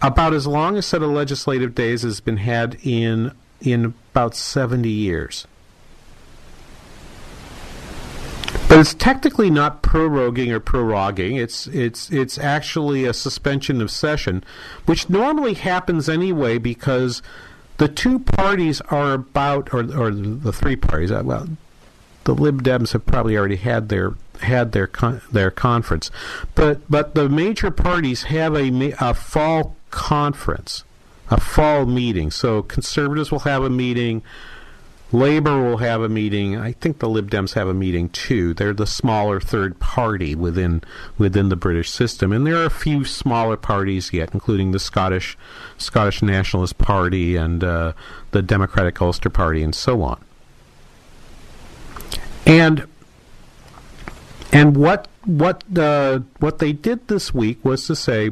about 0.00 0.32
as 0.32 0.46
long 0.46 0.76
a 0.76 0.82
set 0.82 1.02
of 1.02 1.10
legislative 1.10 1.74
days 1.74 2.02
has 2.02 2.20
been 2.20 2.38
had 2.38 2.78
in 2.82 3.32
in 3.60 3.94
about 4.12 4.34
70 4.34 4.88
years. 4.88 5.46
But 8.68 8.78
it's 8.78 8.94
technically 8.94 9.50
not 9.50 9.82
proroguing 9.82 10.50
or 10.50 10.60
proroguing. 10.60 11.40
It's 11.40 11.66
it's 11.66 12.08
it's 12.10 12.38
actually 12.38 13.04
a 13.04 13.12
suspension 13.12 13.80
of 13.80 13.90
session, 13.90 14.44
which 14.86 15.10
normally 15.10 15.54
happens 15.54 16.08
anyway 16.08 16.56
because 16.56 17.20
the 17.80 17.88
two 17.88 18.18
parties 18.18 18.82
are 18.90 19.14
about, 19.14 19.72
or 19.72 19.80
or 19.98 20.10
the 20.10 20.52
three 20.52 20.76
parties. 20.76 21.10
Uh, 21.10 21.22
well, 21.24 21.48
the 22.24 22.34
Lib 22.34 22.62
Dems 22.62 22.92
have 22.92 23.06
probably 23.06 23.38
already 23.38 23.56
had 23.56 23.88
their 23.88 24.12
had 24.42 24.72
their 24.72 24.86
con- 24.86 25.22
their 25.32 25.50
conference, 25.50 26.10
but 26.54 26.78
but 26.90 27.14
the 27.14 27.30
major 27.30 27.70
parties 27.70 28.24
have 28.24 28.54
a 28.54 28.92
a 29.00 29.14
fall 29.14 29.76
conference, 29.90 30.84
a 31.30 31.40
fall 31.40 31.86
meeting. 31.86 32.30
So 32.30 32.62
conservatives 32.62 33.32
will 33.32 33.40
have 33.40 33.64
a 33.64 33.70
meeting. 33.70 34.22
Labor 35.12 35.60
will 35.60 35.78
have 35.78 36.02
a 36.02 36.08
meeting. 36.08 36.56
I 36.56 36.72
think 36.72 37.00
the 37.00 37.08
Lib 37.08 37.30
Dems 37.30 37.54
have 37.54 37.66
a 37.66 37.74
meeting 37.74 38.08
too. 38.10 38.54
They're 38.54 38.72
the 38.72 38.86
smaller 38.86 39.40
third 39.40 39.80
party 39.80 40.34
within 40.34 40.82
within 41.18 41.48
the 41.48 41.56
British 41.56 41.90
system, 41.90 42.32
and 42.32 42.46
there 42.46 42.56
are 42.56 42.66
a 42.66 42.70
few 42.70 43.04
smaller 43.04 43.56
parties 43.56 44.12
yet, 44.12 44.30
including 44.32 44.70
the 44.70 44.78
Scottish 44.78 45.36
Scottish 45.78 46.22
Nationalist 46.22 46.78
Party 46.78 47.34
and 47.34 47.64
uh, 47.64 47.92
the 48.30 48.42
Democratic 48.42 49.00
Ulster 49.02 49.30
Party, 49.30 49.62
and 49.62 49.74
so 49.74 50.02
on. 50.02 50.22
And 52.46 52.86
and 54.52 54.76
what 54.76 55.08
what 55.24 55.64
uh, 55.76 56.20
what 56.38 56.60
they 56.60 56.72
did 56.72 57.08
this 57.08 57.34
week 57.34 57.64
was 57.64 57.86
to 57.88 57.96
say 57.96 58.30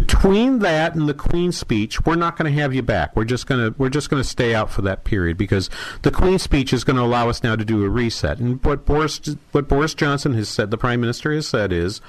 between 0.00 0.60
that 0.60 0.94
and 0.94 1.08
the 1.08 1.14
Queen's 1.14 1.58
speech, 1.58 2.06
we're 2.06 2.16
not 2.16 2.36
going 2.36 2.50
to 2.52 2.60
have 2.60 2.74
you 2.74 2.82
back. 2.82 3.14
We're 3.14 3.24
just 3.24 3.46
going 3.46 3.72
to 3.72 3.78
we're 3.78 3.90
just 3.90 4.08
going 4.08 4.22
to 4.22 4.28
stay 4.28 4.54
out 4.54 4.70
for 4.70 4.82
that 4.82 5.04
period 5.04 5.36
because 5.36 5.68
the 6.02 6.10
Queen's 6.10 6.42
speech 6.42 6.72
is 6.72 6.84
going 6.84 6.96
to 6.96 7.02
allow 7.02 7.28
us 7.28 7.42
now 7.42 7.54
to 7.54 7.64
do 7.64 7.84
a 7.84 7.88
reset. 7.88 8.38
And 8.38 8.64
what 8.64 8.86
Boris 8.86 9.20
what 9.52 9.68
Boris 9.68 9.94
Johnson 9.94 10.34
has 10.34 10.48
said, 10.48 10.70
the 10.70 10.78
Prime 10.78 11.00
Minister 11.00 11.32
has 11.32 11.46
said 11.46 11.72
is, 11.72 12.00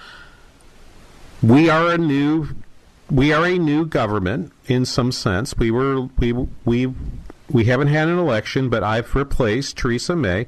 we 1.43 1.69
are 1.69 1.89
a 1.89 1.97
new 1.97 2.49
we 3.09 3.33
are 3.33 3.45
a 3.45 3.57
new 3.57 3.85
government 3.85 4.53
in 4.67 4.85
some 4.85 5.11
sense. 5.11 5.57
We 5.57 5.69
were 5.69 6.03
we 6.17 6.31
we 6.63 6.93
we 7.49 7.65
haven't 7.65 7.87
had 7.87 8.07
an 8.07 8.17
election, 8.17 8.69
but 8.69 8.83
I've 8.83 9.13
replaced 9.15 9.77
Theresa 9.77 10.15
May. 10.15 10.47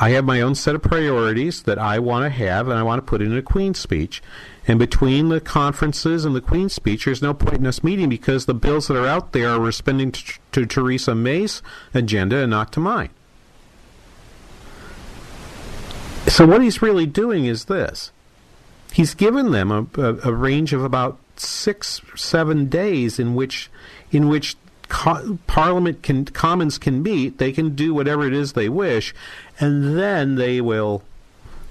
I 0.00 0.10
have 0.10 0.24
my 0.24 0.40
own 0.40 0.54
set 0.54 0.74
of 0.74 0.82
priorities 0.82 1.62
that 1.64 1.78
I 1.78 1.98
want 1.98 2.24
to 2.24 2.30
have, 2.30 2.68
and 2.68 2.78
I 2.78 2.82
want 2.82 3.04
to 3.04 3.08
put 3.08 3.22
in 3.22 3.36
a 3.36 3.42
Queen's 3.42 3.78
speech. 3.78 4.22
And 4.66 4.78
between 4.78 5.28
the 5.28 5.40
conferences 5.40 6.24
and 6.24 6.34
the 6.34 6.40
Queen's 6.40 6.72
speech, 6.72 7.04
there's 7.04 7.20
no 7.20 7.34
point 7.34 7.58
in 7.58 7.66
us 7.66 7.84
meeting 7.84 8.08
because 8.08 8.46
the 8.46 8.54
bills 8.54 8.88
that 8.88 8.96
are 8.96 9.06
out 9.06 9.32
there 9.32 9.50
are 9.50 9.60
responding 9.60 10.10
to, 10.12 10.38
to 10.52 10.64
Theresa 10.64 11.14
May's 11.14 11.60
agenda 11.92 12.38
and 12.38 12.50
not 12.50 12.72
to 12.72 12.80
mine. 12.80 13.10
So 16.26 16.46
what 16.46 16.62
he's 16.62 16.80
really 16.80 17.04
doing 17.04 17.44
is 17.44 17.66
this: 17.66 18.10
he's 18.92 19.14
given 19.14 19.52
them 19.52 19.70
a, 19.70 19.86
a, 20.00 20.30
a 20.30 20.32
range 20.32 20.72
of 20.72 20.82
about 20.82 21.18
six, 21.36 22.00
seven 22.16 22.66
days 22.70 23.18
in 23.18 23.34
which, 23.34 23.70
in 24.10 24.28
which 24.28 24.56
Parliament 24.88 26.02
can, 26.02 26.24
Commons 26.24 26.78
can 26.78 27.02
meet. 27.02 27.36
They 27.36 27.52
can 27.52 27.74
do 27.74 27.92
whatever 27.92 28.26
it 28.26 28.32
is 28.32 28.54
they 28.54 28.70
wish, 28.70 29.14
and 29.60 29.98
then 29.98 30.36
they 30.36 30.62
will 30.62 31.02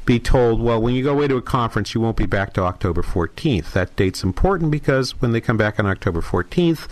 be 0.06 0.20
told, 0.20 0.62
well, 0.62 0.82
when 0.82 0.96
you 0.96 1.04
go 1.04 1.14
away 1.14 1.28
to 1.28 1.38
a 1.38 1.42
conference, 1.42 1.94
you 1.94 2.02
won't 2.02 2.18
be 2.18 2.26
back 2.26 2.54
to 2.54 2.62
October 2.62 3.02
14th. 3.02 3.72
That 3.72 3.96
date's 3.96 4.24
important 4.24 4.72
because 4.72 5.22
when 5.22 5.32
they 5.32 5.42
come 5.42 5.58
back 5.58 5.80
on 5.80 5.86
October 5.86 6.22
14th, 6.22 6.88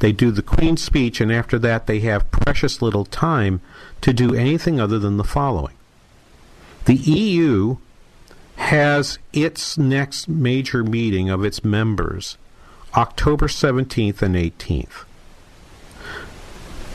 they 0.00 0.12
do 0.12 0.30
the 0.30 0.42
Queen's 0.42 0.82
speech, 0.82 1.20
and 1.20 1.32
after 1.32 1.58
that, 1.58 1.86
they 1.86 2.00
have 2.00 2.30
precious 2.30 2.80
little 2.80 3.04
time 3.04 3.60
to 4.00 4.12
do 4.12 4.34
anything 4.34 4.80
other 4.80 4.98
than 4.98 5.16
the 5.16 5.24
following. 5.24 5.74
The 6.84 6.94
EU 6.94 7.76
has 8.56 9.18
its 9.32 9.78
next 9.78 10.28
major 10.28 10.82
meeting 10.82 11.30
of 11.30 11.44
its 11.44 11.64
members 11.64 12.36
October 12.94 13.46
17th 13.46 14.22
and 14.22 14.34
18th. 14.34 15.04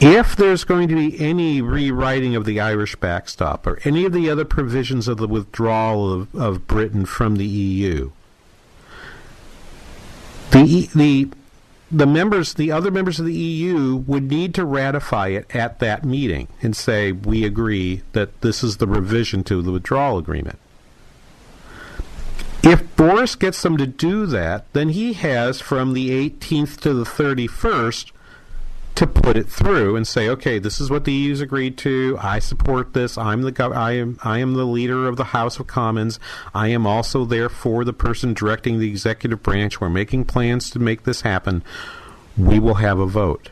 If 0.05 0.35
there's 0.35 0.65
going 0.65 0.89
to 0.89 0.95
be 0.95 1.17
any 1.17 1.61
rewriting 1.61 2.35
of 2.35 2.43
the 2.43 2.59
Irish 2.59 2.97
backstop 2.97 3.65
or 3.65 3.79
any 3.85 4.03
of 4.03 4.11
the 4.11 4.29
other 4.29 4.43
provisions 4.43 5.07
of 5.07 5.15
the 5.15 5.29
withdrawal 5.29 6.11
of, 6.11 6.35
of 6.35 6.67
Britain 6.67 7.05
from 7.05 7.37
the 7.37 7.45
EU, 7.45 8.11
the 10.51 10.89
the 10.93 11.29
the 11.89 12.05
members, 12.05 12.55
the 12.55 12.69
other 12.69 12.91
members 12.91 13.17
of 13.17 13.25
the 13.25 13.33
EU, 13.33 13.95
would 13.95 14.29
need 14.29 14.53
to 14.55 14.65
ratify 14.65 15.29
it 15.29 15.55
at 15.55 15.79
that 15.79 16.03
meeting 16.03 16.49
and 16.61 16.75
say 16.75 17.13
we 17.13 17.45
agree 17.45 18.01
that 18.11 18.41
this 18.41 18.61
is 18.61 18.77
the 18.77 18.87
revision 18.87 19.41
to 19.45 19.61
the 19.61 19.71
withdrawal 19.71 20.17
agreement. 20.17 20.59
If 22.61 22.93
Boris 22.97 23.35
gets 23.35 23.61
them 23.61 23.77
to 23.77 23.87
do 23.87 24.25
that, 24.25 24.65
then 24.73 24.89
he 24.89 25.13
has 25.13 25.61
from 25.61 25.93
the 25.93 26.09
18th 26.29 26.81
to 26.81 26.93
the 26.93 27.05
31st 27.05 28.11
to 28.95 29.07
put 29.07 29.35
it 29.35 29.49
through 29.49 29.95
and 29.95 30.07
say, 30.07 30.29
okay, 30.29 30.59
this 30.59 30.79
is 30.79 30.89
what 30.89 31.05
the 31.05 31.11
EU's 31.11 31.41
agreed 31.41 31.77
to. 31.79 32.17
I 32.21 32.39
support 32.39 32.93
this. 32.93 33.17
I'm 33.17 33.41
the 33.41 33.51
gov- 33.51 33.75
I 33.75 33.93
am 33.93 34.19
I 34.23 34.39
am 34.39 34.53
the 34.53 34.65
leader 34.65 35.07
of 35.07 35.17
the 35.17 35.23
House 35.25 35.59
of 35.59 35.67
Commons. 35.67 36.19
I 36.53 36.67
am 36.67 36.85
also 36.85 37.25
therefore 37.25 37.85
the 37.85 37.93
person 37.93 38.33
directing 38.33 38.79
the 38.79 38.89
executive 38.89 39.41
branch. 39.41 39.81
We're 39.81 39.89
making 39.89 40.25
plans 40.25 40.69
to 40.71 40.79
make 40.79 41.03
this 41.03 41.21
happen. 41.21 41.63
We 42.37 42.59
will 42.59 42.75
have 42.75 42.99
a 42.99 43.05
vote. 43.05 43.49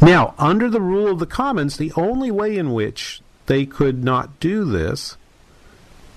Now, 0.00 0.34
under 0.38 0.68
the 0.68 0.80
rule 0.80 1.12
of 1.12 1.18
the 1.18 1.26
Commons, 1.26 1.76
the 1.76 1.92
only 1.96 2.30
way 2.30 2.56
in 2.56 2.72
which 2.72 3.20
they 3.46 3.66
could 3.66 4.02
not 4.02 4.40
do 4.40 4.64
this 4.64 5.16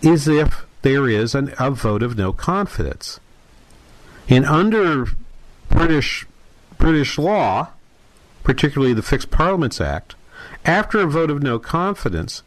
is 0.02 0.28
if 0.28 0.66
there 0.82 1.10
is 1.10 1.34
an, 1.34 1.54
a 1.60 1.72
vote 1.72 2.04
of 2.04 2.18
no 2.18 2.32
confidence. 2.32 3.20
And 4.28 4.46
under 4.46 5.08
British 5.70 6.26
British 6.86 7.18
law, 7.18 7.70
particularly 8.44 8.94
the 8.94 9.02
Fixed 9.02 9.32
Parliaments 9.32 9.82
Act, 9.82 10.14
after 10.64 11.00
a 11.00 11.08
vote 11.08 11.32
of 11.32 11.42
no 11.42 11.58
confidence, 11.58 12.44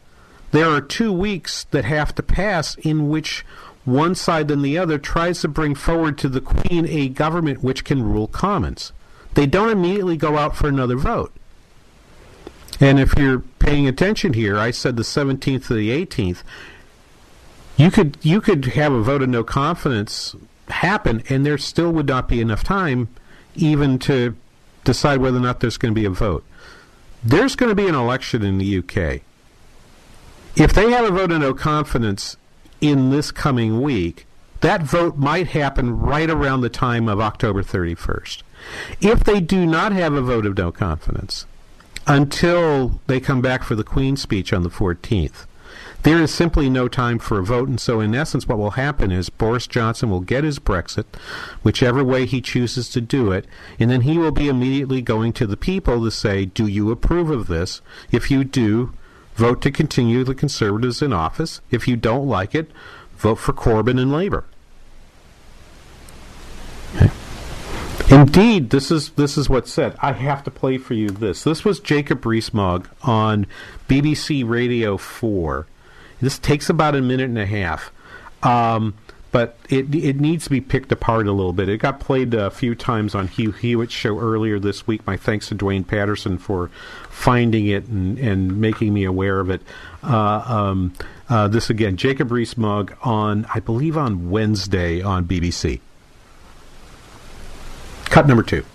there 0.51 0.69
are 0.69 0.79
two 0.79 1.11
weeks 1.11 1.65
that 1.71 1.83
have 1.83 2.15
to 2.15 2.23
pass 2.23 2.75
in 2.75 3.09
which 3.09 3.45
one 3.83 4.15
side 4.15 4.47
than 4.47 4.61
the 4.61 4.77
other 4.77 4.97
tries 4.97 5.41
to 5.41 5.49
bring 5.49 5.75
forward 5.75 6.17
to 6.17 6.29
the 6.29 6.39
Queen 6.39 6.87
a 6.87 7.09
government 7.09 7.61
which 7.61 7.83
can 7.83 8.01
rule 8.01 8.27
Commons. 8.27 8.93
They 9.33 9.45
don't 9.45 9.71
immediately 9.71 10.15
go 10.15 10.37
out 10.37 10.55
for 10.55 10.69
another 10.69 10.95
vote. 10.95 11.33
And 12.79 12.97
if 12.97 13.17
you're 13.17 13.39
paying 13.59 13.89
attention 13.89 14.31
here, 14.31 14.57
I 14.57 14.71
said 14.71 14.95
the 14.95 15.03
17th 15.03 15.67
to 15.67 15.73
the 15.73 15.89
18th. 15.89 16.43
You 17.75 17.91
could 17.91 18.17
you 18.21 18.39
could 18.39 18.63
have 18.67 18.93
a 18.93 19.01
vote 19.01 19.21
of 19.21 19.27
no 19.27 19.43
confidence 19.43 20.33
happen, 20.69 21.23
and 21.27 21.45
there 21.45 21.57
still 21.57 21.91
would 21.91 22.07
not 22.07 22.29
be 22.29 22.39
enough 22.39 22.63
time 22.63 23.09
even 23.55 23.99
to 23.99 24.35
decide 24.83 25.19
whether 25.19 25.37
or 25.37 25.41
not 25.41 25.59
there's 25.59 25.77
going 25.77 25.93
to 25.93 25.99
be 25.99 26.05
a 26.05 26.09
vote. 26.09 26.43
There's 27.23 27.55
going 27.55 27.69
to 27.69 27.75
be 27.75 27.87
an 27.87 27.95
election 27.95 28.43
in 28.43 28.57
the 28.57 28.77
UK. 28.79 29.21
If 30.55 30.73
they 30.73 30.91
have 30.91 31.05
a 31.05 31.11
vote 31.11 31.31
of 31.31 31.41
no 31.41 31.53
confidence 31.53 32.37
in 32.81 33.09
this 33.09 33.31
coming 33.31 33.81
week, 33.81 34.25
that 34.61 34.83
vote 34.83 35.17
might 35.17 35.47
happen 35.47 35.99
right 35.99 36.29
around 36.29 36.61
the 36.61 36.69
time 36.69 37.07
of 37.07 37.19
October 37.19 37.63
31st. 37.63 38.43
If 38.99 39.23
they 39.23 39.39
do 39.39 39.65
not 39.65 39.91
have 39.93 40.13
a 40.13 40.21
vote 40.21 40.45
of 40.45 40.57
no 40.57 40.71
confidence 40.71 41.45
until 42.07 42.99
they 43.07 43.19
come 43.19 43.41
back 43.41 43.63
for 43.63 43.75
the 43.75 43.83
Queen's 43.83 44.21
speech 44.21 44.51
on 44.51 44.63
the 44.63 44.69
14th, 44.69 45.45
there 46.03 46.21
is 46.21 46.33
simply 46.33 46.69
no 46.69 46.87
time 46.87 47.19
for 47.19 47.39
a 47.39 47.43
vote, 47.43 47.67
and 47.67 47.79
so 47.79 47.99
in 47.99 48.15
essence, 48.15 48.47
what 48.47 48.57
will 48.57 48.71
happen 48.71 49.11
is 49.11 49.29
Boris 49.29 49.67
Johnson 49.67 50.09
will 50.09 50.21
get 50.21 50.43
his 50.43 50.57
Brexit, 50.57 51.05
whichever 51.61 52.03
way 52.03 52.25
he 52.25 52.41
chooses 52.41 52.87
to 52.89 53.01
do 53.01 53.31
it, 53.31 53.45
and 53.79 53.91
then 53.91 54.01
he 54.01 54.17
will 54.17 54.31
be 54.31 54.47
immediately 54.47 55.01
going 55.01 55.33
to 55.33 55.45
the 55.45 55.57
people 55.57 56.03
to 56.03 56.11
say, 56.11 56.45
Do 56.45 56.67
you 56.67 56.89
approve 56.91 57.29
of 57.29 57.47
this? 57.47 57.81
If 58.11 58.31
you 58.31 58.43
do, 58.43 58.93
vote 59.35 59.61
to 59.63 59.71
continue 59.71 60.23
the 60.23 60.35
Conservatives 60.35 61.01
in 61.01 61.11
office. 61.11 61.59
If 61.69 61.87
you 61.87 61.97
don't 61.97 62.27
like 62.27 62.55
it, 62.55 62.71
vote 63.17 63.35
for 63.35 63.53
Corbyn 63.53 63.99
and 63.99 64.11
Labour. 64.11 64.45
Indeed, 68.09 68.71
this 68.71 68.89
is 68.91 69.11
this 69.11 69.37
is 69.37 69.49
what's 69.49 69.71
said. 69.71 69.95
I 69.99 70.13
have 70.13 70.43
to 70.45 70.51
play 70.51 70.77
for 70.77 70.95
you 70.95 71.09
this. 71.09 71.43
This 71.43 71.63
was 71.63 71.79
Jacob 71.79 72.25
Rees-Mogg 72.25 72.89
on 73.03 73.45
BBC 73.87 74.47
Radio 74.47 74.97
4 74.97 75.67
this 76.21 76.37
takes 76.37 76.69
about 76.69 76.95
a 76.95 77.01
minute 77.01 77.29
and 77.29 77.37
a 77.37 77.45
half. 77.45 77.91
Um, 78.43 78.95
but 79.31 79.57
it 79.69 79.93
it 79.93 80.19
needs 80.19 80.45
to 80.45 80.49
be 80.49 80.59
picked 80.59 80.91
apart 80.91 81.27
a 81.27 81.31
little 81.31 81.53
bit. 81.53 81.69
It 81.69 81.77
got 81.77 81.99
played 81.99 82.33
a 82.33 82.49
few 82.49 82.73
times 82.73 83.13
on 83.13 83.27
Hugh 83.27 83.51
Hewitt's 83.51 83.93
show 83.93 84.19
earlier 84.19 84.57
this 84.57 84.87
week. 84.87 85.05
My 85.05 85.17
thanks 85.17 85.49
to 85.49 85.55
Dwayne 85.55 85.85
Patterson 85.85 86.39
for 86.39 86.69
finding 87.09 87.67
it 87.67 87.85
and, 87.85 88.17
and 88.17 88.59
making 88.59 88.91
me 88.91 89.03
aware 89.03 89.39
of 89.39 89.51
it. 89.51 89.61
Uh, 90.01 90.43
um, 90.47 90.93
uh, 91.29 91.47
this 91.47 91.69
again, 91.69 91.95
Jacob 91.95 92.31
Rees-Mogg 92.31 92.97
on, 93.03 93.45
I 93.53 93.59
believe, 93.59 93.95
on 93.97 94.31
Wednesday 94.31 94.99
on 94.99 95.25
BBC. 95.25 95.79
Cut 98.09 98.27
number 98.27 98.43
two 98.43 98.65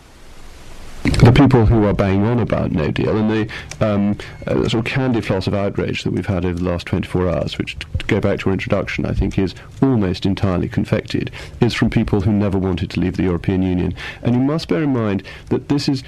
the 1.04 1.32
people 1.32 1.66
who 1.66 1.84
are 1.84 1.92
banging 1.92 2.24
on 2.24 2.38
about 2.38 2.72
no 2.72 2.90
deal 2.90 3.16
and 3.16 3.30
the 3.30 3.86
um, 3.86 4.16
uh, 4.46 4.54
sort 4.68 4.74
of 4.74 4.84
candy 4.84 5.20
floss 5.20 5.46
of 5.46 5.52
outrage 5.52 6.02
that 6.02 6.12
we've 6.12 6.26
had 6.26 6.46
over 6.46 6.58
the 6.58 6.64
last 6.64 6.86
24 6.86 7.28
hours, 7.28 7.58
which, 7.58 7.78
to 7.78 8.06
go 8.06 8.20
back 8.20 8.40
to 8.40 8.48
our 8.48 8.54
introduction, 8.54 9.04
I 9.04 9.12
think 9.12 9.38
is 9.38 9.54
almost 9.82 10.24
entirely 10.24 10.68
confected, 10.68 11.30
is 11.60 11.74
from 11.74 11.90
people 11.90 12.22
who 12.22 12.32
never 12.32 12.58
wanted 12.58 12.88
to 12.90 13.00
leave 13.00 13.18
the 13.18 13.24
European 13.24 13.62
Union. 13.62 13.94
And 14.22 14.34
you 14.34 14.40
must 14.40 14.68
bear 14.68 14.82
in 14.82 14.94
mind 14.94 15.22
that 15.50 15.68
this 15.68 15.90
is 15.90 16.02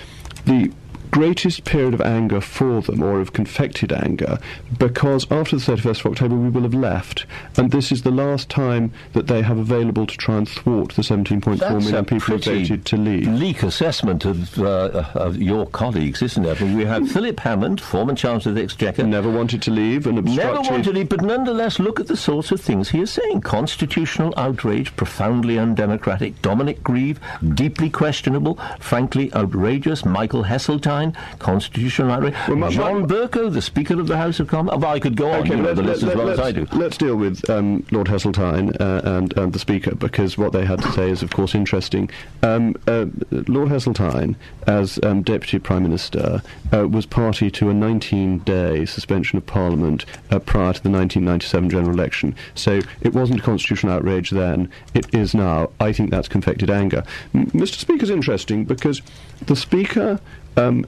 the 0.47 0.73
greatest 1.17 1.65
period 1.65 1.95
of 1.95 2.01
anger 2.03 2.43
for 2.43 2.83
them, 2.83 3.03
or 3.03 3.21
of 3.23 3.33
confected 3.33 3.91
anger, 3.91 4.39
because 4.79 5.27
after 5.31 5.57
the 5.57 5.63
31st 5.63 6.05
of 6.05 6.13
October 6.13 6.37
we 6.37 6.51
will 6.51 6.61
have 6.61 6.75
left, 6.75 7.25
and 7.57 7.71
this 7.71 7.91
is 7.91 8.03
the 8.03 8.11
last 8.11 8.51
time 8.51 8.93
that 9.15 9.27
they 9.27 9.41
have 9.41 9.57
available 9.57 10.07
to 10.07 10.15
try 10.19 10.37
and 10.37 10.47
thwart 10.47 10.93
the 10.93 11.01
17.4 11.01 11.59
That's 11.59 11.85
million 11.87 12.05
people 12.05 12.37
who 12.37 12.39
voted 12.39 12.85
to 12.85 12.97
leave. 12.99 13.25
Bleak 13.25 13.63
assessment 13.63 14.27
of, 14.27 14.59
uh, 14.59 15.05
of 15.15 15.39
your 15.39 15.67
colleagues, 15.67 16.21
isn't 16.21 16.45
it? 16.45 16.61
We 16.61 16.85
have 16.85 17.11
Philip 17.11 17.41
Hammond, 17.41 17.81
former 17.81 18.15
Chancellor 18.15 18.51
of 18.51 18.57
the 18.57 18.63
Exchequer, 18.63 19.05
never 19.05 19.31
wanted 19.31 19.63
to 19.63 19.71
leave 19.71 20.07
and 20.07 20.19
obstructed. 20.19 20.55
Never 20.55 20.71
wanted 20.71 20.85
to 20.85 20.93
leave, 20.93 21.09
but 21.09 21.23
nonetheless, 21.23 21.79
look 21.79 21.99
at 21.99 22.09
the 22.09 22.17
sorts 22.17 22.51
of 22.53 22.61
things 22.61 22.91
he 22.91 23.01
is 23.01 23.11
saying: 23.11 23.41
constitutional 23.41 24.35
outrage, 24.37 24.95
profoundly 24.97 25.59
undemocratic. 25.59 26.43
Dominic 26.43 26.83
Grieve, 26.83 27.19
deeply 27.55 27.89
questionable, 27.89 28.59
frankly 28.81 29.33
outrageous. 29.33 30.05
Michael 30.05 30.45
Heseltine 30.45 31.06
Heseltine, 31.13 31.39
constitutional 31.39 32.11
outrage. 32.13 32.35
my- 32.49 32.71
John 32.71 33.07
Bercow, 33.07 33.53
the 33.53 33.63
Speaker 33.63 33.99
of 34.01 34.07
the 34.07 34.17
House 34.17 34.41
of 34.41 34.49
Commons. 34.49 34.83
Oh, 34.83 34.87
I 34.87 34.99
could 35.01 35.17
go 35.17 35.31
on. 35.31 35.47
you 35.47 35.57
know 35.57 35.75
the 35.75 35.83
list 35.83 36.03
as 36.03 36.15
well 36.15 36.29
as 36.29 36.39
I 36.41 36.53
do. 36.53 36.67
Let's 36.73 36.97
deal 36.97 37.17
with 37.17 37.49
um, 37.51 37.85
Lord 37.91 38.07
Heseltine 38.09 38.79
uh, 38.81 39.01
and, 39.05 39.37
and 39.39 39.53
the 39.53 39.59
Speaker 39.59 39.95
because 39.95 40.37
what 40.39 40.53
they 40.53 40.65
had 40.65 40.83
to 40.83 40.93
say 40.93 41.11
is, 41.11 41.23
of 41.23 41.31
course, 41.31 41.55
interesting. 41.55 42.11
Um, 42.43 42.75
uh, 42.87 43.07
Lord 43.31 43.69
Heseltine, 43.69 44.37
as 44.67 44.99
um, 45.03 45.23
Deputy 45.23 45.59
Prime 45.59 45.83
Minister, 45.83 46.43
uh, 46.73 46.89
was 46.89 47.07
party 47.07 47.51
to 47.53 47.71
a 47.71 47.75
19-day 47.75 48.85
suspension 48.87 49.39
of 49.39 49.47
Parliament 49.47 50.05
uh, 50.31 50.39
prior 50.39 50.73
to 50.73 50.83
the 50.83 50.91
1997 50.91 51.71
general 51.71 51.91
election. 51.93 52.35
So 52.55 52.81
it 53.01 53.15
wasn't 53.15 53.41
a 53.41 53.43
constitutional 53.43 53.95
outrage 53.95 54.31
then. 54.31 54.71
It 54.95 55.13
is 55.15 55.35
now. 55.35 55.71
I 55.81 55.93
think 55.93 56.11
that's 56.11 56.29
confected 56.29 56.71
anger. 56.71 57.05
M- 57.35 57.47
Mr. 57.51 57.77
Speaker's 57.77 58.11
interesting 58.11 58.65
because 58.65 59.03
the 59.47 59.57
Speaker. 59.57 60.21
Um, 60.57 60.87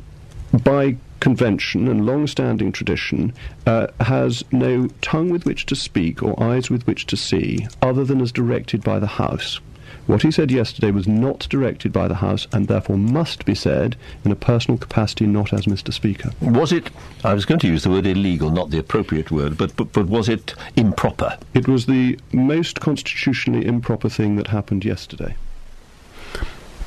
by 0.65 0.97
convention 1.21 1.89
and 1.89 2.07
long-standing 2.07 2.73
tradition, 2.73 3.33
uh, 3.67 3.89
has 4.01 4.45
no 4.53 4.89
tongue 5.01 5.31
with 5.31 5.45
which 5.45 5.67
to 5.67 5.77
speak 5.77 6.23
or 6.23 6.41
eyes 6.43 6.71
with 6.71 6.87
which 6.87 7.07
to 7.07 7.17
see, 7.17 7.67
other 7.83 8.05
than 8.05 8.21
as 8.21 8.33
directed 8.33 8.83
by 8.83 8.99
the 8.99 9.07
House. 9.07 9.61
What 10.07 10.23
he 10.23 10.31
said 10.31 10.51
yesterday 10.51 10.91
was 10.91 11.07
not 11.07 11.47
directed 11.51 11.93
by 11.93 12.09
the 12.09 12.15
House, 12.15 12.47
and 12.53 12.67
therefore 12.67 12.97
must 12.97 13.45
be 13.45 13.55
said 13.55 13.95
in 14.25 14.33
a 14.33 14.37
personal 14.37 14.79
capacity, 14.79 15.27
not 15.27 15.53
as 15.53 15.67
Mr. 15.67 15.93
Speaker. 15.93 16.31
Was 16.41 16.73
it? 16.73 16.89
I 17.25 17.35
was 17.35 17.45
going 17.45 17.61
to 17.61 17.67
use 17.67 17.83
the 17.83 17.91
word 17.91 18.07
illegal, 18.07 18.49
not 18.49 18.71
the 18.71 18.79
appropriate 18.79 19.31
word, 19.31 19.59
but 19.59 19.77
but, 19.77 19.93
but 19.93 20.07
was 20.07 20.29
it 20.31 20.55
improper? 20.77 21.37
It 21.53 21.69
was 21.69 21.85
the 21.85 22.19
most 22.33 22.81
constitutionally 22.81 23.67
improper 23.67 24.09
thing 24.09 24.37
that 24.37 24.47
happened 24.47 24.83
yesterday. 24.83 25.37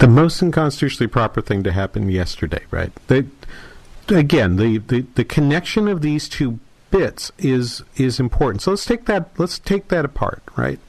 The 0.01 0.07
most 0.07 0.41
unconstitutionally 0.41 1.07
proper 1.07 1.41
thing 1.41 1.63
to 1.63 1.71
happen 1.71 2.09
yesterday, 2.09 2.63
right? 2.71 2.91
They, 3.07 3.25
again, 4.09 4.57
the, 4.57 4.79
the, 4.79 5.05
the 5.15 5.23
connection 5.23 5.87
of 5.87 6.01
these 6.01 6.27
two 6.27 6.59
bits 6.89 7.31
is 7.37 7.83
is 7.95 8.19
important. 8.19 8.61
So 8.61 8.71
let's 8.71 8.85
take 8.85 9.05
that 9.05 9.29
let's 9.37 9.57
take 9.57 9.87
that 9.87 10.03
apart, 10.03 10.43
right? 10.57 10.79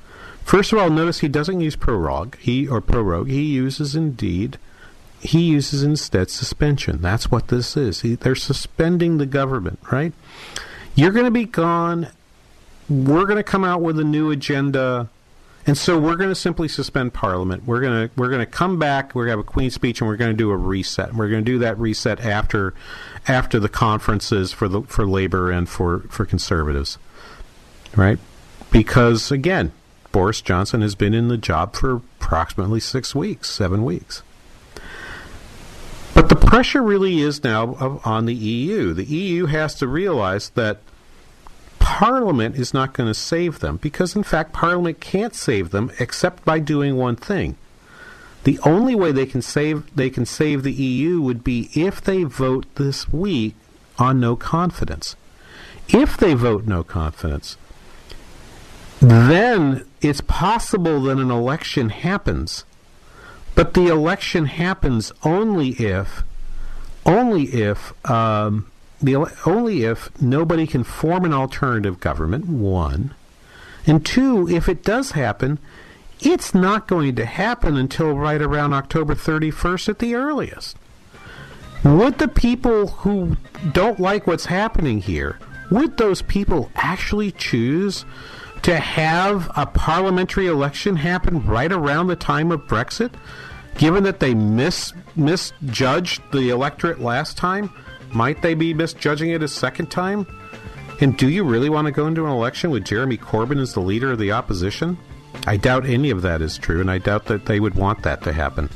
First 0.44 0.72
of 0.72 0.78
all, 0.78 0.90
notice 0.90 1.20
he 1.20 1.28
doesn't 1.28 1.60
use 1.60 1.76
prorogue, 1.76 2.36
he 2.38 2.66
or 2.66 2.80
prorogue. 2.80 3.28
He 3.28 3.42
uses 3.42 3.94
indeed 3.94 4.58
he 5.22 5.42
uses 5.42 5.82
instead 5.82 6.30
suspension. 6.30 7.00
That's 7.00 7.30
what 7.30 7.48
this 7.48 7.76
is. 7.76 8.00
He, 8.00 8.16
they're 8.16 8.34
suspending 8.34 9.18
the 9.18 9.26
government, 9.26 9.78
right? 9.90 10.12
You're 10.94 11.12
going 11.12 11.26
to 11.26 11.30
be 11.30 11.44
gone. 11.44 12.08
We're 12.88 13.24
going 13.24 13.36
to 13.36 13.44
come 13.44 13.64
out 13.64 13.80
with 13.80 13.98
a 14.00 14.04
new 14.04 14.30
agenda, 14.32 15.08
and 15.66 15.78
so 15.78 15.98
we're 15.98 16.16
going 16.16 16.28
to 16.28 16.34
simply 16.34 16.66
suspend 16.66 17.14
Parliament. 17.14 17.64
We're 17.66 17.80
going 17.80 18.08
to 18.08 18.14
we're 18.16 18.28
going 18.28 18.40
to 18.40 18.46
come 18.46 18.78
back. 18.78 19.14
We're 19.14 19.26
going 19.26 19.38
to 19.38 19.38
have 19.38 19.46
a 19.46 19.50
Queen's 19.50 19.74
speech, 19.74 20.00
and 20.00 20.08
we're 20.08 20.16
going 20.16 20.32
to 20.32 20.36
do 20.36 20.50
a 20.50 20.56
reset. 20.56 21.14
We're 21.14 21.28
going 21.28 21.44
to 21.44 21.50
do 21.50 21.58
that 21.60 21.78
reset 21.78 22.20
after 22.20 22.74
after 23.28 23.60
the 23.60 23.68
conferences 23.68 24.52
for 24.52 24.68
the 24.68 24.82
for 24.82 25.06
Labor 25.06 25.50
and 25.50 25.68
for 25.68 26.00
for 26.10 26.24
Conservatives, 26.24 26.98
right? 27.94 28.18
Because 28.72 29.30
again, 29.30 29.72
Boris 30.10 30.40
Johnson 30.40 30.82
has 30.82 30.94
been 30.94 31.14
in 31.14 31.28
the 31.28 31.38
job 31.38 31.74
for 31.76 32.02
approximately 32.20 32.80
six 32.80 33.14
weeks, 33.14 33.48
seven 33.48 33.84
weeks. 33.84 34.22
But 36.14 36.28
the 36.28 36.36
pressure 36.36 36.82
really 36.82 37.20
is 37.20 37.44
now 37.44 38.00
on 38.04 38.26
the 38.26 38.34
EU. 38.34 38.92
The 38.94 39.04
EU 39.04 39.46
has 39.46 39.74
to 39.76 39.86
realize 39.86 40.50
that 40.50 40.78
Parliament 41.82 42.56
is 42.56 42.72
not 42.72 42.92
going 42.92 43.08
to 43.08 43.14
save 43.14 43.58
them 43.58 43.76
because, 43.76 44.14
in 44.14 44.22
fact, 44.22 44.52
Parliament 44.52 45.00
can't 45.00 45.34
save 45.34 45.70
them 45.70 45.90
except 45.98 46.44
by 46.44 46.58
doing 46.58 46.96
one 46.96 47.16
thing. 47.16 47.56
The 48.44 48.58
only 48.64 48.94
way 48.94 49.12
they 49.12 49.26
can 49.26 49.42
save 49.42 49.94
they 49.94 50.10
can 50.10 50.26
save 50.26 50.62
the 50.62 50.72
EU 50.72 51.20
would 51.20 51.44
be 51.44 51.70
if 51.74 52.00
they 52.00 52.24
vote 52.24 52.66
this 52.76 53.12
week 53.12 53.54
on 53.98 54.20
no 54.20 54.36
confidence. 54.36 55.16
If 55.88 56.16
they 56.16 56.34
vote 56.34 56.66
no 56.66 56.82
confidence, 56.82 57.56
then 59.00 59.84
it's 60.00 60.20
possible 60.20 61.02
that 61.02 61.18
an 61.18 61.30
election 61.30 61.90
happens. 61.90 62.64
But 63.54 63.74
the 63.74 63.88
election 63.88 64.46
happens 64.46 65.12
only 65.24 65.70
if, 65.70 66.22
only 67.04 67.44
if, 67.44 67.92
um, 68.10 68.71
the 69.02 69.16
only 69.46 69.84
if 69.84 70.10
nobody 70.20 70.66
can 70.66 70.84
form 70.84 71.24
an 71.24 71.32
alternative 71.32 72.00
government. 72.00 72.46
One, 72.46 73.14
and 73.86 74.06
two, 74.06 74.48
if 74.48 74.68
it 74.68 74.84
does 74.84 75.12
happen, 75.12 75.58
it's 76.20 76.54
not 76.54 76.86
going 76.86 77.16
to 77.16 77.26
happen 77.26 77.76
until 77.76 78.16
right 78.16 78.40
around 78.40 78.72
October 78.72 79.14
31st 79.14 79.88
at 79.88 79.98
the 79.98 80.14
earliest. 80.14 80.76
Would 81.82 82.18
the 82.18 82.28
people 82.28 82.86
who 82.88 83.36
don't 83.72 83.98
like 83.98 84.26
what's 84.26 84.46
happening 84.46 85.00
here, 85.00 85.38
would 85.70 85.96
those 85.96 86.22
people 86.22 86.70
actually 86.76 87.32
choose 87.32 88.04
to 88.62 88.78
have 88.78 89.50
a 89.56 89.66
parliamentary 89.66 90.46
election 90.46 90.94
happen 90.94 91.44
right 91.44 91.72
around 91.72 92.06
the 92.06 92.14
time 92.14 92.52
of 92.52 92.68
Brexit, 92.68 93.12
given 93.78 94.04
that 94.04 94.20
they 94.20 94.34
mis- 94.34 94.92
misjudged 95.16 96.22
the 96.30 96.50
electorate 96.50 97.00
last 97.00 97.36
time? 97.36 97.70
Might 98.12 98.42
they 98.42 98.54
be 98.54 98.74
misjudging 98.74 99.30
it 99.30 99.42
a 99.42 99.48
second 99.48 99.90
time? 99.90 100.26
And 101.00 101.16
do 101.16 101.28
you 101.28 101.44
really 101.44 101.68
want 101.68 101.86
to 101.86 101.92
go 101.92 102.06
into 102.06 102.24
an 102.24 102.30
election 102.30 102.70
with 102.70 102.84
Jeremy 102.84 103.16
Corbyn 103.16 103.60
as 103.60 103.74
the 103.74 103.80
leader 103.80 104.12
of 104.12 104.18
the 104.18 104.32
opposition? 104.32 104.98
I 105.46 105.56
doubt 105.56 105.86
any 105.86 106.10
of 106.10 106.22
that 106.22 106.42
is 106.42 106.58
true, 106.58 106.80
and 106.80 106.90
I 106.90 106.98
doubt 106.98 107.24
that 107.26 107.46
they 107.46 107.58
would 107.58 107.74
want 107.74 108.02
that 108.02 108.22
to 108.22 108.32
happen. 108.32 108.68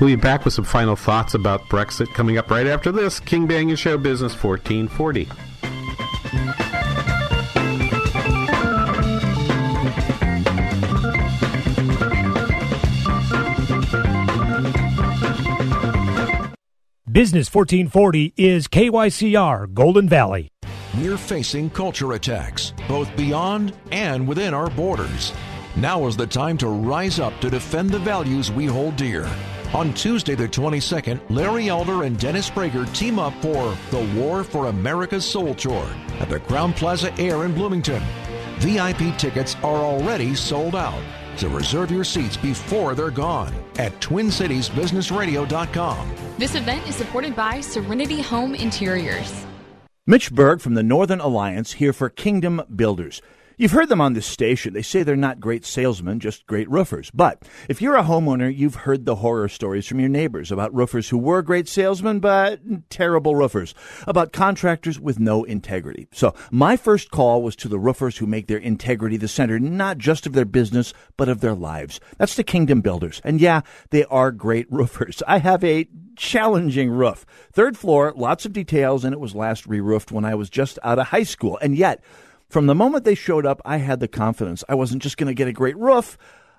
We'll 0.00 0.10
be 0.10 0.16
back 0.16 0.44
with 0.44 0.54
some 0.54 0.64
final 0.64 0.94
thoughts 0.94 1.34
about 1.34 1.62
Brexit 1.68 2.12
coming 2.14 2.38
up 2.38 2.50
right 2.50 2.66
after 2.66 2.92
this. 2.92 3.18
King 3.18 3.48
Banaian 3.48 3.78
Show 3.78 3.96
Business 3.96 4.32
1440. 4.40 5.28
Business 17.16 17.48
1440 17.50 18.34
is 18.36 18.68
KYCR 18.68 19.72
Golden 19.72 20.06
Valley. 20.06 20.52
We're 20.98 21.16
facing 21.16 21.70
culture 21.70 22.12
attacks, 22.12 22.74
both 22.86 23.08
beyond 23.16 23.74
and 23.90 24.28
within 24.28 24.52
our 24.52 24.68
borders. 24.68 25.32
Now 25.76 26.06
is 26.08 26.14
the 26.14 26.26
time 26.26 26.58
to 26.58 26.68
rise 26.68 27.18
up 27.18 27.32
to 27.40 27.48
defend 27.48 27.88
the 27.88 27.98
values 28.00 28.52
we 28.52 28.66
hold 28.66 28.96
dear. 28.96 29.26
On 29.72 29.94
Tuesday, 29.94 30.34
the 30.34 30.46
22nd, 30.46 31.18
Larry 31.30 31.70
Elder 31.70 32.02
and 32.02 32.18
Dennis 32.18 32.50
Prager 32.50 32.86
team 32.94 33.18
up 33.18 33.32
for 33.40 33.74
The 33.90 34.06
War 34.14 34.44
for 34.44 34.66
America's 34.66 35.24
Soul 35.24 35.54
Tour 35.54 35.88
at 36.20 36.28
the 36.28 36.40
Crowne 36.40 36.76
Plaza 36.76 37.18
Air 37.18 37.46
in 37.46 37.54
Bloomington. 37.54 38.02
VIP 38.58 39.16
tickets 39.16 39.54
are 39.62 39.78
already 39.78 40.34
sold 40.34 40.76
out. 40.76 41.02
So 41.36 41.48
reserve 41.48 41.90
your 41.90 42.04
seats 42.04 42.36
before 42.36 42.94
they're 42.94 43.10
gone 43.10 43.52
at 43.78 43.92
TwinCitiesBusinessRadio.com. 44.00 46.14
This 46.38 46.54
event 46.54 46.86
is 46.88 46.94
supported 46.94 47.34
by 47.36 47.60
Serenity 47.60 48.22
Home 48.22 48.54
Interiors. 48.54 49.44
Mitch 50.06 50.32
Berg 50.32 50.60
from 50.60 50.74
the 50.74 50.82
Northern 50.82 51.20
Alliance 51.20 51.72
here 51.72 51.92
for 51.92 52.08
Kingdom 52.08 52.62
Builders. 52.74 53.20
You've 53.58 53.72
heard 53.72 53.88
them 53.88 54.02
on 54.02 54.12
this 54.12 54.26
station. 54.26 54.74
They 54.74 54.82
say 54.82 55.02
they're 55.02 55.16
not 55.16 55.40
great 55.40 55.64
salesmen, 55.64 56.20
just 56.20 56.46
great 56.46 56.68
roofers. 56.68 57.10
But 57.12 57.42
if 57.70 57.80
you're 57.80 57.96
a 57.96 58.02
homeowner, 58.02 58.54
you've 58.54 58.74
heard 58.74 59.06
the 59.06 59.14
horror 59.14 59.48
stories 59.48 59.86
from 59.86 59.98
your 59.98 60.10
neighbors 60.10 60.52
about 60.52 60.74
roofers 60.74 61.08
who 61.08 61.16
were 61.16 61.40
great 61.40 61.66
salesmen, 61.66 62.20
but 62.20 62.60
terrible 62.90 63.34
roofers, 63.34 63.74
about 64.06 64.34
contractors 64.34 65.00
with 65.00 65.18
no 65.18 65.42
integrity. 65.44 66.06
So 66.12 66.34
my 66.50 66.76
first 66.76 67.10
call 67.10 67.42
was 67.42 67.56
to 67.56 67.68
the 67.68 67.78
roofers 67.78 68.18
who 68.18 68.26
make 68.26 68.46
their 68.46 68.58
integrity 68.58 69.16
the 69.16 69.26
center, 69.26 69.58
not 69.58 69.96
just 69.96 70.26
of 70.26 70.34
their 70.34 70.44
business, 70.44 70.92
but 71.16 71.30
of 71.30 71.40
their 71.40 71.54
lives. 71.54 71.98
That's 72.18 72.36
the 72.36 72.44
Kingdom 72.44 72.82
Builders. 72.82 73.22
And 73.24 73.40
yeah, 73.40 73.62
they 73.88 74.04
are 74.04 74.32
great 74.32 74.66
roofers. 74.70 75.22
I 75.26 75.38
have 75.38 75.64
a 75.64 75.88
challenging 76.14 76.90
roof. 76.90 77.24
Third 77.52 77.78
floor, 77.78 78.12
lots 78.14 78.44
of 78.44 78.52
details, 78.52 79.02
and 79.02 79.14
it 79.14 79.20
was 79.20 79.34
last 79.34 79.66
re 79.66 79.80
roofed 79.80 80.12
when 80.12 80.26
I 80.26 80.34
was 80.34 80.50
just 80.50 80.78
out 80.82 80.98
of 80.98 81.06
high 81.06 81.22
school. 81.22 81.58
And 81.62 81.74
yet, 81.74 82.02
from 82.48 82.66
the 82.66 82.74
moment 82.74 83.04
they 83.04 83.14
showed 83.14 83.46
up, 83.46 83.60
I 83.64 83.78
had 83.78 84.00
the 84.00 84.08
confidence 84.08 84.64
I 84.68 84.74
wasn't 84.74 85.02
just 85.02 85.16
going 85.16 85.28
to 85.28 85.34
get 85.34 85.48
a 85.48 85.52
great 85.52 85.76
roof. 85.76 86.16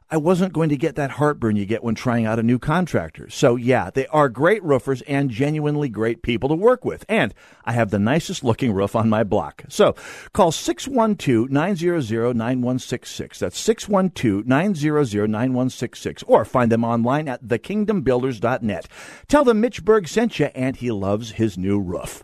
I 0.10 0.16
wasn't 0.16 0.54
going 0.54 0.70
to 0.70 0.78
get 0.78 0.96
that 0.96 1.12
heartburn 1.12 1.58
you 1.58 1.66
get 1.66 1.84
when 1.84 1.94
trying 1.94 2.26
out 2.26 2.40
a 2.40 2.44
new 2.44 2.60
contractor. 2.60 3.30
So, 3.30 3.58
yeah, 3.58 3.90
they 3.94 4.08
are 4.08 4.30
great 4.30 4.64
roofers 4.64 5.02
and 5.02 5.30
genuinely 5.30 5.90
great 5.90 6.22
people 6.22 6.48
to 6.48 6.56
work 6.56 6.86
with. 6.86 7.04
And 7.10 7.34
I 7.66 7.74
have 7.74 7.90
the 7.90 8.00
nicest 8.00 8.42
looking 8.42 8.72
roof 8.72 8.96
on 8.96 9.10
my 9.10 9.26
block. 9.26 9.64
So, 9.68 9.96
call 10.32 10.54
612 10.54 11.50
900 11.50 12.38
9166. 12.38 13.40
That's 13.40 13.60
612 13.60 14.48
900 14.48 15.30
9166. 15.30 16.24
Or 16.24 16.46
find 16.46 16.72
them 16.72 16.86
online 16.86 17.28
at 17.28 17.44
thekingdombuilders.net. 17.44 18.88
Tell 19.28 19.44
them 19.44 19.60
Mitch 19.60 19.84
Berg 19.84 20.08
sent 20.08 20.40
you 20.40 20.46
and 20.56 20.78
he 20.78 20.90
loves 20.90 21.32
his 21.32 21.58
new 21.58 21.82
roof. 21.82 22.24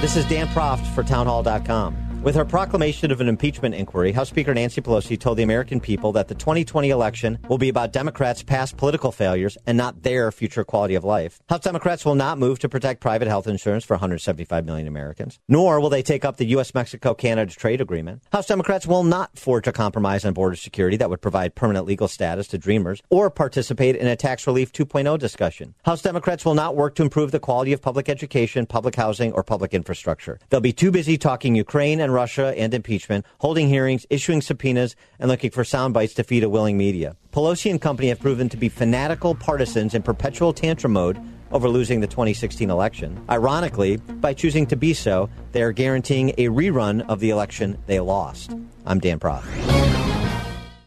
This 0.00 0.16
is 0.16 0.24
Dan 0.26 0.46
Proft 0.48 0.86
for 0.94 1.02
townhall.com. 1.02 2.05
With 2.22 2.34
her 2.34 2.44
proclamation 2.44 3.12
of 3.12 3.20
an 3.20 3.28
impeachment 3.28 3.76
inquiry, 3.76 4.10
House 4.10 4.30
Speaker 4.30 4.52
Nancy 4.52 4.80
Pelosi 4.80 5.16
told 5.16 5.38
the 5.38 5.44
American 5.44 5.78
people 5.78 6.10
that 6.12 6.26
the 6.26 6.34
2020 6.34 6.90
election 6.90 7.38
will 7.48 7.56
be 7.56 7.68
about 7.68 7.92
Democrats' 7.92 8.42
past 8.42 8.76
political 8.76 9.12
failures 9.12 9.56
and 9.64 9.78
not 9.78 10.02
their 10.02 10.32
future 10.32 10.64
quality 10.64 10.96
of 10.96 11.04
life. 11.04 11.40
House 11.48 11.60
Democrats 11.60 12.04
will 12.04 12.16
not 12.16 12.36
move 12.36 12.58
to 12.58 12.68
protect 12.68 13.00
private 13.00 13.28
health 13.28 13.46
insurance 13.46 13.84
for 13.84 13.94
175 13.94 14.64
million 14.66 14.88
Americans, 14.88 15.38
nor 15.46 15.80
will 15.80 15.88
they 15.88 16.02
take 16.02 16.24
up 16.24 16.36
the 16.36 16.46
U.S. 16.46 16.74
Mexico 16.74 17.14
Canada 17.14 17.52
trade 17.52 17.80
agreement. 17.80 18.24
House 18.32 18.48
Democrats 18.48 18.88
will 18.88 19.04
not 19.04 19.38
forge 19.38 19.68
a 19.68 19.72
compromise 19.72 20.24
on 20.24 20.32
border 20.32 20.56
security 20.56 20.96
that 20.96 21.08
would 21.08 21.22
provide 21.22 21.54
permanent 21.54 21.86
legal 21.86 22.08
status 22.08 22.48
to 22.48 22.58
Dreamers 22.58 23.02
or 23.08 23.30
participate 23.30 23.94
in 23.94 24.08
a 24.08 24.16
tax 24.16 24.48
relief 24.48 24.72
2.0 24.72 25.16
discussion. 25.20 25.76
House 25.84 26.02
Democrats 26.02 26.44
will 26.44 26.54
not 26.54 26.74
work 26.74 26.96
to 26.96 27.02
improve 27.02 27.30
the 27.30 27.38
quality 27.38 27.72
of 27.72 27.80
public 27.80 28.08
education, 28.08 28.66
public 28.66 28.96
housing, 28.96 29.32
or 29.32 29.44
public 29.44 29.72
infrastructure. 29.72 30.40
They'll 30.48 30.60
be 30.60 30.72
too 30.72 30.90
busy 30.90 31.16
talking 31.16 31.54
Ukraine 31.54 32.00
and 32.00 32.15
Russia 32.16 32.54
and 32.56 32.72
impeachment, 32.72 33.26
holding 33.38 33.68
hearings, 33.68 34.06
issuing 34.08 34.40
subpoenas, 34.40 34.96
and 35.18 35.28
looking 35.28 35.50
for 35.50 35.62
sound 35.62 35.92
bites 35.92 36.14
to 36.14 36.24
feed 36.24 36.42
a 36.42 36.48
willing 36.48 36.78
media. 36.78 37.14
Pelosi 37.30 37.70
and 37.70 37.78
company 37.80 38.08
have 38.08 38.18
proven 38.18 38.48
to 38.48 38.56
be 38.56 38.70
fanatical 38.70 39.34
partisans 39.34 39.94
in 39.94 40.02
perpetual 40.02 40.54
tantrum 40.54 40.94
mode 40.94 41.20
over 41.52 41.68
losing 41.68 42.00
the 42.00 42.06
2016 42.06 42.70
election. 42.70 43.22
Ironically, 43.28 43.98
by 43.98 44.32
choosing 44.32 44.64
to 44.66 44.76
be 44.76 44.94
so, 44.94 45.28
they 45.52 45.60
are 45.62 45.72
guaranteeing 45.72 46.30
a 46.38 46.48
rerun 46.48 47.06
of 47.08 47.20
the 47.20 47.28
election 47.30 47.76
they 47.86 48.00
lost. 48.00 48.56
I'm 48.86 48.98
Dan 48.98 49.20
Proft. 49.20 49.44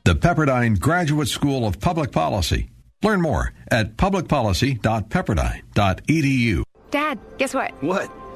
The 0.05 0.15
Pepperdine 0.15 0.80
Graduate 0.80 1.27
School 1.27 1.67
of 1.67 1.80
Public 1.80 2.11
Policy. 2.11 2.71
Learn 3.03 3.21
more 3.21 3.53
at 3.69 3.97
publicpolicy.pepperdine.edu. 3.97 6.63
Dad, 6.91 7.19
guess 7.38 7.53
what? 7.53 7.71
What? 7.84 8.11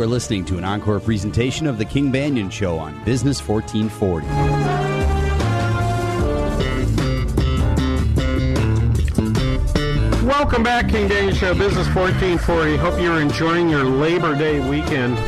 You 0.00 0.04
are 0.04 0.08
listening 0.08 0.46
to 0.46 0.56
an 0.56 0.64
encore 0.64 0.98
presentation 0.98 1.66
of 1.66 1.76
The 1.76 1.84
King 1.84 2.10
Banaian 2.10 2.50
Show 2.50 2.78
on 2.78 3.04
Business 3.04 3.46
1440. 3.46 4.26
Welcome 10.26 10.62
back, 10.62 10.88
King 10.88 11.06
Banaian 11.06 11.34
Show, 11.34 11.52
Business 11.52 11.86
1440. 11.94 12.78
Hope 12.78 12.98
you're 12.98 13.20
enjoying 13.20 13.68
your 13.68 13.84
Labor 13.84 14.34
Day 14.34 14.66
weekend. 14.70 15.18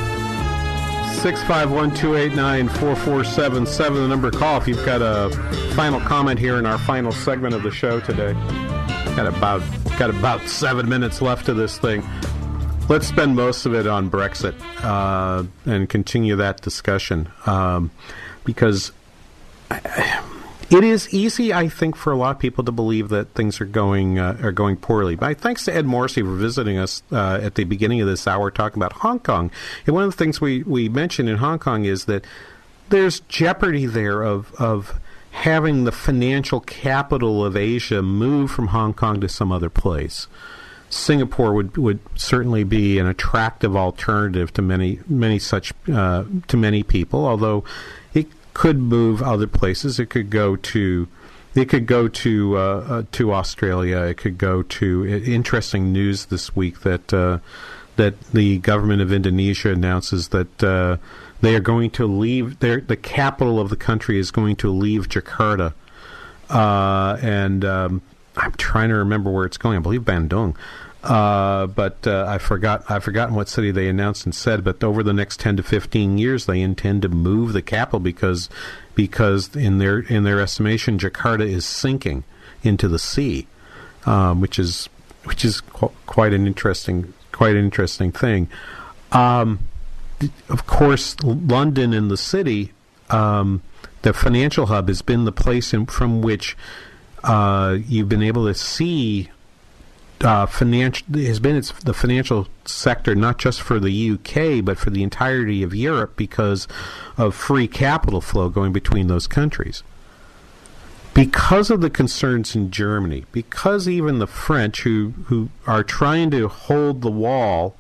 651 1.21 1.95
289 1.95 2.69
4477, 2.69 4.03
the 4.03 4.09
number 4.09 4.31
to 4.31 4.39
call 4.39 4.57
if 4.59 4.67
you've 4.67 4.87
got 4.87 5.03
a 5.03 5.29
final 5.75 6.01
comment 6.01 6.39
here 6.39 6.57
in 6.57 6.65
our 6.65 6.79
final 6.79 7.13
segment 7.13 7.55
of 7.55 7.63
the 7.63 7.71
show 7.71 8.01
today. 8.01 8.33
Got 9.17 9.27
about, 9.27 9.61
got 9.99 10.09
about 10.09 10.49
seven 10.49 10.89
minutes 10.89 11.21
left 11.21 11.51
of 11.51 11.59
this 11.59 11.77
thing. 11.77 12.03
Let's 12.93 13.07
spend 13.07 13.35
most 13.35 13.65
of 13.65 13.73
it 13.73 13.87
on 13.87 14.11
Brexit 14.11 14.55
uh, 14.85 15.45
and 15.65 15.89
continue 15.89 16.37
that 16.37 16.61
discussion 16.61 17.31
um, 17.47 17.91
because 18.45 18.93
it 19.71 20.85
is 20.85 21.09
easy, 21.15 21.55
I 21.55 21.71
think, 21.71 21.97
for 21.97 22.13
a 22.13 22.17
lot 22.17 22.33
of 22.33 22.39
people 22.39 22.65
to 22.65 22.71
believe 22.71 23.09
that 23.09 23.33
things 23.33 23.63
are 23.63 23.65
going 23.65 24.19
uh, 24.19 24.37
are 24.43 24.53
going 24.53 24.77
poorly. 24.77 25.17
But 25.17 25.41
thanks 25.41 25.65
to 25.65 25.75
Ed 25.75 25.87
Morrissey 25.87 26.21
for 26.21 26.35
visiting 26.35 26.77
us 26.77 27.03
uh, 27.11 27.41
at 27.43 27.55
the 27.55 27.65
beginning 27.65 28.03
of 28.03 28.09
this 28.09 28.27
hour, 28.27 28.51
talking 28.51 28.83
about 28.83 28.93
Hong 28.93 29.21
Kong. 29.21 29.51
And 29.87 29.95
one 29.95 30.05
of 30.05 30.11
the 30.11 30.19
things 30.19 30.43
we, 30.43 30.63
we 30.63 30.91
mentioned 30.91 31.31
in 31.31 31.39
Hong 31.39 31.59
Kong 31.59 31.87
is 31.87 32.05
that 32.05 32.27
there's 32.91 33.21
jeopardy 33.21 33.87
there 33.87 34.21
of 34.21 34.55
of 34.57 35.01
having 35.31 35.85
the 35.85 35.93
financial 35.93 36.61
capital 36.61 37.43
of 37.43 37.57
Asia 37.57 38.03
move 38.03 38.51
from 38.51 38.67
Hong 38.67 38.93
Kong 38.93 39.19
to 39.23 39.31
some 39.31 39.51
other 39.51 39.71
place. 39.71 40.27
Singapore 40.93 41.55
would 41.55 41.77
would 41.79 42.01
certainly 42.15 42.65
be 42.65 42.99
an 42.99 43.07
attractive 43.07 43.75
alternative 43.75 44.53
to 44.53 44.63
many 44.63 45.01
many 45.09 45.39
such 45.39 45.73
uh, 45.91 46.25
to 46.49 46.57
many 46.57 46.83
people. 46.83 47.25
Although 47.27 47.65
it 48.13 48.27
could 48.53 48.79
move 48.79 49.23
other 49.23 49.47
places, 49.47 49.99
it 49.99 50.11
could 50.11 50.29
go 50.29 50.57
to 50.57 51.09
it 51.55 51.69
could 51.71 51.87
go 51.87 52.09
to 52.09 52.59
uh, 52.59 52.61
uh, 52.61 53.03
to 53.13 53.33
Australia. 53.33 54.01
It 54.03 54.19
could 54.19 54.37
go 54.37 54.63
to 54.63 55.07
interesting 55.07 55.93
news 55.93 56.27
this 56.27 56.55
week 56.55 56.81
that 56.81 57.13
uh, 57.13 57.39
that 57.97 58.21
the 58.33 58.59
government 58.59 59.01
of 59.01 59.13
Indonesia 59.13 59.71
announces 59.71 60.29
that 60.29 60.63
uh, 60.63 60.99
they 61.41 61.55
are 61.55 61.61
going 61.61 61.91
to 61.93 62.07
leave. 62.07 62.59
The 62.59 62.99
capital 63.01 63.59
of 63.59 63.71
the 63.71 63.77
country 63.77 64.19
is 64.19 64.31
going 64.31 64.57
to 64.57 64.71
leave 64.71 65.09
Jakarta, 65.09 65.73
uh, 66.51 67.17
and 67.23 67.65
um, 67.65 68.03
I'm 68.37 68.53
trying 68.53 68.89
to 68.89 68.97
remember 68.97 69.31
where 69.31 69.45
it's 69.45 69.59
going. 69.59 69.77
I 69.77 69.81
believe 69.81 70.03
Bandung. 70.03 70.57
Uh, 71.03 71.67
but 71.67 72.07
uh, 72.07 72.25
I 72.29 72.39
forgot. 72.39 72.85
I've 72.89 73.03
forgotten 73.03 73.35
what 73.35 73.49
city 73.49 73.73
they 73.73 73.89
announced 73.89 74.25
and 74.25 74.35
said. 74.35 74.63
But 74.63 74.85
over 74.85 75.03
the 75.03 75.13
next 75.13 75.41
ten 75.41 75.57
to 75.57 75.63
fifteen 75.63 76.17
years, 76.17 76.47
they 76.47 76.61
intend 76.61 77.03
to 77.03 77.09
move 77.09 77.53
the 77.53 77.63
capital 77.63 77.99
because 77.99 78.49
because 78.95 79.55
in 79.57 79.79
their 79.79 79.99
in 79.99 80.23
their 80.23 80.41
estimation, 80.41 80.99
Jakarta 80.99 81.47
is 81.47 81.65
sinking 81.65 82.23
into 82.63 82.87
the 82.87 83.01
sea, 83.01 83.49
um, 84.07 84.41
which 84.41 84.61
is 84.61 84.89
which 85.25 85.45
is 85.45 85.61
qu- 85.61 85.93
quite 86.07 86.33
an 86.33 86.47
interesting 86.47 87.13
quite 87.33 87.57
an 87.57 87.65
interesting 87.65 88.13
thing. 88.13 88.49
Um, 89.11 89.59
of 90.49 90.67
course, 90.69 91.17
London 91.25 91.93
and 91.93 92.13
the 92.13 92.17
city, 92.17 92.73
um, 93.11 93.61
the 94.03 94.13
financial 94.13 94.67
hub, 94.67 94.87
has 94.87 95.03
been 95.03 95.25
the 95.25 95.33
place 95.33 95.75
in, 95.75 95.87
from 95.87 96.23
which 96.23 96.57
uh, 97.25 97.79
you've 97.89 98.09
been 98.09 98.23
able 98.23 98.47
to 98.47 98.55
see 98.55 99.31
uh, 100.23 100.47
financial 100.47 101.07
has 101.19 101.41
been 101.41 101.57
its 101.57 101.73
the 101.73 101.95
financial 101.95 102.49
sector 102.65 103.15
not 103.15 103.39
just 103.39 103.61
for 103.61 103.81
the 103.81 104.11
UK 104.11 104.65
but 104.65 104.79
for 104.79 104.91
the 104.91 105.03
entirety 105.03 105.63
of 105.63 105.75
Europe 105.75 106.17
because 106.17 106.69
of 107.17 107.35
free 107.35 107.67
capital 107.67 108.21
flow 108.21 108.49
going 108.49 108.73
between 108.73 109.09
those 109.09 109.27
countries. 109.27 109.83
Because 111.15 111.71
of 111.71 111.83
the 111.83 111.91
concerns 111.91 112.57
in 112.57 112.71
Germany, 112.71 113.27
because 113.33 113.87
even 113.87 114.19
the 114.19 114.27
French 114.27 114.83
who 114.83 115.13
who 115.27 115.51
are 115.67 115.85
trying 115.85 116.31
to 116.31 116.49
hold 116.49 117.03
the 117.03 117.11
wall 117.11 117.77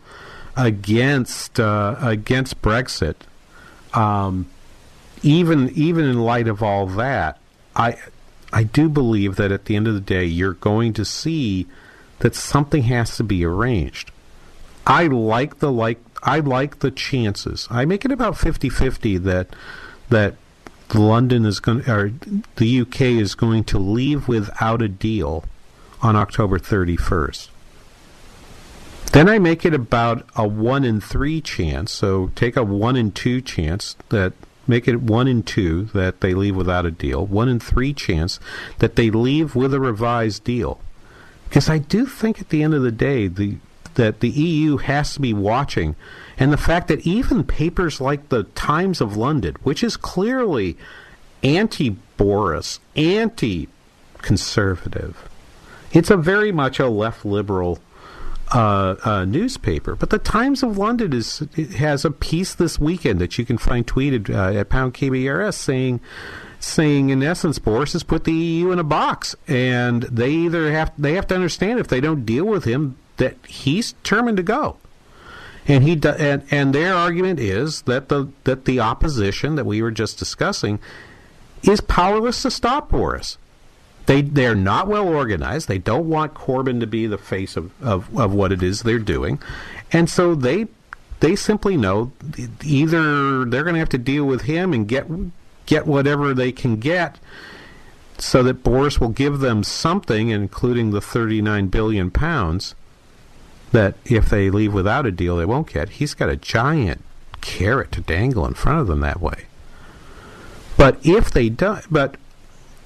against 0.54 1.58
uh, 1.58 1.96
against 2.02 2.60
Brexit, 2.60 3.14
um, 3.94 4.46
even 5.22 5.70
even 5.70 6.04
in 6.04 6.20
light 6.20 6.46
of 6.46 6.62
all 6.62 6.86
that, 6.88 7.38
I 7.74 7.96
I 8.52 8.64
do 8.64 8.90
believe 8.90 9.36
that 9.36 9.50
at 9.50 9.64
the 9.64 9.76
end 9.76 9.88
of 9.88 9.94
the 9.94 10.00
day, 10.00 10.26
you're 10.26 10.52
going 10.52 10.92
to 10.92 11.04
see 11.04 11.66
that 12.22 12.36
something 12.36 12.84
has 12.84 13.16
to 13.16 13.24
be 13.24 13.44
arranged. 13.44 14.12
I 14.86 15.08
like 15.08 15.58
the 15.58 15.72
like 15.72 15.98
I 16.22 16.38
like 16.38 16.78
the 16.78 16.92
chances. 16.92 17.66
I 17.68 17.84
make 17.84 18.04
it 18.04 18.12
about 18.12 18.34
50-50 18.34 19.22
that 19.24 19.48
that 20.08 20.36
London 20.94 21.44
is 21.44 21.58
going 21.58 21.88
or 21.90 22.12
the 22.56 22.80
UK 22.80 23.00
is 23.00 23.34
going 23.34 23.64
to 23.64 23.78
leave 23.78 24.28
without 24.28 24.82
a 24.82 24.88
deal 24.88 25.44
on 26.00 26.14
October 26.14 26.60
31st. 26.60 27.48
Then 29.12 29.28
I 29.28 29.40
make 29.40 29.64
it 29.64 29.74
about 29.74 30.24
a 30.36 30.46
1 30.46 30.84
in 30.84 31.00
3 31.00 31.40
chance, 31.40 31.90
so 31.92 32.30
take 32.36 32.56
a 32.56 32.62
1 32.62 32.96
in 32.96 33.10
2 33.10 33.40
chance 33.40 33.96
that 34.10 34.32
make 34.68 34.86
it 34.86 35.02
1 35.02 35.26
in 35.26 35.42
2 35.42 35.90
that 35.92 36.20
they 36.20 36.34
leave 36.34 36.54
without 36.54 36.86
a 36.86 36.92
deal, 36.92 37.26
1 37.26 37.48
in 37.48 37.58
3 37.58 37.92
chance 37.92 38.38
that 38.78 38.94
they 38.94 39.10
leave 39.10 39.56
with 39.56 39.74
a 39.74 39.80
revised 39.80 40.44
deal. 40.44 40.80
Because 41.52 41.68
I 41.68 41.76
do 41.76 42.06
think 42.06 42.40
at 42.40 42.48
the 42.48 42.62
end 42.62 42.72
of 42.72 42.80
the 42.80 42.90
day, 42.90 43.26
the 43.26 43.56
that 43.96 44.20
the 44.20 44.30
EU 44.30 44.78
has 44.78 45.12
to 45.12 45.20
be 45.20 45.34
watching, 45.34 45.96
and 46.38 46.50
the 46.50 46.56
fact 46.56 46.88
that 46.88 47.06
even 47.06 47.44
papers 47.44 48.00
like 48.00 48.30
the 48.30 48.44
Times 48.44 49.02
of 49.02 49.18
London, 49.18 49.56
which 49.62 49.84
is 49.84 49.98
clearly 49.98 50.78
anti-Boris, 51.42 52.80
anti-conservative, 52.96 55.28
it's 55.92 56.08
a 56.08 56.16
very 56.16 56.52
much 56.52 56.80
a 56.80 56.88
left 56.88 57.26
liberal 57.26 57.80
uh, 58.54 58.94
uh, 59.04 59.26
newspaper. 59.26 59.94
But 59.94 60.08
the 60.08 60.18
Times 60.18 60.62
of 60.62 60.78
London 60.78 61.12
is 61.12 61.46
has 61.76 62.06
a 62.06 62.10
piece 62.10 62.54
this 62.54 62.78
weekend 62.78 63.20
that 63.20 63.36
you 63.36 63.44
can 63.44 63.58
find 63.58 63.86
tweeted 63.86 64.34
uh, 64.34 64.58
at 64.58 64.70
pound 64.70 64.94
KBRS 64.94 65.52
saying 65.52 66.00
saying 66.64 67.10
in 67.10 67.22
essence 67.22 67.58
Boris 67.58 67.92
has 67.92 68.02
put 68.02 68.24
the 68.24 68.32
EU 68.32 68.70
in 68.70 68.78
a 68.78 68.84
box 68.84 69.34
and 69.48 70.04
they 70.04 70.30
either 70.30 70.72
have 70.72 70.92
they 70.96 71.14
have 71.14 71.26
to 71.28 71.34
understand 71.34 71.80
if 71.80 71.88
they 71.88 72.00
don't 72.00 72.24
deal 72.24 72.44
with 72.44 72.64
him 72.64 72.96
that 73.16 73.36
he's 73.46 73.92
determined 73.92 74.36
to 74.36 74.42
go. 74.42 74.76
And 75.66 75.84
he 75.84 75.92
and, 76.04 76.42
and 76.50 76.74
their 76.74 76.94
argument 76.94 77.38
is 77.38 77.82
that 77.82 78.08
the 78.08 78.28
that 78.44 78.64
the 78.64 78.80
opposition 78.80 79.54
that 79.56 79.66
we 79.66 79.82
were 79.82 79.90
just 79.90 80.18
discussing 80.18 80.80
is 81.62 81.80
powerless 81.80 82.42
to 82.42 82.50
stop 82.50 82.90
Boris. 82.90 83.38
They 84.06 84.22
they're 84.22 84.56
not 84.56 84.88
well 84.88 85.08
organized. 85.08 85.68
They 85.68 85.78
don't 85.78 86.08
want 86.08 86.34
Corbyn 86.34 86.80
to 86.80 86.86
be 86.86 87.06
the 87.06 87.18
face 87.18 87.56
of, 87.56 87.70
of, 87.80 88.18
of 88.18 88.34
what 88.34 88.50
it 88.50 88.62
is 88.62 88.82
they're 88.82 88.98
doing, 88.98 89.40
and 89.92 90.10
so 90.10 90.34
they 90.34 90.66
they 91.20 91.36
simply 91.36 91.76
know 91.76 92.10
either 92.64 93.44
they're 93.44 93.62
going 93.62 93.74
to 93.74 93.78
have 93.78 93.88
to 93.90 93.98
deal 93.98 94.24
with 94.24 94.42
him 94.42 94.72
and 94.72 94.88
get 94.88 95.06
get 95.66 95.86
whatever 95.86 96.34
they 96.34 96.52
can 96.52 96.76
get, 96.76 97.18
so 98.18 98.42
that 98.42 98.62
Boris 98.62 99.00
will 99.00 99.08
give 99.08 99.40
them 99.40 99.62
something, 99.62 100.28
including 100.28 100.90
the 100.90 101.00
thirty 101.00 101.42
nine 101.42 101.68
billion 101.68 102.10
pounds. 102.10 102.74
That 103.72 103.94
if 104.04 104.28
they 104.28 104.50
leave 104.50 104.74
without 104.74 105.06
a 105.06 105.10
deal, 105.10 105.36
they 105.36 105.46
won't 105.46 105.72
get. 105.72 105.90
He's 105.90 106.14
got 106.14 106.28
a 106.28 106.36
giant 106.36 107.02
carrot 107.40 107.92
to 107.92 108.00
dangle 108.00 108.46
in 108.46 108.54
front 108.54 108.80
of 108.80 108.86
them 108.86 109.00
that 109.00 109.20
way. 109.20 109.46
But 110.76 110.98
if 111.04 111.30
they 111.30 111.48
don't, 111.48 111.84
but 111.90 112.16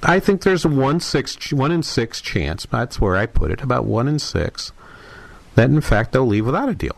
I 0.03 0.21
think 0.21 0.43
there's 0.43 0.65
a 0.65 0.69
one 0.69 1.01
six 1.01 1.53
one 1.53 1.73
in 1.73 1.83
six 1.83 2.21
chance. 2.21 2.67
That's 2.71 3.01
where 3.01 3.17
I 3.17 3.27
put 3.27 3.51
it. 3.51 3.63
About 3.63 3.85
one 3.85 4.07
in 4.09 4.19
six 4.19 4.73
that 5.57 5.71
in 5.71 5.81
fact 5.81 6.13
they'll 6.13 6.27
leave 6.27 6.47
without 6.47 6.69
a 6.69 6.75
deal. 6.75 6.97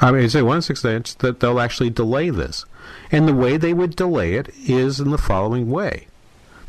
I 0.00 0.10
mean, 0.10 0.24
I 0.24 0.26
say 0.28 0.42
one 0.42 0.56
in 0.56 0.62
six 0.62 0.82
chance 0.82 1.14
that 1.14 1.40
they'll 1.40 1.60
actually 1.60 1.90
delay 1.90 2.30
this, 2.30 2.64
and 3.10 3.26
the 3.26 3.34
way 3.34 3.56
they 3.56 3.72
would 3.72 3.96
delay 3.96 4.34
it 4.34 4.48
is 4.66 5.00
in 5.00 5.10
the 5.10 5.18
following 5.18 5.70
way: 5.70 6.06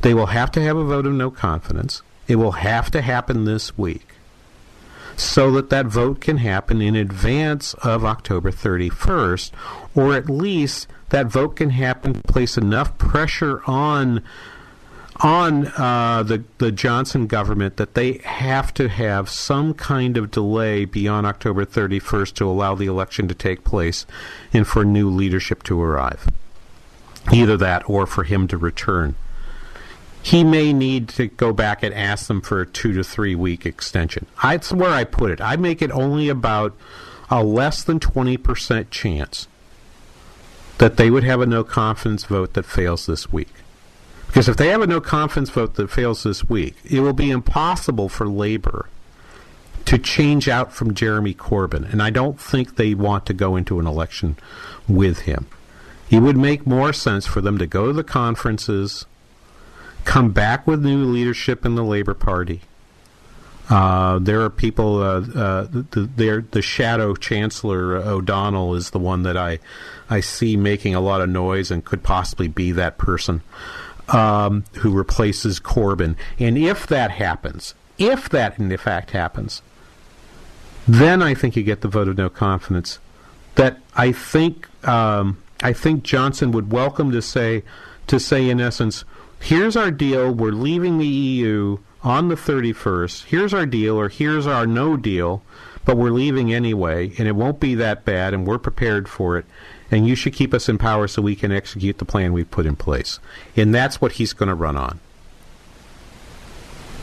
they 0.01 0.13
will 0.13 0.27
have 0.27 0.51
to 0.51 0.61
have 0.61 0.77
a 0.77 0.83
vote 0.83 1.05
of 1.05 1.13
no 1.13 1.29
confidence. 1.31 2.01
It 2.27 2.35
will 2.35 2.53
have 2.53 2.91
to 2.91 3.01
happen 3.01 3.45
this 3.45 3.77
week, 3.77 4.07
so 5.15 5.51
that 5.51 5.69
that 5.69 5.87
vote 5.87 6.21
can 6.21 6.37
happen 6.37 6.81
in 6.81 6.95
advance 6.95 7.73
of 7.75 8.05
October 8.05 8.51
31st, 8.51 9.51
or 9.95 10.13
at 10.13 10.29
least 10.29 10.87
that 11.09 11.25
vote 11.25 11.55
can 11.55 11.71
happen, 11.71 12.13
to 12.13 12.21
place 12.21 12.57
enough 12.57 12.97
pressure 12.97 13.61
on 13.65 14.23
on 15.19 15.67
uh, 15.77 16.23
the 16.23 16.43
the 16.59 16.71
Johnson 16.71 17.27
government 17.27 17.77
that 17.77 17.93
they 17.93 18.19
have 18.19 18.73
to 18.75 18.87
have 18.87 19.29
some 19.29 19.73
kind 19.73 20.17
of 20.17 20.31
delay 20.31 20.85
beyond 20.85 21.27
October 21.27 21.65
31st 21.65 22.33
to 22.35 22.45
allow 22.45 22.75
the 22.75 22.85
election 22.85 23.27
to 23.27 23.35
take 23.35 23.63
place 23.63 24.05
and 24.53 24.65
for 24.67 24.85
new 24.85 25.09
leadership 25.09 25.63
to 25.63 25.81
arrive. 25.81 26.27
Either 27.33 27.57
that 27.57 27.87
or 27.89 28.05
for 28.05 28.23
him 28.23 28.47
to 28.47 28.57
return. 28.57 29.15
He 30.21 30.43
may 30.43 30.73
need 30.73 31.09
to 31.09 31.27
go 31.27 31.53
back 31.53 31.83
and 31.83 31.93
ask 31.93 32.27
them 32.27 32.41
for 32.41 32.61
a 32.61 32.65
two 32.65 32.93
to 32.93 33.03
three 33.03 33.35
week 33.35 33.65
extension. 33.65 34.25
That's 34.41 34.71
where 34.71 34.91
I 34.91 35.03
put 35.03 35.31
it. 35.31 35.41
I 35.41 35.55
make 35.55 35.81
it 35.81 35.91
only 35.91 36.29
about 36.29 36.75
a 37.29 37.43
less 37.43 37.83
than 37.83 37.99
20% 37.99 38.89
chance 38.89 39.47
that 40.79 40.97
they 40.97 41.09
would 41.09 41.23
have 41.23 41.41
a 41.41 41.45
no 41.45 41.63
confidence 41.63 42.23
vote 42.23 42.53
that 42.53 42.65
fails 42.65 43.05
this 43.05 43.31
week. 43.31 43.49
Because 44.29 44.47
if 44.47 44.57
they 44.57 44.67
have 44.67 44.81
a 44.81 44.87
no 44.87 45.01
confidence 45.01 45.49
vote 45.49 45.73
that 45.73 45.89
fails 45.89 46.21
this 46.21 46.47
week, 46.47 46.75
it 46.85 46.99
will 46.99 47.13
be 47.13 47.31
impossible 47.31 48.09
for 48.09 48.27
Labor 48.27 48.87
to 49.85 49.97
change 49.97 50.47
out 50.47 50.71
from 50.71 50.93
Jeremy 50.93 51.33
Corbyn. 51.33 51.91
And 51.91 51.99
I 51.99 52.11
don't 52.11 52.39
think 52.39 52.75
they 52.75 52.93
want 52.93 53.25
to 53.25 53.33
go 53.33 53.55
into 53.55 53.79
an 53.79 53.87
election 53.87 54.37
with 54.87 55.21
him. 55.21 55.47
It 56.11 56.19
would 56.19 56.37
make 56.37 56.67
more 56.67 56.93
sense 56.93 57.25
for 57.25 57.41
them 57.41 57.57
to 57.57 57.65
go 57.65 57.87
to 57.87 57.93
the 57.93 58.03
conferences, 58.03 59.07
come 60.05 60.31
back 60.31 60.67
with 60.67 60.85
new 60.85 61.05
leadership 61.05 61.65
in 61.65 61.73
the 61.73 61.83
Labor 61.83 62.13
Party. 62.13 62.61
Uh, 63.67 64.19
there 64.19 64.41
are 64.41 64.49
people. 64.51 65.01
Uh, 65.01 65.21
uh, 65.35 65.63
the, 65.71 66.45
the 66.51 66.61
shadow 66.61 67.15
chancellor 67.15 67.99
McDonnell 68.01 68.75
is 68.75 68.91
the 68.91 68.99
one 68.99 69.23
that 69.23 69.37
I 69.37 69.59
I 70.09 70.21
see 70.21 70.55
making 70.55 70.93
a 70.95 70.99
lot 70.99 71.21
of 71.21 71.29
noise 71.29 71.69
and 71.69 71.85
could 71.85 72.03
possibly 72.03 72.47
be 72.47 72.71
that 72.71 72.97
person 72.97 73.41
um, 74.13 74.63
who 74.79 74.91
replaces 74.91 75.59
Corbyn. 75.59 76.15
And 76.39 76.57
if 76.57 76.87
that 76.87 77.11
happens, 77.11 77.73
if 77.97 78.29
that 78.29 78.59
in 78.59 78.75
fact 78.77 79.11
happens, 79.11 79.61
then 80.87 81.21
I 81.21 81.33
think 81.33 81.55
you 81.55 81.63
get 81.63 81.81
the 81.81 81.87
vote 81.87 82.07
of 82.07 82.17
no 82.17 82.29
confidence. 82.29 82.99
That 83.55 83.79
I 83.95 84.11
think 84.11 84.67
um, 84.87 85.41
I 85.61 85.73
think 85.73 86.03
Johnson 86.03 86.51
would 86.51 86.71
welcome 86.71 87.11
to 87.11 87.21
say 87.21 87.63
to 88.07 88.19
say 88.19 88.49
in 88.49 88.59
essence, 88.59 89.03
here's 89.39 89.75
our 89.75 89.91
deal. 89.91 90.31
We're 90.31 90.51
leaving 90.51 90.97
the 90.97 91.07
EU 91.07 91.77
on 92.01 92.29
the 92.29 92.35
31st. 92.35 93.25
Here's 93.25 93.53
our 93.53 93.65
deal, 93.65 93.99
or 93.99 94.09
here's 94.09 94.47
our 94.47 94.65
no 94.65 94.95
deal, 94.95 95.43
but 95.85 95.97
we're 95.97 96.11
leaving 96.11 96.53
anyway, 96.53 97.11
and 97.17 97.27
it 97.27 97.35
won't 97.35 97.59
be 97.59 97.75
that 97.75 98.05
bad, 98.05 98.33
and 98.33 98.47
we're 98.47 98.57
prepared 98.57 99.09
for 99.09 99.37
it 99.37 99.45
and 99.91 100.07
you 100.07 100.15
should 100.15 100.33
keep 100.33 100.53
us 100.53 100.69
in 100.69 100.77
power 100.77 101.07
so 101.07 101.21
we 101.21 101.35
can 101.35 101.51
execute 101.51 101.97
the 101.97 102.05
plan 102.05 102.33
we've 102.33 102.49
put 102.51 102.65
in 102.65 102.75
place. 102.75 103.19
And 103.55 103.73
that's 103.73 103.99
what 103.99 104.13
he's 104.13 104.33
going 104.33 104.49
to 104.49 104.55
run 104.55 104.77
on. 104.77 104.99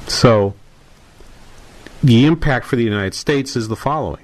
So, 0.07 0.55
the 2.03 2.26
impact 2.26 2.66
for 2.66 2.76
the 2.76 2.84
United 2.84 3.14
States 3.14 3.57
is 3.57 3.68
the 3.68 3.76
following 3.76 4.22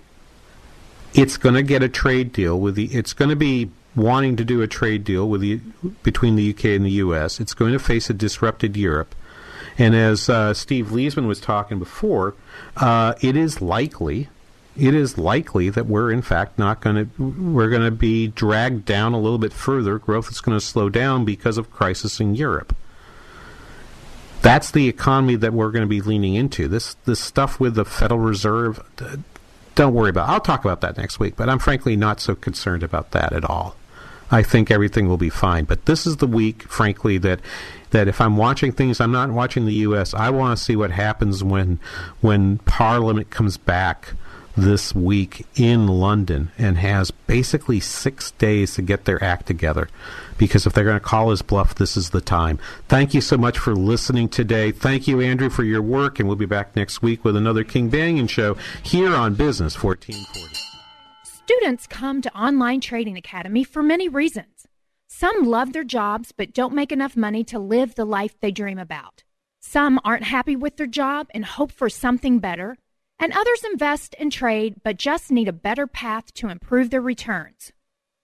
it's 1.15 1.37
going 1.37 1.55
to 1.55 1.63
get 1.63 1.83
a 1.83 1.89
trade 1.89 2.33
deal 2.33 2.59
with 2.59 2.75
the, 2.75 2.87
it's 2.87 3.13
going 3.13 3.29
to 3.29 3.37
be 3.37 3.71
wanting 3.95 4.37
to 4.37 4.45
do 4.45 4.63
a 4.63 4.67
trade 4.67 5.05
deal 5.05 5.29
with 5.29 5.41
the, 5.41 5.61
between 6.03 6.37
the 6.37 6.51
UK 6.51 6.67
and 6.67 6.85
the 6.85 6.93
US. 6.93 7.41
It's 7.41 7.55
going 7.55 7.73
to 7.73 7.79
face 7.79 8.09
a 8.09 8.15
disrupted 8.15 8.77
Europe. 8.77 9.15
And 9.79 9.95
as 9.95 10.29
uh, 10.29 10.55
Steve 10.55 10.87
Liesman 10.89 11.27
was 11.27 11.41
talking 11.41 11.79
before, 11.79 12.35
uh, 12.77 13.15
it 13.21 13.37
is 13.37 13.61
likely 13.61 14.29
it 14.77 14.95
is 14.95 15.19
likely 15.19 15.69
that 15.71 15.87
we're 15.87 16.11
in 16.11 16.23
fact 16.23 16.59
not 16.59 16.81
going 16.81 16.97
to 16.97 17.23
we're 17.23 17.69
going 17.69 17.83
to 17.83 17.91
be 17.91 18.29
dragged 18.29 18.85
down 18.85 19.13
a 19.13 19.21
little 19.21 19.39
bit 19.39 19.53
further. 19.53 19.99
Growth 19.99 20.31
is 20.31 20.41
going 20.41 20.59
to 20.59 20.65
slow 20.65 20.89
down 20.89 21.25
because 21.25 21.59
of 21.59 21.71
crisis 21.71 22.21
in 22.21 22.35
Europe. 22.35 22.75
That's 24.41 24.71
the 24.71 24.89
economy 24.89 25.37
that 25.37 25.53
we're 25.53 25.71
going 25.71 25.83
to 25.83 25.89
be 25.89 26.01
leaning 26.01 26.35
into. 26.35 26.69
This 26.69 26.95
this 27.05 27.21
stuff 27.21 27.61
with 27.61 27.75
the 27.75 27.85
Federal 27.85 28.21
Reserve. 28.21 28.83
Don't 29.75 29.95
worry 29.95 30.11
about. 30.11 30.29
It. 30.29 30.33
I'll 30.33 30.41
talk 30.41 30.65
about 30.65 30.81
that 30.81 30.97
next 30.97 31.21
week. 31.21 31.37
But 31.37 31.49
I'm 31.49 31.59
frankly 31.59 31.97
not 31.97 32.21
so 32.21 32.35
concerned 32.35 32.83
about 32.83 33.13
that 33.13 33.33
at 33.33 33.45
all. 33.45 33.77
I 34.31 34.43
think 34.43 34.71
everything 34.71 35.09
will 35.09 35.19
be 35.19 35.29
fine. 35.29 35.65
But 35.65 35.85
this 35.85 36.07
is 36.07 36.17
the 36.17 36.27
week, 36.27 36.63
frankly, 36.63 37.19
that 37.19 37.41
that 37.91 38.09
if 38.09 38.23
I'm 38.23 38.39
watching 38.39 38.73
things, 38.73 39.01
I'm 39.01 39.13
not 39.13 39.31
watching 39.31 39.67
the 39.67 39.75
U.S. 39.75 40.15
I 40.15 40.31
want 40.31 40.57
to 40.57 40.65
see 40.65 40.77
what 40.77 40.91
happens 40.91 41.45
when 41.45 41.79
when 42.23 42.59
Parliament 42.59 43.29
comes 43.29 43.59
back 43.59 44.15
this 44.57 44.95
week 44.95 45.47
in 45.55 45.87
London 45.87 46.51
and 46.59 46.79
has 46.79 47.11
basically 47.11 47.81
six 47.81 48.33
days 48.33 48.75
to 48.75 48.83
get 48.83 49.05
their 49.05 49.23
act 49.23 49.47
together. 49.47 49.89
Because 50.39 50.67
if 50.67 50.73
they're 50.73 50.85
going 50.85 50.97
to 50.97 51.01
call 51.01 51.31
his 51.31 51.43
bluff, 51.43 51.75
this 51.75 51.97
is 51.97 52.11
the 52.11 52.21
time. 52.21 52.59
Thank 52.89 53.15
you 53.15 53.21
so 53.21 53.37
much 53.37 53.59
for 53.59 53.75
listening 53.75 54.29
today. 54.29 54.73
Thank 54.73 55.07
you, 55.07 55.21
Andrew, 55.21 55.51
for 55.51 55.65
your 55.65 55.83
work, 55.83 56.19
and 56.19 56.29
we'll 56.29 56.37
be 56.37 56.47
back 56.47 56.75
next 56.77 57.03
week 57.03 57.25
with 57.25 57.37
another 57.37 57.65
King 57.65 57.91
Banaian 57.91 58.29
show 58.29 58.57
here 58.83 59.15
on 59.15 59.35
Business 59.35 59.81
1440. 59.83 60.57
Students 61.25 61.87
come 61.87 62.23
to 62.23 62.37
Online 62.37 62.81
Trading 62.81 63.17
Academy 63.17 63.65
for 63.65 63.83
many 63.83 64.09
reasons. 64.09 64.67
Some 65.09 65.45
love 65.45 65.73
their 65.73 65.85
jobs 65.85 66.33
but 66.33 66.55
don't 66.55 66.75
make 66.75 66.93
enough 66.93 67.17
money 67.17 67.45
to 67.45 67.59
live 67.59 67.95
the 67.95 68.05
life 68.05 68.39
they 68.41 68.51
dream 68.51 68.79
about. 68.79 69.23
Some 69.61 70.01
aren't 70.05 70.25
happy 70.25 70.57
with 70.57 70.77
their 70.77 70.87
job 70.87 71.29
and 71.35 71.45
hope 71.45 71.71
for 71.71 71.89
something 71.89 72.39
better 72.39 72.77
and 73.23 73.33
others 73.33 73.63
invest 73.63 74.17
and 74.19 74.33
trade 74.33 74.75
but 74.83 74.97
just 74.97 75.31
need 75.31 75.47
a 75.47 75.53
better 75.53 75.87
path 75.87 76.35
to 76.35 76.49
improve 76.49 76.91
their 76.91 77.01
returns. 77.01 77.73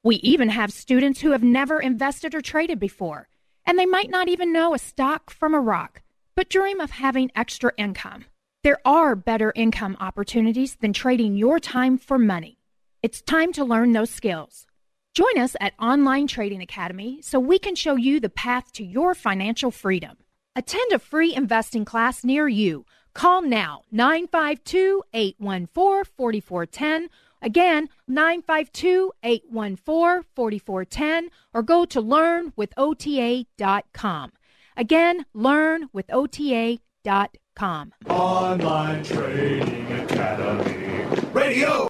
We 0.03 0.17
even 0.17 0.49
have 0.49 0.73
students 0.73 1.21
who 1.21 1.31
have 1.31 1.43
never 1.43 1.79
invested 1.79 2.35
or 2.35 2.41
traded 2.41 2.81
before, 2.81 3.29
and 3.65 3.79
they 3.79 3.87
might 3.87 4.11
not 4.11 4.29
even 4.29 4.53
know 4.53 4.75
a 4.75 4.79
stock 4.79 5.31
from 5.31 5.55
a 5.55 5.61
rock, 5.61 6.03
but 6.35 6.51
dream 6.51 6.81
of 6.81 6.91
having 6.91 7.31
extra 7.37 7.73
income. 7.77 8.25
There 8.65 8.79
are 8.85 9.15
better 9.15 9.53
income 9.55 9.97
opportunities 10.01 10.75
than 10.75 10.93
trading 10.93 11.37
your 11.37 11.61
time 11.61 11.97
for 11.97 12.19
money. 12.19 12.59
It's 13.01 13.23
time 13.23 13.53
to 13.53 13.65
learn 13.65 13.93
those 13.93 14.11
skills. 14.11 14.67
Join 15.15 15.39
us 15.39 15.55
at 15.61 15.75
Online 15.81 16.27
Trading 16.27 16.61
Academy 16.61 17.23
so 17.23 17.39
we 17.39 17.61
can 17.61 17.77
show 17.77 17.95
you 17.95 18.19
the 18.19 18.29
path 18.29 18.73
to 18.73 18.85
your 18.85 19.15
financial 19.15 19.71
freedom. 19.71 20.17
Attend 20.57 20.91
a 20.93 20.99
free 20.99 21.37
investing 21.37 21.85
class 21.85 22.25
near 22.25 22.49
you 22.49 22.85
Call 23.19 23.43
now 23.43 23.83
952 23.91 25.03
814 25.13 26.05
4410. 26.17 27.09
Again, 27.43 27.89
952 28.07 29.13
814 29.25 30.23
4410 30.37 31.31
or 31.53 31.65
go 31.65 31.85
to 31.85 32.01
learnwithota.com. 32.01 34.33
Again, 34.77 35.27
learnwithota.com. 35.35 37.93
Online 38.09 39.03
Trading 39.03 39.93
Academy. 39.95 41.05
Radio. 41.33 41.89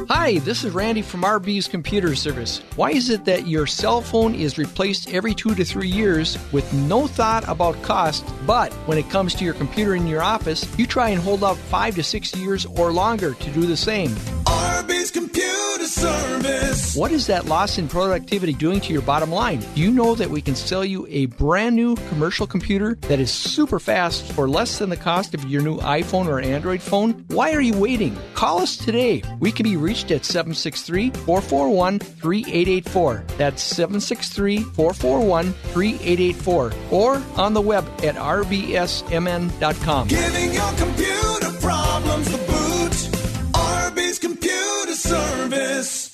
Hi, 0.09 0.39
this 0.41 0.65
is 0.65 0.75
Randy 0.75 1.03
from 1.03 1.23
RB's 1.23 1.69
Computer 1.69 2.17
Service. 2.17 2.59
Why 2.75 2.91
is 2.91 3.11
it 3.11 3.25
that 3.27 3.47
your 3.47 3.65
cell 3.67 4.01
phone 4.01 4.35
is 4.35 4.59
replaced 4.59 5.15
every 5.15 5.35
two 5.35 5.55
to 5.55 5.65
three 5.65 5.89
years 5.89 6.37
with 6.51 6.73
no 6.73 7.07
thought 7.07 7.47
about 7.49 7.81
cost, 7.83 8.27
but 8.45 8.73
when 8.87 8.99
it 8.99 9.09
comes 9.09 9.35
to 9.37 9.45
your 9.45 9.55
computer 9.55 9.95
in 9.95 10.09
your 10.09 10.23
office, 10.23 10.67
you 10.77 10.85
try 10.85 11.11
and 11.11 11.23
hold 11.23 11.45
out 11.45 11.57
five 11.57 11.95
to 11.95 12.03
six 12.03 12.35
years 12.35 12.67
or 12.67 12.93
longer 12.93 13.35
to 13.35 13.51
do 13.51 13.67
the 13.67 13.77
same? 13.77 14.11
RB's 14.47 15.13
Computer 15.13 15.85
Service. 15.85 16.95
What 16.97 17.13
is 17.13 17.27
that 17.27 17.47
loss 17.47 17.79
in 17.79 17.89
productivity 17.89 18.53
doing 18.53 18.81
to 18.81 18.93
your 18.93 19.03
bottom 19.03 19.31
line? 19.31 19.61
Do 19.75 19.81
you 19.81 19.91
know 19.91 20.15
that 20.15 20.31
we 20.31 20.41
can 20.41 20.55
sell 20.55 20.85
you 20.85 21.07
a 21.09 21.27
brand 21.27 21.77
new 21.77 21.97
commercial 22.09 22.47
computer 22.47 22.95
that 23.03 23.21
is 23.21 23.31
super 23.31 23.79
fast 23.79 24.33
for 24.33 24.49
less 24.49 24.79
than 24.79 24.91
the 24.91 24.97
cost 24.97 25.35
of 25.35 25.45
your 25.45 25.63
new 25.63 25.79
iPhone 25.79 26.27
or 26.27 26.41
Android 26.41 26.83
phone? 26.83 27.25
Why 27.29 27.53
are 27.53 27.61
you 27.61 27.77
waiting? 27.77 28.08
Call 28.35 28.61
us 28.61 28.77
today. 28.77 29.23
We 29.41 29.53
can 29.53 29.65
be 29.65 29.77
reached 29.77 30.11
at 30.11 30.25
763 30.25 31.11
441 31.11 31.99
3884. 31.99 33.25
That's 33.37 33.63
763 33.63 34.63
441 34.63 35.53
3884. 35.53 36.73
Or 36.91 37.23
on 37.37 37.55
the 37.55 37.61
web 37.61 37.85
at 38.05 38.15
rbsmn.com. 38.17 40.09
Giving 40.09 40.53
your 40.53 40.73
computer 40.73 41.51
problems 41.61 42.31
the 42.31 42.39
boot. 42.39 42.93
RB's 43.53 44.19
Computer 44.19 44.95
Service. 44.95 46.08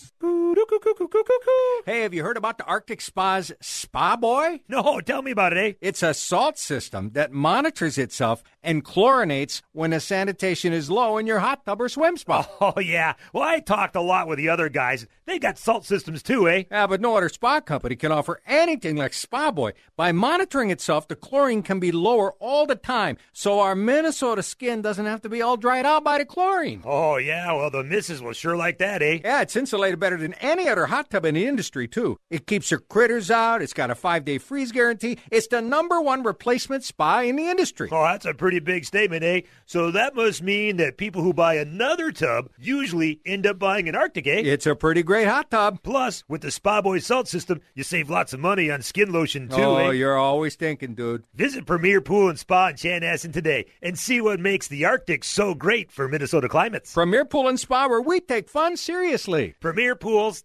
Hey, 1.87 2.03
have 2.03 2.12
you 2.14 2.22
heard 2.22 2.37
about 2.37 2.59
the 2.59 2.64
Arctic 2.64 3.01
Spa's 3.01 3.53
Spa 3.61 4.16
Boy? 4.16 4.61
No, 4.68 5.01
tell 5.01 5.22
me 5.22 5.30
about 5.30 5.53
it, 5.57 5.59
eh? 5.59 5.72
It's 5.80 6.03
a 6.03 6.12
salt 6.14 6.59
system 6.59 7.11
that 7.12 7.32
monitors 7.32 7.97
itself 7.97 8.43
and 8.62 8.85
chlorinates 8.85 9.62
when 9.72 9.91
the 9.91 10.01
sanitation 10.01 10.72
is 10.72 10.91
low 10.91 11.16
in 11.18 11.26
your 11.26 11.39
hot 11.39 11.64
tub 11.64 11.80
or 11.80 11.89
swim 11.89 12.16
spa. 12.16 12.49
Oh, 12.61 12.80
yeah. 12.80 13.14
Well, 13.32 13.43
I 13.47 13.61
talked 13.61 13.95
a 13.97 14.01
lot 14.01 14.26
with 14.26 14.39
the 14.39 14.49
other 14.49 14.68
guys. 14.68 15.07
They 15.26 15.39
got 15.39 15.59
salt 15.59 15.85
systems 15.85 16.22
too, 16.22 16.49
eh? 16.49 16.64
Yeah, 16.70 16.87
but 16.87 17.01
no 17.01 17.16
other 17.16 17.28
spa 17.28 17.61
company 17.61 17.97
can 17.97 18.12
offer 18.12 18.41
anything 18.47 18.97
like 18.97 19.12
Spa 19.12 19.51
Boy. 19.51 19.72
By 19.97 20.12
monitoring 20.12 20.70
itself, 20.70 21.09
the 21.09 21.16
chlorine 21.16 21.62
can 21.62 21.80
be 21.80 21.93
lower 21.93 22.32
all 22.41 22.66
the 22.66 22.74
time, 22.74 23.16
so 23.32 23.61
our 23.61 23.74
Minnesota 23.74 24.43
skin 24.43 24.82
doesn't 24.82 25.07
have 25.07 25.22
to 25.22 25.28
be 25.28 25.41
all 25.43 25.57
dried 25.57 25.87
out 25.87 26.05
by 26.05 26.18
the 26.18 26.24
chlorine. 26.24 26.82
Oh, 26.85 27.16
yeah. 27.16 27.53
Well, 27.53 27.70
the 27.70 27.85
missus 27.85 28.22
will 28.22 28.32
sure 28.32 28.57
like 28.57 28.78
that, 28.78 29.03
eh? 29.03 29.20
Yeah, 29.24 29.43
it's 29.43 29.57
insulated 29.57 29.99
better 29.99 30.16
than 30.16 30.35
any 30.35 30.68
other 30.68 30.73
hot 30.86 31.10
tub 31.10 31.24
in 31.24 31.34
the 31.34 31.46
industry, 31.46 31.88
too. 31.88 32.18
It 32.30 32.46
keeps 32.46 32.70
your 32.70 32.80
critters 32.80 33.30
out. 33.30 33.62
It's 33.62 33.72
got 33.72 33.90
a 33.90 33.94
five 33.94 34.24
day 34.24 34.38
freeze 34.38 34.72
guarantee. 34.72 35.18
It's 35.30 35.46
the 35.46 35.62
number 35.62 36.00
one 36.00 36.22
replacement 36.22 36.84
spa 36.84 37.20
in 37.20 37.36
the 37.36 37.48
industry. 37.48 37.88
Oh, 37.90 38.02
that's 38.04 38.26
a 38.26 38.34
pretty 38.34 38.58
big 38.58 38.84
statement, 38.84 39.24
eh? 39.24 39.42
So 39.66 39.90
that 39.92 40.14
must 40.14 40.42
mean 40.42 40.76
that 40.76 40.98
people 40.98 41.22
who 41.22 41.32
buy 41.32 41.54
another 41.54 42.12
tub 42.12 42.50
usually 42.58 43.20
end 43.24 43.46
up 43.46 43.58
buying 43.58 43.88
an 43.88 43.94
Arctic, 43.94 44.26
eh? 44.26 44.42
It's 44.44 44.66
a 44.66 44.74
pretty 44.74 45.02
great 45.02 45.28
hot 45.28 45.50
tub. 45.50 45.82
Plus, 45.82 46.24
with 46.28 46.42
the 46.42 46.50
Spa 46.50 46.82
Boy 46.82 46.98
salt 46.98 47.28
system, 47.28 47.60
you 47.74 47.82
save 47.82 48.10
lots 48.10 48.32
of 48.32 48.40
money 48.40 48.70
on 48.70 48.82
skin 48.82 49.12
lotion, 49.12 49.48
too, 49.48 49.56
oh, 49.56 49.76
eh? 49.76 49.92
you're 49.92 50.18
always 50.18 50.56
thinking, 50.56 50.94
dude. 50.94 51.24
Visit 51.34 51.66
Premier 51.66 52.00
Pool 52.00 52.28
and 52.28 52.38
Spa 52.38 52.68
in 52.68 52.74
Chanhassen 52.76 53.32
today 53.32 53.66
and 53.82 53.98
see 53.98 54.20
what 54.20 54.40
makes 54.40 54.68
the 54.68 54.84
Arctic 54.84 55.24
so 55.24 55.54
great 55.54 55.90
for 55.90 56.08
Minnesota 56.08 56.48
climates. 56.48 56.92
Premier 56.94 57.24
Pool 57.24 57.48
and 57.48 57.60
Spa, 57.60 57.86
where 57.88 58.00
we 58.00 58.20
take 58.20 58.48
fun 58.48 58.76
seriously. 58.76 59.54
Premier 59.60 59.94
Pools. 59.94 60.44